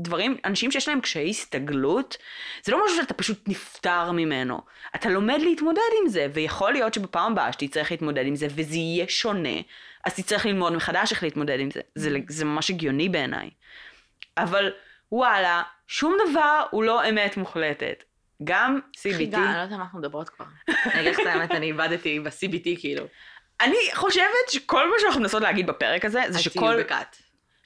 דברים, 0.01 0.37
אנשים 0.45 0.71
שיש 0.71 0.87
להם 0.87 1.01
קשיי 1.01 1.29
הסתגלות, 1.29 2.17
זה 2.63 2.71
לא 2.71 2.85
משהו 2.85 2.97
שאתה 2.97 3.13
פשוט 3.13 3.47
נפטר 3.47 4.11
ממנו. 4.11 4.61
אתה 4.95 5.09
לומד 5.09 5.39
להתמודד 5.41 5.81
עם 6.01 6.09
זה, 6.09 6.27
ויכול 6.33 6.71
להיות 6.71 6.93
שבפעם 6.93 7.31
הבאה 7.31 7.53
שתצטרך 7.53 7.91
להתמודד 7.91 8.25
עם 8.25 8.35
זה, 8.35 8.47
וזה 8.49 8.75
יהיה 8.75 9.05
שונה, 9.07 9.59
אז 10.05 10.15
תצטרך 10.15 10.45
ללמוד 10.45 10.73
מחדש 10.73 11.11
איך 11.11 11.23
להתמודד 11.23 11.59
עם 11.59 11.71
זה. 11.71 11.81
זה, 11.95 12.09
זה 12.29 12.45
ממש 12.45 12.69
הגיוני 12.69 13.09
בעיניי. 13.09 13.49
אבל 14.37 14.71
וואלה, 15.11 15.63
שום 15.87 16.17
דבר 16.29 16.63
הוא 16.71 16.83
לא 16.83 17.09
אמת 17.09 17.37
מוחלטת. 17.37 18.03
גם 18.43 18.79
CBT. 18.97 19.15
חידה, 19.17 19.37
אני 19.37 19.45
לא 19.45 19.49
יודעת 19.49 19.71
על 19.71 19.77
מה 19.77 19.83
אנחנו 19.83 19.99
מדברות 19.99 20.29
כבר. 20.29 20.45
אני 20.67 21.01
אגיד 21.01 21.13
לך 21.13 21.19
את 21.19 21.25
האמת, 21.25 21.51
אני 21.51 21.65
איבדתי 21.65 22.19
ב-CBT 22.19 22.79
כאילו. 22.79 23.05
אני 23.61 23.75
חושבת 23.93 24.49
שכל 24.51 24.89
מה 24.89 24.95
שאנחנו 24.99 25.21
מנסות 25.21 25.41
להגיד 25.41 25.67
בפרק 25.67 26.05
הזה, 26.05 26.21
זה 26.29 26.39
שכל... 26.39 26.59
תהיו 26.59 26.79
בכת. 26.79 27.17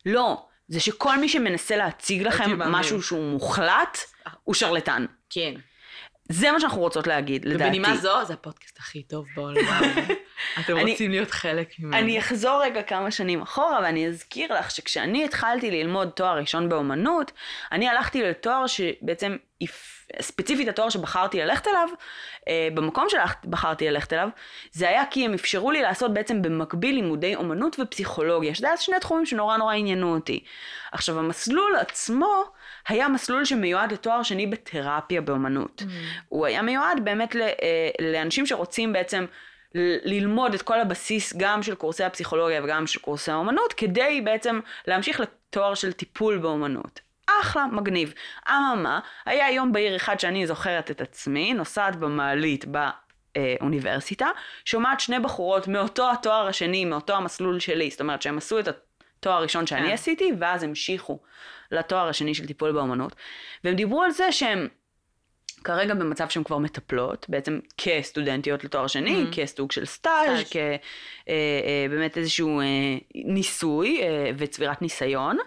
לא, 0.05 0.45
זה 0.69 0.79
שכל 0.79 1.17
מי 1.19 1.29
שמנסה 1.29 1.75
להציג 1.77 2.21
לכם. 2.23 2.59
משהו 2.71 3.01
שהוא 3.03 3.31
מוחלט, 3.31 3.97
הוא 4.43 4.55
שרלטן. 4.55 5.05
כן. 5.29 5.53
זה 6.31 6.51
מה 6.51 6.59
שאנחנו 6.59 6.79
רוצות 6.81 7.07
להגיד, 7.07 7.45
לדעתי. 7.45 7.63
ובנימה 7.63 7.97
זו, 7.97 8.25
זה 8.25 8.33
הפודקאסט 8.33 8.79
הכי 8.79 9.03
טוב 9.03 9.25
בעולם. 9.35 9.81
אתם 10.59 10.77
אני- 10.77 10.91
רוצים 10.91 11.11
להיות 11.11 11.31
חלק 11.31 11.69
ממנו. 11.79 11.97
אני 11.97 12.19
אחזור 12.19 12.61
רגע 12.63 12.81
כמה 12.83 13.11
שנים 13.11 13.41
אחורה 13.41 13.79
ואני 13.83 14.07
אזכיר 14.07 14.53
לך 14.59 14.71
שכשאני 14.71 15.25
התחלתי 15.25 15.71
ללמוד 15.71 16.09
תואר 16.09 16.37
ראשון 16.37 16.69
באומנות, 16.69 17.31
אני 17.71 17.89
הלכתי 17.89 18.23
לתואר 18.23 18.67
שבעצם, 18.67 19.35
ספציפית 20.21 20.67
התואר 20.67 20.89
שבחרתי 20.89 21.39
ללכת 21.39 21.67
אליו, 21.67 21.89
אה, 22.47 22.67
במקום 22.73 23.07
שבחרתי 23.09 23.89
ללכת 23.89 24.13
אליו, 24.13 24.29
זה 24.71 24.89
היה 24.89 25.03
כי 25.05 25.25
הם 25.25 25.33
אפשרו 25.33 25.71
לי 25.71 25.81
לעשות 25.81 26.13
בעצם 26.13 26.41
במקביל 26.41 26.95
לימודי 26.95 27.35
אומנות 27.35 27.79
ופסיכולוגיה, 27.79 28.55
שזה 28.55 28.67
היה 28.67 28.77
שני 28.77 28.99
תחומים 28.99 29.25
שנורא 29.25 29.57
נורא 29.57 29.73
עניינו 29.73 30.15
אותי. 30.15 30.43
עכשיו 30.91 31.19
המסלול 31.19 31.75
עצמו 31.75 32.43
היה 32.87 33.07
מסלול 33.07 33.45
שמיועד 33.45 33.91
לתואר 33.91 34.23
שני 34.23 34.47
בתרפיה 34.47 35.21
באומנות. 35.21 35.83
הוא 36.29 36.45
היה 36.45 36.61
מיועד 36.61 37.05
באמת 37.05 37.35
ל- 37.35 37.41
אה, 37.41 37.89
לאנשים 38.11 38.45
שרוצים 38.45 38.93
בעצם 38.93 39.25
ללמוד 40.05 40.53
את 40.53 40.61
כל 40.61 40.79
הבסיס 40.79 41.33
גם 41.37 41.63
של 41.63 41.75
קורסי 41.75 42.03
הפסיכולוגיה 42.03 42.63
וגם 42.63 42.87
של 42.87 42.99
קורסי 42.99 43.31
האומנות, 43.31 43.73
כדי 43.73 44.21
בעצם 44.21 44.59
להמשיך 44.87 45.19
לתואר 45.19 45.73
של 45.73 45.91
טיפול 45.91 46.37
באומנות. 46.37 47.08
אחלה, 47.41 47.65
מגניב. 47.71 48.13
אממה, 48.49 48.99
היה 49.25 49.51
יום 49.51 49.71
בהיר 49.71 49.95
אחד 49.95 50.19
שאני 50.19 50.47
זוכרת 50.47 50.91
את 50.91 51.01
עצמי, 51.01 51.53
נוסעת 51.53 51.95
במעלית 51.95 52.65
באוניברסיטה, 52.65 54.27
שומעת 54.65 54.99
שני 54.99 55.19
בחורות 55.19 55.67
מאותו 55.67 56.11
התואר 56.11 56.47
השני, 56.47 56.85
מאותו 56.85 57.13
המסלול 57.15 57.59
שלי, 57.59 57.89
זאת 57.89 58.01
אומרת 58.01 58.21
שהם 58.21 58.37
עשו 58.37 58.59
את 58.59 58.67
התואר 58.67 59.35
הראשון 59.35 59.67
שאני 59.67 59.87
כן. 59.87 59.93
עשיתי, 59.93 60.31
ואז 60.39 60.63
המשיכו 60.63 61.19
לתואר 61.71 62.07
השני 62.07 62.33
של 62.33 62.47
טיפול 62.47 62.71
באומנות, 62.71 63.15
והם 63.63 63.75
דיברו 63.75 64.03
על 64.03 64.11
זה 64.11 64.31
שהם 64.31 64.67
כרגע 65.63 65.93
במצב 65.93 66.29
שהן 66.29 66.43
כבר 66.43 66.57
מטפלות, 66.57 67.25
בעצם 67.29 67.59
כסטודנטיות 67.77 68.63
לתואר 68.63 68.87
שני, 68.87 69.23
Mhm. 69.23 69.35
כסוג 69.35 69.71
של 69.71 69.85
סטאז'. 69.85 70.51
כבאמת 71.87 72.17
איזשהו 72.17 72.59
אה, 72.59 72.65
ניסוי 73.15 74.01
אה, 74.01 74.31
וצבירת 74.37 74.81
ניסיון, 74.81 75.37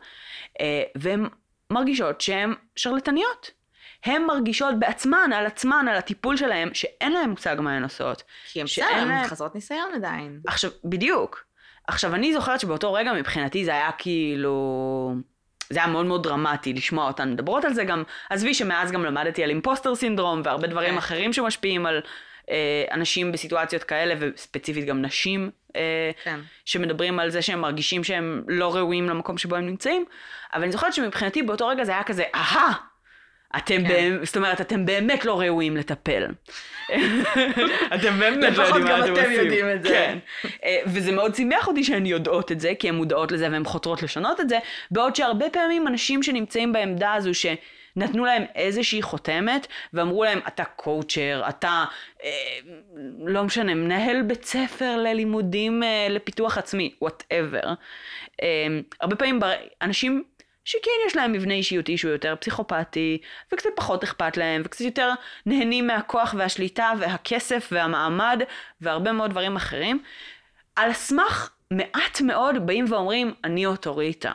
אה, 0.60 0.82
והן 0.94 1.26
מרגישות 1.72 2.20
שהן 2.20 2.54
שרלטניות. 2.76 3.50
הן 4.04 4.22
מרגישות 4.24 4.78
בעצמן, 4.78 5.30
על 5.34 5.46
עצמן, 5.46 5.86
על 5.90 5.96
הטיפול 5.96 6.36
שלהן, 6.36 6.74
שאין 6.74 7.12
להן 7.12 7.30
מושג 7.30 7.56
מה 7.60 7.72
הן 7.76 7.82
עושות. 7.82 8.22
כי 8.52 8.60
הן 8.60 8.66
בסדר, 8.66 8.86
להם- 8.90 9.10
הן 9.10 9.24
חסרות 9.24 9.54
ניסיון 9.54 9.88
עדיין. 9.94 10.40
עכשיו, 10.46 10.70
בדיוק. 10.84 11.44
עכשיו, 11.86 12.14
אני 12.14 12.32
זוכרת 12.32 12.60
שבאותו 12.60 12.92
רגע 12.92 13.12
מבחינתי 13.12 13.64
זה 13.64 13.70
היה 13.70 13.90
כאילו... 13.98 15.14
זה 15.70 15.78
היה 15.78 15.88
מאוד 15.88 16.06
מאוד 16.06 16.22
דרמטי 16.22 16.72
לשמוע 16.72 17.06
אותן 17.08 17.32
מדברות 17.32 17.64
על 17.64 17.74
זה 17.74 17.84
גם. 17.84 18.02
עזבי 18.30 18.54
שמאז 18.54 18.92
גם 18.92 19.04
למדתי 19.04 19.44
על 19.44 19.50
אימפוסטר 19.50 19.94
סינדרום 19.94 20.42
והרבה 20.44 20.66
דברים 20.66 20.90
כן. 20.92 20.98
אחרים 20.98 21.32
שמשפיעים 21.32 21.86
על 21.86 22.00
אנשים 22.90 23.32
בסיטואציות 23.32 23.84
כאלה, 23.84 24.14
וספציפית 24.18 24.84
גם 24.84 25.03
נשים 25.03 25.50
אה, 25.76 26.11
כן. 26.24 26.40
שמדברים 26.64 27.18
על 27.18 27.30
זה 27.30 27.42
שהם 27.42 27.61
מרגישים 27.61 28.05
שהם 28.05 28.42
לא 28.48 28.74
ראויים 28.74 29.09
למקום 29.09 29.38
שבו 29.38 29.57
הם 29.57 29.66
נמצאים. 29.66 30.05
אבל 30.55 30.62
אני 30.62 30.72
זוכרת 30.72 30.92
שמבחינתי 30.92 31.42
באותו 31.42 31.66
רגע 31.66 31.84
זה 31.84 31.92
היה 31.92 32.03
כזה, 32.03 32.24
אהה! 32.34 32.72
אתם 33.57 33.76
כן. 33.76 33.88
באמת, 33.88 34.26
זאת 34.26 34.36
אומרת, 34.36 34.61
אתם 34.61 34.86
באמת 34.86 35.24
לא 35.24 35.40
ראויים 35.40 35.76
לטפל. 35.76 36.26
אתם 37.94 38.18
באמת 38.18 38.42
לא 38.42 38.48
לפחות 38.48 38.66
יודעים 38.68 38.84
מה 38.84 38.90
גם 38.90 39.03
אתם 39.05 39.12
אתם 39.12 39.22
עושים. 39.22 39.32
יודעים 39.32 39.66
את 39.70 39.82
זה. 39.82 39.88
כן. 39.88 40.18
אה, 40.64 40.78
וזה 40.86 41.12
מאוד 41.12 41.34
שימח 41.34 41.68
אותי 41.68 41.84
שהן 41.84 42.07
יודעות 42.07 42.53
את 42.53 42.61
זה, 42.61 42.72
כי 42.78 42.88
הן 42.88 42.94
מודעות 42.94 43.32
לזה 43.32 43.48
והן 43.50 43.64
חותרות 43.64 44.03
לשנות 44.03 44.40
את 44.40 44.48
זה, 44.48 44.59
בעוד 44.90 45.16
שהרבה 45.16 45.50
פעמים 45.50 45.88
אנשים 45.88 46.22
שנמצאים 46.22 46.72
בעמדה 46.72 47.12
הזו 47.12 47.34
שנתנו 47.95 48.24
להם 48.24 48.45
איזושהי 48.55 49.03
חותמת, 49.03 49.66
ואמרו 49.93 50.24
להם, 50.24 50.40
אתה 50.49 50.64
קואוצ'ר, 50.64 51.43
אתה, 51.49 51.84
אה, 52.24 52.30
לא 53.18 53.45
משנה, 53.45 53.74
מנהל 53.74 54.22
בית 54.22 54.45
ספר 54.45 54.97
ללימודים 54.97 55.82
אה, 55.82 56.07
לפיתוח 56.11 56.59
עצמי, 56.59 56.95
whatever. 57.02 57.74
אה, 58.43 58.66
הרבה 59.01 59.16
פעמים 59.16 59.40
בר... 59.40 59.53
אנשים 59.82 60.24
שכן 60.64 60.90
יש 61.07 61.16
להם 61.16 61.32
מבנה 61.32 61.55
אישיותי 61.55 61.99
שהוא 61.99 62.12
יותר 62.12 62.34
פסיכופתי, 62.40 63.18
וקצת 63.53 63.70
פחות 63.76 64.03
אכפת 64.03 64.36
להם, 64.36 64.62
וקצת 64.64 64.80
יותר 64.84 65.11
נהנים 65.47 65.86
מהכוח 65.86 66.34
והשליטה 66.38 66.93
והכסף 66.99 67.68
והמעמד, 67.72 68.43
והרבה 68.80 69.12
מאוד 69.12 69.30
דברים 69.30 69.57
אחרים. 69.57 70.03
על 70.76 70.93
סמך 70.93 71.51
מעט 71.70 72.20
מאוד 72.20 72.66
באים 72.66 72.84
ואומרים, 72.88 73.34
אני 73.45 73.66
אוטוריטה. 73.66 74.32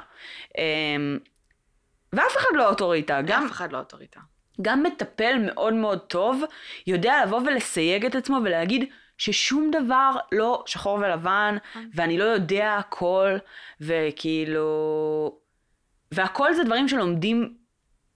ואף 2.14 2.38
אחד 2.38 2.49
לא 2.53 2.70
אוטוריטה, 2.70 3.22
גם, 3.26 3.45
אף 3.45 3.51
אחד 3.51 3.72
לא 3.72 3.78
אוטוריטה. 3.78 4.20
גם 4.62 4.84
מטפל 4.84 5.36
מאוד 5.45 5.74
מאוד 5.74 5.99
טוב 5.99 6.43
יודע 6.88 7.26
לבוא 7.26 7.41
ולסייג 7.45 8.05
את 8.05 8.16
עצמו 8.16 8.38
ולהגיד 8.43 8.89
ששום 9.18 9.72
דבר 9.72 10.12
לא 10.32 10.64
שחור 10.66 10.97
ולבן, 10.97 11.58
ואני 11.93 12.18
לא 12.18 12.24
יודע 12.24 12.76
הכל, 12.80 13.38
וכאילו... 13.82 15.39
והכל 16.12 16.53
זה 16.53 16.64
דברים 16.64 16.88
שלומדים 16.88 17.53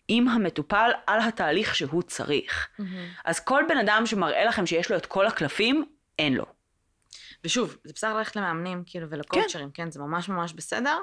עם 0.07 0.27
המטופל 0.27 0.91
על 1.07 1.19
התהליך 1.19 1.75
שהוא 1.75 2.01
צריך. 2.01 2.69
אז 3.25 3.39
כל 3.39 3.63
בן 3.69 3.77
אדם 3.77 4.05
שמראה 4.05 4.45
לכם 4.45 4.65
שיש 4.65 4.91
לו 4.91 4.97
את 4.97 5.05
כל 5.05 5.27
הקלפים, 5.27 5.85
אין 6.19 6.33
לו. 6.33 6.45
ושוב, 7.43 7.77
זה 7.83 7.93
בסדר 7.93 8.13
ללכת 8.13 8.35
למאמנים, 8.35 8.83
כאילו, 8.85 9.09
ולקואוצ'רים, 9.09 9.71
כן, 9.71 9.91
זה 9.91 9.99
ממש 9.99 10.29
ממש 10.29 10.53
בסדר, 10.53 10.97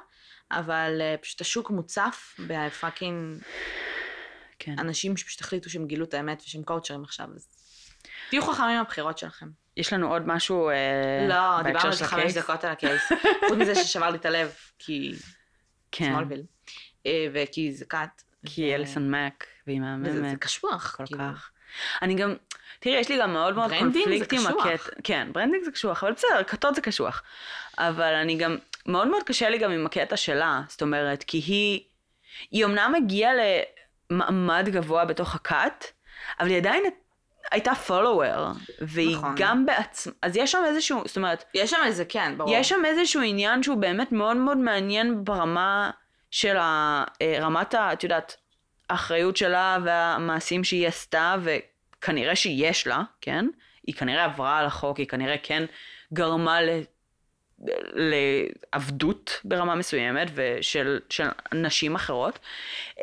אבל 0.50 1.00
אה, 1.00 1.22
פשוט 1.22 1.40
השוק 1.40 1.70
מוצף 1.70 2.36
ב 2.46 2.58
fucking 2.58 3.42
כן. 4.58 4.74
אנשים 4.78 5.16
שפשוט 5.16 5.40
החליטו 5.40 5.70
שהם 5.70 5.86
גילו 5.86 6.04
את 6.04 6.14
האמת 6.14 6.42
ושהם 6.46 6.62
קואוצ'רים 6.62 7.02
עכשיו, 7.02 7.26
אז 7.34 7.48
תהיו 8.30 8.42
חכמים 8.42 8.76
מהבחירות 8.76 9.18
שלכם. 9.18 9.48
יש 9.76 9.92
לנו 9.92 10.12
עוד 10.12 10.22
משהו 10.26 10.68
אה, 10.68 11.26
לא, 11.28 11.62
דיברנו 11.62 11.86
על 11.86 11.94
זה 11.94 12.06
חמש? 12.06 12.36
דקות 12.36 12.64
על 12.64 12.72
ה 12.72 12.77
case. 12.77 13.02
חוץ 13.48 13.58
מזה 13.58 13.74
ששבר 13.74 14.10
לי 14.10 14.18
את 14.18 14.26
הלב, 14.26 14.54
כי 14.78 15.12
כן, 15.92 16.06
סמולוויל, 16.06 16.42
אה, 17.06 17.26
וכי 17.32 17.72
זה 17.72 17.84
cult. 17.84 18.22
כי 18.46 18.74
אליסון 18.74 19.10
מק, 19.10 19.46
והיא 19.66 19.80
וזה 20.00 20.12
זה 20.12 20.22
מהממת 20.22 20.38
קשוח, 20.38 20.96
כל 20.96 21.06
כאילו. 21.06 21.20
כך. 21.20 21.50
אני 22.02 22.14
גם, 22.14 22.34
תראי, 22.80 22.96
יש 22.96 23.08
לי 23.08 23.18
גם 23.18 23.32
מאוד 23.32 23.54
מאוד 23.54 23.70
branding 23.70 24.18
זה 24.18 24.26
קונפליקט 24.26 24.32
עם 24.32 24.38
קשוח. 24.38 24.66
הקטע. 24.66 25.00
כן, 25.04 25.28
branding 25.32 25.64
זה 25.64 25.70
קשוח, 25.70 26.04
אבל 26.04 26.12
בסדר, 26.12 26.42
כתות 26.46 26.74
זה 26.74 26.80
קשוח. 26.80 27.22
אבל 27.78 28.14
אני 28.14 28.36
גם, 28.36 28.56
מאוד 28.86 29.08
מאוד 29.08 29.22
קשה 29.22 29.48
לי 29.48 29.58
גם 29.58 29.70
עם 29.70 29.86
הקטע 29.86 30.16
שלה, 30.16 30.60
זאת 30.68 30.82
אומרת, 30.82 31.22
כי 31.22 31.38
היא, 31.38 31.80
היא 32.50 32.64
אמנם 32.64 32.92
הגיעה 32.96 33.32
למעמד 34.10 34.68
גבוה 34.68 35.04
בתוך 35.04 35.34
הכת, 35.34 35.84
אבל 36.40 36.48
היא 36.48 36.56
עדיין 36.56 36.84
הייתה 37.50 37.74
פולוור, 37.74 38.48
והיא 38.80 39.16
נכון. 39.16 39.34
גם 39.36 39.66
בעצמה, 39.66 40.12
אז 40.22 40.36
יש 40.36 40.52
שם 40.52 40.62
איזשהו, 40.66 41.02
זאת 41.06 41.16
אומרת, 41.16 41.44
יש 41.54 41.70
שם 41.70 41.76
איזה, 41.84 42.04
כן, 42.04 42.34
ברור. 42.38 42.54
יש 42.54 42.68
שם 42.68 42.84
איזשהו 42.84 43.22
עניין 43.22 43.62
שהוא 43.62 43.76
באמת 43.76 44.12
מאוד 44.12 44.36
מאוד 44.36 44.56
מעניין 44.58 45.24
ברמה 45.24 45.90
של 46.30 46.56
אה, 46.56 47.04
רמת 47.40 47.74
ה... 47.74 47.92
את 47.92 48.02
יודעת, 48.02 48.36
האחריות 48.90 49.36
שלה 49.36 49.78
והמעשים 49.84 50.64
שהיא 50.64 50.88
עשתה, 50.88 51.36
וכנראה 51.42 52.36
שיש 52.36 52.86
לה, 52.86 53.02
כן? 53.20 53.46
היא 53.86 53.94
כנראה 53.94 54.24
עברה 54.24 54.58
על 54.58 54.66
החוק, 54.66 54.98
היא 54.98 55.06
כנראה 55.06 55.36
כן 55.42 55.64
גרמה 56.12 56.60
ל... 56.60 56.68
לעבדות 57.94 59.40
ברמה 59.44 59.74
מסוימת 59.74 60.28
ושל 60.34 61.00
של 61.10 61.24
נשים 61.54 61.94
אחרות, 61.94 62.38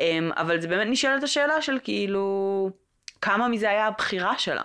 אמ, 0.00 0.30
אבל 0.36 0.60
זה 0.60 0.68
באמת 0.68 0.86
נשאלת 0.90 1.22
השאלה 1.22 1.62
של 1.62 1.78
כאילו, 1.84 2.70
כמה 3.20 3.48
מזה 3.48 3.70
היה 3.70 3.86
הבחירה 3.86 4.38
שלה. 4.38 4.64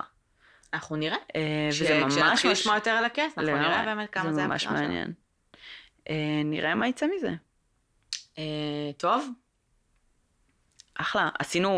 אנחנו 0.74 0.96
נראה. 0.96 1.16
אה, 1.36 1.68
וזה 1.70 2.00
ממש 2.00 2.12
כשנתחיל 2.14 2.50
ממש- 2.50 2.60
לשמוע 2.60 2.74
יותר 2.74 2.90
על 2.90 3.04
הכס, 3.04 3.38
אנחנו. 3.38 3.56
נראה 3.56 3.84
באמת 3.84 4.10
כמה 4.10 4.32
זה 4.32 4.46
ממש 4.46 4.62
הבחירה 4.64 4.78
שלה. 4.78 4.88
מעניין. 4.88 5.12
אה, 6.10 6.14
נראה 6.44 6.74
מה 6.74 6.88
יצא 6.88 7.06
מזה. 7.16 7.30
אה, 8.38 8.44
טוב, 8.96 9.28
אחלה. 10.94 11.28
עשינו, 11.38 11.70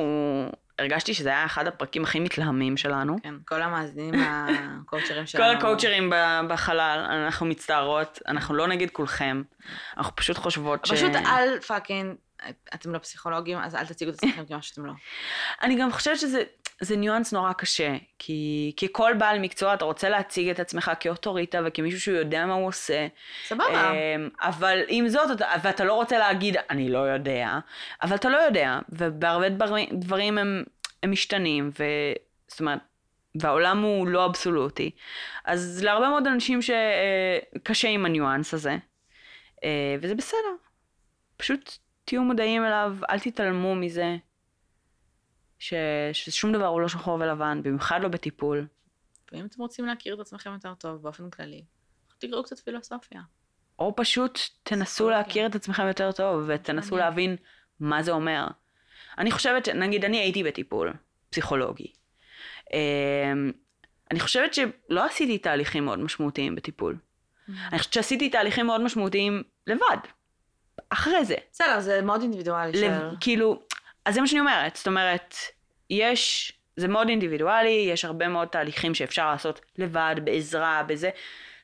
הרגשתי 0.79 1.15
שזה 1.15 1.29
היה 1.29 1.45
אחד 1.45 1.67
הפרקים 1.67 2.05
הכי 2.05 2.21
מתלהמים 2.21 2.77
שלנו. 2.77 3.17
כן, 3.23 3.35
כל 3.45 3.63
המאזינים 3.63 4.15
הקואוצ'רים 4.15 5.21
כל 5.21 5.27
שלנו. 5.27 5.59
הקואוצ'רים 5.59 6.11
ב- 6.11 6.41
בחלל, 6.49 7.07
אנחנו 7.11 7.47
מצטערות, 7.47 8.19
אנחנו 8.29 8.55
לא 8.55 8.67
נגד 8.67 8.91
כולכם, 8.91 9.43
אנחנו 9.97 10.17
פשוט 10.17 10.39
חושבות 10.39 10.87
ש... 10.87 10.91
פשוט 10.91 11.15
אל 11.15 11.61
fucking, 11.61 12.15
אתם 12.75 12.93
לא 12.93 12.99
פסיכולוגים, 12.99 13.59
אז 13.59 13.75
אל 13.75 13.87
תציגו 13.87 14.11
את 14.11 14.15
עצמכם 14.15 14.47
כמה 14.47 14.63
שאתם 14.63 14.87
לא. 14.87 14.93
אני 15.63 15.77
גם 15.77 15.93
חושבת 15.93 16.19
שזה 16.19 16.43
זה 16.81 16.97
ניואנס 16.97 17.33
נורא 17.33 17.53
קשה, 17.53 17.97
כי, 18.19 18.73
כי 18.77 18.89
כל 18.93 19.13
בעל 19.19 19.39
מקצוע 19.39 19.75
אתה 19.75 19.85
רוצה 19.85 20.09
להציג 20.09 20.49
את 20.49 20.61
עצמך 20.61 20.91
כאוטוריטה 21.01 21.61
וכמישהו 21.65 22.01
שהוא 22.01 22.17
יודע 22.17 22.47
מה 22.47 22.55
הוא 22.55 22.67
עושה. 22.67 23.07
סבבה. 23.47 23.93
אמ, 23.93 24.29
אבל 24.41 24.79
עם 24.89 25.09
זאת, 25.09 25.31
אתה, 25.31 25.47
ואתה 25.63 25.85
לא 25.85 25.95
רוצה 25.95 26.19
להגיד, 26.19 26.57
אני 26.71 26.89
לא 26.89 26.99
יודע, 26.99 27.59
אבל 28.03 28.17
אתה 28.17 28.29
לא 28.29 28.37
יודע, 28.37 28.79
ובהרבה 28.89 29.49
דברים, 29.49 29.89
דברים 29.93 30.39
הם, 30.39 30.65
הם 31.03 31.11
משתנים, 31.11 31.71
ו... 31.79 31.85
זאת 32.49 32.61
אומרת, 32.61 32.79
והעולם 33.35 33.83
הוא 33.83 34.09
לא 34.09 34.27
אבסולוטי. 34.27 34.91
אז 35.45 35.85
להרבה 35.85 36.09
מאוד 36.09 36.27
אנשים 36.27 36.61
שקשה 36.63 37.89
עם 37.89 38.07
הניואנס 38.07 38.55
הזה, 38.55 38.77
אה, 39.65 39.97
וזה 40.01 40.15
בסדר. 40.15 40.55
פשוט 41.37 41.79
תהיו 42.05 42.23
מודעים 42.23 42.65
אליו, 42.65 42.97
אל 43.11 43.19
תתעלמו 43.19 43.75
מזה, 43.75 44.17
ש... 45.65 45.75
ששום 46.13 46.53
דבר 46.53 46.67
הוא 46.67 46.81
לא 46.81 46.89
שחור 46.89 47.15
ולבן, 47.15 47.61
במיוחד 47.63 48.01
לא 48.03 48.09
בטיפול. 48.09 48.67
ואם 49.33 49.47
אתם 49.47 49.63
רוצים 49.63 49.87
להכיר 49.87 50.15
את 50.15 50.21
עצמכם 50.21 50.53
יותר 50.53 50.75
טוב 50.75 51.03
באופן 51.03 51.31
כללי, 51.31 51.65
תקראו 52.19 52.43
קצת 52.43 52.59
פילוסופיה. 52.59 53.21
או 53.79 53.97
פשוט 53.97 54.39
תנסו 54.63 54.85
פסיכולוגיה. 54.85 55.19
להכיר 55.19 55.47
את 55.47 55.55
עצמכם 55.55 55.87
יותר 55.87 56.13
טוב, 56.13 56.45
ותנסו. 56.47 56.97
להבין 56.97 57.37
מה 57.81 58.03
זה 58.03 58.13
אומר. 58.13 58.47
אני 59.19 59.31
חושבת, 59.31 59.69
נגיד, 59.69 60.05
אני 60.05 60.19
הייתי 60.19 60.45
בטיפול 60.45 60.93
פסיכולוגי. 61.31 61.93
אמ, 62.73 63.53
אני 64.11 64.21
חושבת 64.21 64.55
שלא 64.55 65.05
עשיתי 65.05 65.39
תהליכים 65.39 65.85
מאוד 65.85 65.99
משמעותיים 65.99 66.55
בטיפול. 66.55 66.99
אני 67.49 67.79
חושבת 67.79 67.93
שעשיתי 67.93 68.29
תהליכים 68.29 68.67
מאוד 68.67 68.81
משמעותיים 68.81 69.43
לבד. 69.67 69.97
אחרי 70.89 71.25
זה. 71.25 71.35
בסדר, 71.53 71.81
זה 71.81 72.03
מאוד 72.03 72.21
אינדיבידואלי. 72.21 72.81
לב, 72.81 73.03
כאילו, 73.21 73.63
אז 74.05 74.15
זה 74.15 74.21
מה 74.21 74.27
שאני 74.27 74.41
אומרת. 74.41 74.77
זאת 74.77 74.87
אומרת, 74.87 75.35
יש, 75.91 76.53
זה 76.77 76.89
מאוד 76.89 77.09
אינדיבידואלי, 77.09 77.89
יש 77.93 78.05
הרבה 78.05 78.29
מאוד 78.29 78.49
תהליכים 78.49 78.95
שאפשר 78.95 79.31
לעשות 79.31 79.61
לבד, 79.79 80.15
בעזרה, 80.25 80.83
בזה. 80.87 81.11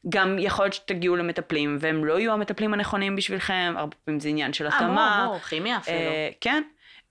גם 0.08 0.36
יכול 0.38 0.64
להיות 0.64 0.74
שתגיעו 0.74 1.16
למטפלים, 1.16 1.76
והם 1.80 2.04
לא 2.04 2.18
יהיו 2.18 2.32
המטפלים 2.32 2.74
הנכונים 2.74 3.16
בשבילכם, 3.16 3.74
הרבה 3.76 3.96
פעמים 4.04 4.20
זה 4.20 4.28
עניין 4.28 4.52
של 4.52 4.66
אה, 4.66 4.76
התאמה. 4.76 5.16
ברור, 5.18 5.28
ברור, 5.28 5.38
כימיה 5.48 5.76
אפילו. 5.76 5.96
אה, 5.96 6.30
כן. 6.40 6.62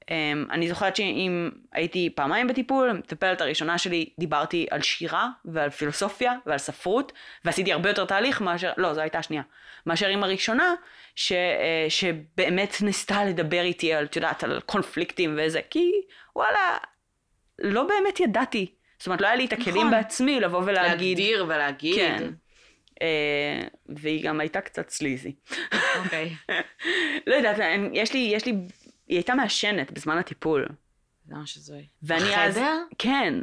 Um, 0.10 0.52
אני 0.52 0.70
זוכרת 0.70 0.96
שאם 0.96 1.50
הייתי 1.72 2.10
פעמיים 2.16 2.48
בטיפול, 2.48 2.90
המטפלת 2.90 3.42
הראשונה 3.42 3.78
שלי, 3.78 4.10
דיברתי 4.20 4.68
על 4.72 4.82
שירה 4.82 5.30
ועל 5.46 5.70
פילוסופיה 5.70 6.34
ועל 6.46 6.58
ספרות, 6.58 7.12
ועשיתי 7.46 7.74
הרבה 7.74 7.90
יותר 7.90 8.06
תהליך 8.06 8.42
מאשר, 8.42 8.72
לא, 8.78 8.94
זו 8.94 9.02
הייתה 9.02 9.20
השנייה, 9.20 9.44
מאשר 9.86 10.08
עם 10.08 10.24
הראשונה, 10.24 10.74
ש, 11.16 11.32
uh, 11.32 11.36
שבאמת 11.90 12.82
ניסתה 12.82 13.26
לדבר 13.26 13.62
איתי 13.62 13.94
על, 13.94 14.06
את 14.06 14.16
יודעת, 14.16 14.44
על 14.44 14.60
קונפליקטים 14.66 15.40
וזה, 15.42 15.60
כי 15.70 15.92
וואלה, 16.36 16.78
לא 17.62 17.84
באמת 17.84 18.20
ידעתי. 18.20 18.72
זאת 19.00 19.08
אומרת, 19.08 19.22
לא 19.22 19.28
היה 19.28 19.36
לי 19.36 19.46
את 19.46 19.54
הכלים 19.54 19.88
נכון. 19.88 19.92
בעצמי 19.92 20.40
לבוא 20.40 20.62
ולהגיד... 20.66 21.18
להגדיר 21.18 21.46
ולהגיד. 21.48 21.96
כן. 21.96 22.30
אה, 23.02 23.68
והיא 23.90 24.24
גם 24.24 24.40
הייתה 24.40 24.62
קצת 24.62 24.90
סליזי. 24.90 25.36
אוקיי. 26.04 26.36
לא 27.28 27.36
יודעת, 27.36 27.58
יש 27.94 28.14
לי, 28.14 28.20
יש 28.20 28.46
לי, 28.46 28.52
היא 29.08 29.18
הייתה 29.18 29.36
מעשנת 29.36 29.92
בזמן 29.92 30.18
הטיפול. 30.18 30.68
זה 31.26 31.36
ממש 31.36 31.58
הזוי. 31.58 31.88
ואני 32.04 32.36
אז... 32.38 32.56
בחדר? 32.56 32.84
כן. 32.98 33.34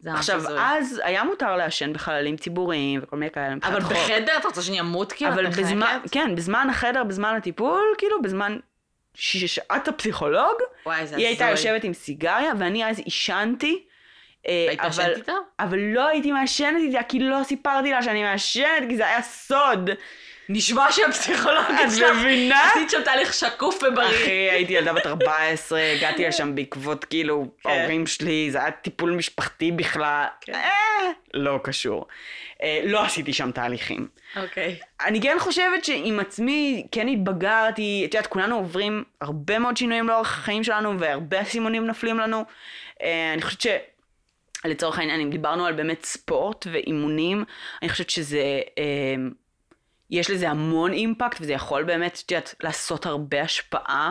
זה 0.00 0.12
עכשיו, 0.12 0.36
הזוי. 0.36 0.58
אז 0.58 1.00
היה 1.04 1.24
מותר 1.24 1.56
לעשן 1.56 1.92
בחללים 1.92 2.36
ציבוריים 2.36 3.00
וכל 3.02 3.16
מיני 3.16 3.30
כאלה. 3.30 3.54
אבל. 3.62 3.80
בחדר 3.80 4.36
אתה 4.38 4.48
רוצה 4.48 4.62
שאני 4.62 4.80
אמות 4.80 5.12
כאילו? 5.12 5.32
אבל 5.32 5.46
בזמן, 5.46 5.96
נחנקת? 5.96 6.10
כן, 6.12 6.34
בזמן 6.34 6.66
החדר, 6.70 7.04
בזמן 7.04 7.34
הטיפול, 7.36 7.94
כאילו, 7.98 8.22
בזמן 8.22 8.58
ששעת 9.18 9.88
הפסיכולוג, 9.88 10.54
וואי, 10.86 11.04
היא 11.16 11.26
הייתה. 11.26 11.44
יושבת 11.50 11.84
עם 11.84 11.94
סיגריה, 11.94 12.52
ואני 12.58 12.90
אז 12.90 12.98
עישנתי. 12.98 13.84
אה, 14.48 14.66
היית 14.68 14.80
אבל- 14.80 14.88
ישנת 14.90 15.16
איתה? 15.16 15.32
אבל 15.60 15.78
לא 15.78 16.06
הייתי 16.08 16.32
מעשנת 16.32 16.76
איתה, 16.82 17.02
כי 17.02 17.18
לא 17.18 17.36
סיפרתי 17.44 17.90
לה 17.90 18.02
שאני 18.02 18.22
מעשנת, 18.22 18.88
כי 18.88 18.96
זה 18.96 19.06
היה 19.06 19.22
סוד. 19.22 19.90
נשמע 20.48 20.92
שהפסיכולוגית 20.92 21.76
את 21.84 21.90
שלך 21.96 22.16
מבינה? 22.16 22.70
עשית 22.70 22.90
שם 22.90 23.02
תהליך 23.02 23.34
שקוף 23.34 23.82
ובריא. 23.82 24.08
אחי, 24.08 24.30
הייתי 24.30 24.72
ילדה 24.72 24.92
בת 24.92 25.06
14, 25.06 25.80
הגעתי 25.80 26.24
לשם 26.28 26.54
בעקבות 26.54 27.04
כאילו 27.04 27.46
כן. 27.62 27.70
ההורים 27.70 28.06
שלי, 28.06 28.50
זה 28.50 28.58
היה 28.58 28.70
טיפול 28.70 29.10
משפחתי 29.10 29.72
בכלל. 29.72 30.24
כן. 30.40 30.54
אה, 30.54 31.10
לא 31.34 31.60
קשור. 31.62 32.06
אה, 32.62 32.80
לא 32.84 33.04
עשיתי 33.04 33.32
שם 33.32 33.50
תהליכים. 33.50 34.08
אוקיי. 34.36 34.76
אני 35.06 35.20
כן 35.20 35.36
חושבת 35.38 35.84
שעם 35.84 36.20
עצמי 36.20 36.86
כן 36.92 37.08
התבגרתי, 37.08 38.02
את 38.08 38.14
יודעת, 38.14 38.26
כולנו 38.26 38.56
עוברים 38.56 39.04
הרבה 39.20 39.58
מאוד 39.58 39.76
שינויים 39.76 40.08
לאורך 40.08 40.38
החיים 40.38 40.64
שלנו, 40.64 40.98
והרבה 40.98 41.42
אסימונים 41.42 41.86
נופלים 41.86 42.18
לנו. 42.18 42.44
אה, 43.02 43.32
אני 43.32 43.42
חושבת 43.42 43.60
ש... 43.60 43.66
לצורך 44.64 44.98
העניין, 44.98 45.20
אם 45.20 45.30
דיברנו 45.30 45.66
על 45.66 45.72
באמת 45.72 46.04
ספורט 46.04 46.66
ואימונים, 46.72 47.44
אני 47.82 47.88
חושבת 47.88 48.10
שזה, 48.10 48.42
יש 50.10 50.30
לזה 50.30 50.50
המון 50.50 50.92
אימפקט, 50.92 51.38
וזה 51.40 51.52
יכול 51.52 51.82
באמת, 51.84 52.22
את 52.26 52.30
יודעת, 52.30 52.54
לעשות 52.62 53.06
הרבה 53.06 53.42
השפעה 53.42 54.10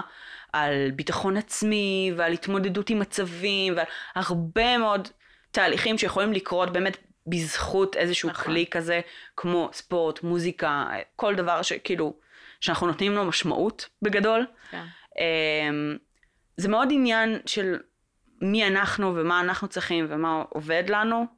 על 0.54 0.92
ביטחון 0.92 1.38
עצמי, 1.38 2.12
ועל 2.18 2.34
התמודדות 2.34 2.90
עם 2.90 3.00
מצבים, 3.00 3.74
ועל 3.78 3.86
הרבה 4.16 4.78
מאוד 4.78 5.08
תהליכים 5.52 5.98
שיכולים 5.98 6.34
לקרות 6.34 6.74
באמת 6.74 6.98
בזכות 7.28 7.96
איזשהו 7.96 8.30
נכון. 8.30 8.46
כלי 8.46 8.66
כזה, 8.72 9.02
כמו 9.38 9.70
ספורט, 9.74 10.24
מוזיקה, 10.24 10.88
כל 11.16 11.36
דבר 11.36 11.62
שכאילו, 11.62 12.14
שאנחנו 12.62 12.88
נותנים 12.88 13.12
לו 13.12 13.26
משמעות 13.26 13.90
בגדול. 14.02 14.46
כן. 14.72 14.84
אמ, 15.20 15.98
זה 16.58 16.70
מאוד 16.70 16.88
עניין 16.92 17.40
של 17.46 17.80
מי 18.42 18.68
אנחנו 18.68 19.16
ומה 19.16 19.40
אנחנו 19.40 19.68
צריכים 19.68 20.06
ומה 20.10 20.44
עובד 20.50 20.84
לנו. 20.90 21.37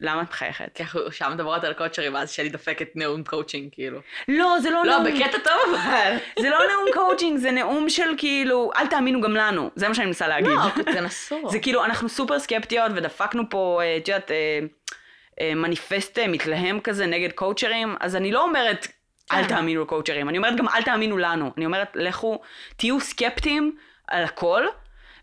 למה 0.00 0.22
את 0.22 0.30
מחייכת? 0.30 0.70
כי 0.74 0.82
אנחנו 0.82 1.12
שם 1.12 1.30
מדברות 1.34 1.64
על 1.64 1.72
קואוצ'רים, 1.72 2.14
ואז 2.14 2.30
שלי 2.30 2.48
דופקת 2.48 2.88
נאום 2.94 3.24
קואוצ'ינג, 3.24 3.68
כאילו. 3.72 4.00
לא, 4.28 4.56
זה 4.62 4.70
לא 4.70 4.84
לא, 4.84 4.98
נאום. 4.98 5.04
בקטע 5.04 5.38
טוב 5.38 5.74
אבל. 5.74 6.16
זה 6.42 6.50
לא 6.50 6.58
נאום 6.58 6.86
קואוצ'ינג, 6.94 7.38
זה 7.38 7.50
נאום 7.50 7.90
של 7.90 8.14
כאילו, 8.16 8.70
אל 8.76 8.86
תאמינו 8.86 9.20
גם 9.20 9.36
לנו. 9.36 9.70
זה 9.74 9.88
מה 9.88 9.94
שאני 9.94 10.06
מנסה 10.06 10.28
להגיד. 10.28 10.50
לא, 10.50 10.82
תנסו. 10.92 11.50
זה 11.50 11.58
כאילו, 11.58 11.84
אנחנו 11.84 12.08
סופר 12.08 12.38
סקפטיות 12.38 12.92
ודפקנו 12.94 13.42
פה, 13.50 13.80
אה, 13.82 13.96
את 13.96 14.08
יודעת, 14.08 14.30
אה, 14.30 14.58
אה, 15.40 15.54
מניפסט 15.54 16.18
מתלהם 16.18 16.80
כזה 16.80 17.06
נגד 17.06 17.32
קואוצ'רים, 17.32 17.96
אז 18.00 18.16
אני 18.16 18.32
לא 18.32 18.42
אומרת, 18.42 18.86
אל. 19.32 19.44
תאמינו 19.44 19.82
לקואוצ'רים, 19.82 20.28
אני 20.28 20.38
אומרת 20.38 20.56
גם 20.56 20.68
אל 20.68 20.82
תאמינו 20.82 21.18
לנו. 21.18 21.50
אני 21.56 21.66
אומרת, 21.66 21.88
לכו, 21.94 22.40
תהיו 22.76 23.00
סקפטיים 23.00 23.76
על 24.08 24.24
הכל, 24.24 24.64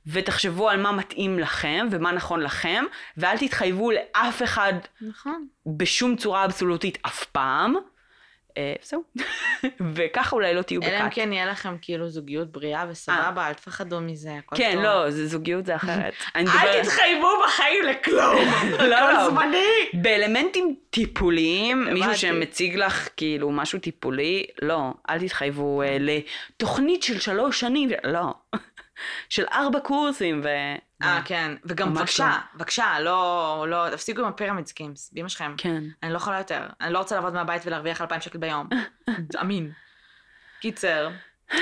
ותחשבו 0.08 0.70
על 0.70 0.82
מה 0.82 0.92
מתאים 0.92 1.40
לכם 1.40 1.88
ומה 1.92 2.12
נכון 2.12 2.40
לכם, 2.42 2.86
ואל 3.18 3.38
תתחייבו 3.38 3.92
לאף 3.92 4.44
אחד 4.44 4.74
נכון. 5.02 5.48
בשום 5.66 6.16
צורה 6.16 6.46
אבסולוטית 6.46 6.98
אף 7.06 7.26
פעם. 7.26 7.76
אה, 8.58 8.74
זהו. 8.84 9.04
וככה 9.96 10.36
אולי 10.36 10.54
לא 10.54 10.62
תהיו 10.62 10.82
אלא 10.84 11.02
אם. 11.04 11.10
כן 11.10 11.34
יהיה 11.34 11.46
לכם 11.46 11.76
כאילו 11.82 12.10
זוגיות 12.10 12.52
בריאה 12.52 12.86
וסבבה, 12.90 13.48
אל 13.48 13.54
תפחדו 13.54 14.02
מזה, 14.02 14.30
הכל 14.38 14.56
כן, 14.56 14.72
טוב. 14.74 14.84
לא, 14.84 15.12
זה- 15.12 15.28
זוגיות 15.28 15.66
זה 15.66 15.76
אחרת. 15.76 16.14
אל 16.36 16.46
תתחייבו 16.84 17.28
בחיים 17.46 17.84
לכלום. 17.84 18.36
לא, 18.90 18.96
הכל 18.96 19.12
לא. 19.14 19.30
זמני. 19.30 20.02
באלמנטים 20.02 20.76
טיפוליים, 20.90 21.84
מישהו. 21.94 22.16
שמציג 22.16 22.76
לך 22.76 23.10
כאילו 23.18 23.52
משהו 23.52 23.80
טיפולי, 23.80 24.46
לא, 24.62 24.94
אל 25.10 25.20
תתחייבו 25.20 25.82
אה, 25.82 25.98
לתוכנית 26.00 27.04
של 27.04 27.20
שלוש 27.20 27.60
שנים, 27.60 27.90
לא. 28.04 28.34
של 29.30 29.46
ארבע 29.52 29.80
קורסים 29.80 30.42
ו... 30.44 30.48
אה, 31.02 31.22
כן. 31.26 31.52
וגם 31.66 31.94
בבקשה, 31.94 32.28
לא. 32.28 32.36
בבקשה, 32.56 33.00
לא, 33.00 33.66
לא, 33.68 33.90
תפסיקו 33.92 34.22
עם 34.22 34.28
ה 34.28 34.33
pyramid 34.33 34.68
schemes, 34.68 35.12
באמא 35.14 35.30
שלכם. 35.30 35.56
כן. 35.58 35.84
אני 36.04 36.12
לא 36.12 36.18
יכולה 36.18 36.38
יותר. 36.38 36.68
אני 36.82 36.94
לא 36.94 37.00
רוצה 37.00 37.16
לעבוד 37.16 37.34
מהבית 37.34 37.62
ולהרוויח 37.66 38.02
2,000 38.02 38.22
שקל 38.22 38.38
ביום. 38.38 38.70
אמין. 39.42 39.72
קיצר. 40.60 41.10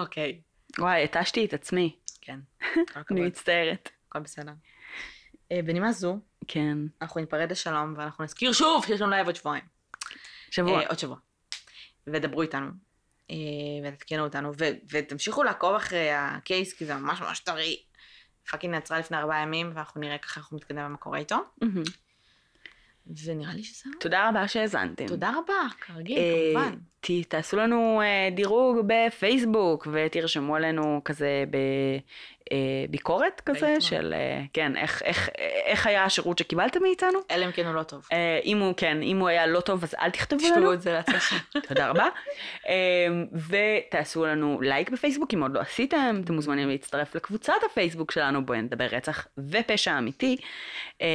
אוקיי. 0.00 0.40
וואי, 0.78 1.04
התשתי 1.04 1.44
את 1.44 1.54
עצמי, 1.54 1.96
כן. 2.20 2.40
אני. 3.10 3.20
מצטערת. 3.20 3.90
הכל 4.08 4.20
בסדר. 4.20 4.52
אה, 5.52 5.60
בנימה 5.64 5.92
זו, 5.92 6.18
כן. 6.48 6.78
אנחנו 7.02 7.20
ניפרד 7.20 7.50
לשלום, 7.50 7.94
ואנחנו 7.96 8.24
נזכיר 8.24 8.52
שוב 8.52 8.84
שיש 8.86 9.00
לנו 9.00 9.10
לייב 9.10 9.26
עוד 9.26 9.36
שבועיים. 9.36 9.64
שבוע. 10.50 10.80
אה, 10.80 10.86
עוד 10.88 10.98
שבוע. 10.98 11.16
ודברו 12.06 12.42
איתנו. 12.42 12.70
אה, 13.30 13.36
ותתקנו 13.84 14.24
אותנו, 14.24 14.52
ו- 14.58 14.64
ותמשיכו 14.92 15.42
לעקוב 15.42 15.74
אחרי 15.74 16.10
ה 16.12 16.22
case, 16.22 16.72
כי 16.72 16.84
זה 16.84 16.94
ממש 16.94 17.20
ממש 17.20 17.40
טרי. 17.40 17.76
fucking 18.50 18.74
נעצרה 18.74 18.98
לפני 18.98 19.16
ארבעה 19.16 19.42
ימים, 19.42 19.70
ואנחנו 19.74 20.00
נראה 20.00 20.18
ככה 20.18 20.40
איך 20.40 20.48
הוא 20.48 20.56
מתקדם 20.56 20.86
ומה 20.86 20.96
קורה 20.96 21.18
איתו. 21.18 21.36
ונראה 23.24 23.54
לי 23.54 23.62
שזהו. 23.62 23.92
תודה 24.00 24.28
רבה 24.28 24.48
שהאזנתם. 24.48 25.06
תודה 25.06 25.30
רבה, 25.38 25.54
כרגיל, 25.80 26.18
אה, 26.18 26.50
כמובן. 26.54 26.76
ת- 27.00 27.28
תעשו 27.28 27.56
לנו 27.56 28.00
אה, 28.02 28.28
דירוג 28.34 28.78
בפייסבוק 28.86 29.88
ותרשמו 29.92 30.56
עלינו 30.56 31.00
כזה 31.04 31.44
בביקורת 32.88 33.40
כזה 33.46 33.60
להתראות. 33.60 33.82
של 33.82 34.14
אה, 34.16 34.42
כן 34.52 34.76
איך 34.76 35.02
איך 35.02 35.28
איך 35.66 35.86
היה 35.86 36.04
השירות 36.04 36.38
שקיבלתם 36.38 36.82
מאיתנו. 36.82 37.18
אלא 37.30 37.46
אם 37.46 37.52
כן 37.52 37.66
הוא 37.66 37.74
לא 37.74 37.82
טוב. 37.82 38.08
אה, 38.12 38.40
אם 38.44 38.58
הוא 38.58 38.74
כן 38.76 39.02
אם 39.02 39.18
הוא 39.18 39.28
היה 39.28 39.46
לא 39.46 39.60
טוב 39.60 39.82
אז 39.82 39.94
אל 40.00 40.10
תכתבו 40.10 40.46
לנו. 40.46 40.54
תשמעו 40.56 40.72
את 40.72 40.82
זה 40.82 40.92
לעצמכם. 40.92 41.36
תודה 41.68 41.88
רבה. 41.88 42.06
אה, 42.68 43.06
ותעשו 43.48 44.26
לנו 44.26 44.60
לייק 44.60 44.90
בפייסבוק 44.90 45.34
אם 45.34 45.42
עוד 45.42 45.54
לא 45.54 45.60
עשיתם 45.60 46.20
אתם 46.24 46.34
מוזמנים 46.34 46.68
להצטרף 46.68 47.14
לקבוצת 47.14 47.54
הפייסבוק 47.66 48.10
שלנו 48.10 48.46
בואי 48.46 48.62
נדבר 48.62 48.86
רצח 48.86 49.26
ופשע 49.38 49.98
אמיתי. 49.98 50.36
אה, 51.02 51.08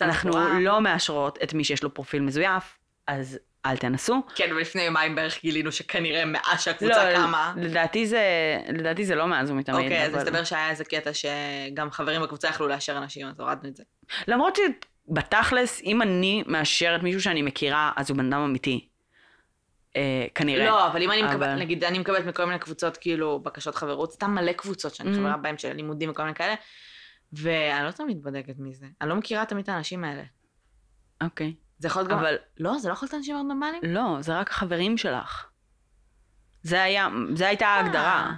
אנחנו. 0.00 0.30
לא 0.60 0.80
מאשרות 0.80 1.38
את 1.42 1.54
מי 1.54 1.64
שיש 1.64 1.82
לו 1.82 1.94
פרופיל 1.94 2.22
מזויף 2.22 2.78
אז 3.06 3.38
אל 3.70 3.76
תנסו. 3.76 4.22
כן, 4.34 4.52
ולפני 4.56 4.82
יומיים 4.82 5.14
בערך 5.14 5.42
גילינו 5.42 5.72
שכנראה 5.72 6.24
מאז 6.24 6.60
שהקבוצה 6.60 7.12
קמה. 7.16 7.54
לדעתי 7.56 8.06
זה, 8.06 8.20
לדעתי 8.68 9.04
זה 9.04 9.14
לא 9.14 9.26
מאז 9.26 9.50
ומתמיד. 9.50 9.78
אוקיי, 9.84 10.04
אז 10.06 10.10
אבל- 10.12 10.18
מסתבר 10.22 10.44
שהיה 10.44 10.70
איזה 10.70 10.84
קטע 10.84 11.10
שגם 11.14 11.90
חברים 11.90 12.22
בקבוצה 12.22 12.48
יכלו 12.48 12.68
לאשר 12.68 12.98
אנשים, 12.98 13.26
אז 13.26 13.40
הורדנו 13.40 13.68
את 13.68 13.76
זה. 13.76 13.82
למרות 14.28 14.56
שבתכלס, 14.56 15.82
אם 15.84 16.02
אני 16.02 16.44
מאשרת 16.46 17.02
מישהו 17.02 17.22
שאני 17.22 17.42
מכירה, 17.42 17.92
אז 17.96 18.10
הוא 18.10 18.18
בן 18.18 18.32
אדם 18.32 18.40
אמיתי. 18.42 18.88
אה, 19.96 20.26
כנראה. 20.34 20.66
לא, 20.66 20.86
אבל 20.86 21.02
אם 21.02 21.10
אני 21.10 21.22
אבל- 21.24 21.30
מקבלת, 21.30 21.58
נגיד, 21.58 21.84
אני 21.84 21.98
מקבלת 21.98 22.26
מכל 22.26 22.44
מיני 22.44 22.58
קבוצות, 22.58 22.96
כאילו, 22.96 23.38
בקשות 23.40 23.74
חברות, 23.74 24.12
סתם 24.12 24.30
מלא 24.30 24.52
קבוצות 24.52 24.94
שאני 24.94 25.10
Mhm. 25.12 25.16
חברה 25.16 25.36
בהן 25.36 25.58
של 25.58 25.72
לימודים 25.72 26.10
וכל 26.10 26.22
מיני 26.22 26.34
כאלה, 26.34 26.54
ואני 27.32 27.86
לא 27.86 27.90
תמיד 27.90 28.22
בודקת 28.22 28.54
מזה. 28.58 28.86
אני 29.00 29.08
לא 29.08 29.14
מכירה 29.16 29.44
תמיד 29.44 29.62
את 29.62 29.68
האנשים 29.68 30.04
האלה. 30.04 30.22
אוקיי. 31.22 31.54
זה 31.78 31.88
יכול 31.88 32.02
להיות 32.02 32.10
גם... 32.10 32.18
אבל 32.18 32.36
לא, 32.58 32.78
זה 32.78 32.88
לא 32.88 32.92
יכול 32.92 33.06
להיות 33.06 33.14
אנשים 33.14 33.34
מאוד 33.34 33.46
נורמליים? 33.46 33.82
לא, 33.82 34.16
זה 34.20 34.38
רק 34.38 34.50
החברים 34.50 34.98
שלך. 34.98 35.46
זה 36.62 36.82
היה, 36.82 37.08
זה 37.34 37.46
הייתה 37.46 37.66
ההגדרה. 37.66 38.32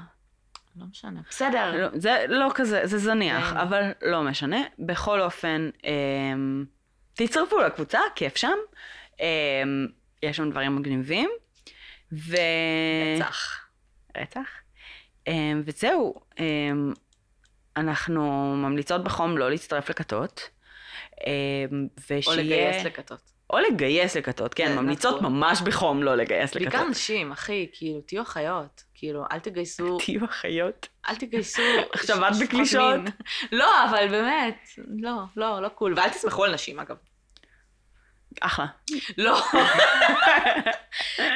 לא 0.76 0.86
משנה. 0.86 1.20
בסדר. 1.30 1.76
לא, 1.76 1.88
זה 1.94 2.24
לא 2.28 2.50
כזה, 2.54 2.80
זה 2.84 2.98
זניח, 2.98 3.50
כן. 3.50 3.56
אבל 3.56 3.82
לא 4.02 4.22
משנה. 4.22 4.60
בכל 4.78 5.20
אופן, 5.20 5.70
אמ, 5.84 6.64
תצטרפו 7.14 7.58
לקבוצה, 7.60 8.00
כיף 8.14 8.36
שם. 8.36 8.56
אמ, 9.20 9.86
יש 10.22 10.36
שם 10.36 10.50
דברים 10.50 10.76
מגניבים. 10.76 11.30
ו... 12.12 12.36
רצח. 13.16 13.66
רצח. 14.16 14.48
אמ, 15.26 15.62
וזהו, 15.64 16.14
אמ, 16.38 16.92
אנחנו 17.76 18.54
ממליצות 18.56 19.04
בחום 19.04 19.38
לא 19.38 19.50
להצטרף 19.50 19.90
לכתות. 19.90 20.50
אמ, 21.26 21.86
ושיהיה... 22.10 22.36
או 22.36 22.42
לגייס 22.42 22.84
לכתות. 22.84 23.20
או 23.50 23.58
לגייס 23.58 24.16
לכתות, 24.16 24.54
כן, 24.54 24.68
זה 24.68 24.74
ממליצות. 24.74 25.22
ממש 25.22 25.60
בחום 25.60 26.02
לא 26.02 26.14
לגייס 26.14 26.54
בעיקר 26.54 26.78
לכתות. 26.78 26.90
נשים, 26.90 27.32
אחי, 27.32 27.66
כאילו, 27.72 28.00
תהיו 28.00 28.22
אחיות. 28.22 28.84
כאילו, 28.94 29.24
אל 29.32 29.38
תגייסו, 29.38 29.98
תהיו 30.04 30.24
אחיות. 30.24 30.88
אל 31.08 31.16
תגייסו... 31.16 31.62
עכשיו 31.92 32.28
את? 32.28 32.32
מין. 32.52 33.06
לא, 33.60 33.84
אבל 33.84 34.08
באמת, 34.08 34.68
לא, 34.98 35.22
לא, 35.36 35.62
לא 35.62 35.68
קול. 35.68 35.94
ואל 35.96 36.08
תסמכו 36.08 36.44
על 36.44 36.54
נשים, 36.54 36.80
אגב. 36.80 36.96
אחלה. 38.40 38.66
לא. 39.18 39.40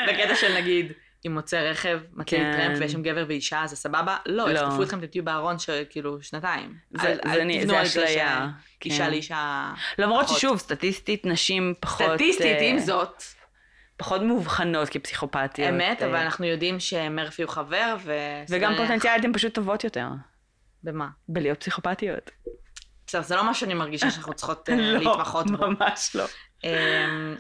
בקטע 0.09 0.35
של 0.35 0.55
נגיד, 0.55 0.93
אם 1.27 1.35
מוצא 1.35 1.57
רכב, 1.57 2.01
מתחיל 2.13 2.39
כן. 2.39 2.57
טרמפ 2.57 2.79
ויש 2.81 2.93
שם 2.93 3.03
גבר 3.03 3.25
ואישה, 3.29 3.63
זה 3.67 3.77
סבבה? 3.77 4.17
לא, 4.27 4.49
לא. 4.53 4.59
יחטפו 4.61 4.83
אתכם, 4.83 5.07
תתהיו 5.07 5.25
בארון 5.25 5.59
של 5.59 5.83
כאילו 5.91 6.23
שנתיים. 6.23 6.75
זה- 6.91 7.09
אל- 7.09 7.19
זה 7.25 7.33
אל 7.43 7.67
זה 7.67 7.83
אשליה, 7.83 8.49
כן. 8.81 9.11
לאישה... 9.11 9.73
למרות 9.99 10.25
פחות. 10.27 10.39
ששוב, 10.39 10.59
סטטיסטית 10.59 11.27
נשים 11.27 11.75
פחות... 11.81 12.11
סטטיסטית, 12.11 12.47
אה, 12.47 12.69
עם 12.71 12.79
זאת, 12.79 13.23
פחות 13.97 14.23
מאובחנות 14.23 14.89
כפסיכופתיות. 14.89 15.69
אמת, 15.69 16.03
אה, 16.03 16.07
אבל 16.09 16.17
אנחנו 16.17 16.45
יודעים 16.47 16.81
שמרפי 16.81 17.43
הוא 17.43 17.51
חבר, 17.51 17.97
ו... 18.05 18.13
וגם 18.49 18.73
פוטנציאלית 18.77 19.25
הן 19.25 19.33
פשוט 19.35 19.55
טובות 19.55 19.85
יותר. 19.85 20.07
במה? 20.83 21.09
בלהיות 21.29 21.61
פסיכופתיות. 21.61 22.31
בסדר, 23.07 23.23
זה 23.23 23.37
לא 23.37 23.45
מה 23.45 23.55
שאני 23.55 23.75
מרגישה 23.75 24.11
שאנחנו 24.11 24.35
צריכות 24.35 24.69
אה, 24.71 24.77
לא, 24.77 24.99
להתמחות 24.99 25.51
בו. 25.51 25.57
ממש 25.71 26.17
לא. 26.17 26.25
אמ, 26.65 27.37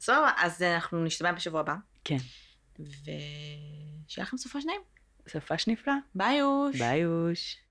סבבה, 0.00 0.30
אז 0.36 0.62
אנחנו 0.62 1.04
נשתמע 1.04 1.32
בשבוע 1.32 1.60
הבא, 1.60 1.74
כן. 2.04 2.16
ושיהיה 2.80 4.26
לכם 4.26 4.36
סופה 4.36 4.60
שניים. 4.60 4.80
סופש 5.28 5.68
נפלא. 5.68 5.92
ביי 6.14 6.42
אוש. 6.42 6.78
ביי 6.78 7.06
אוש. 7.06 7.61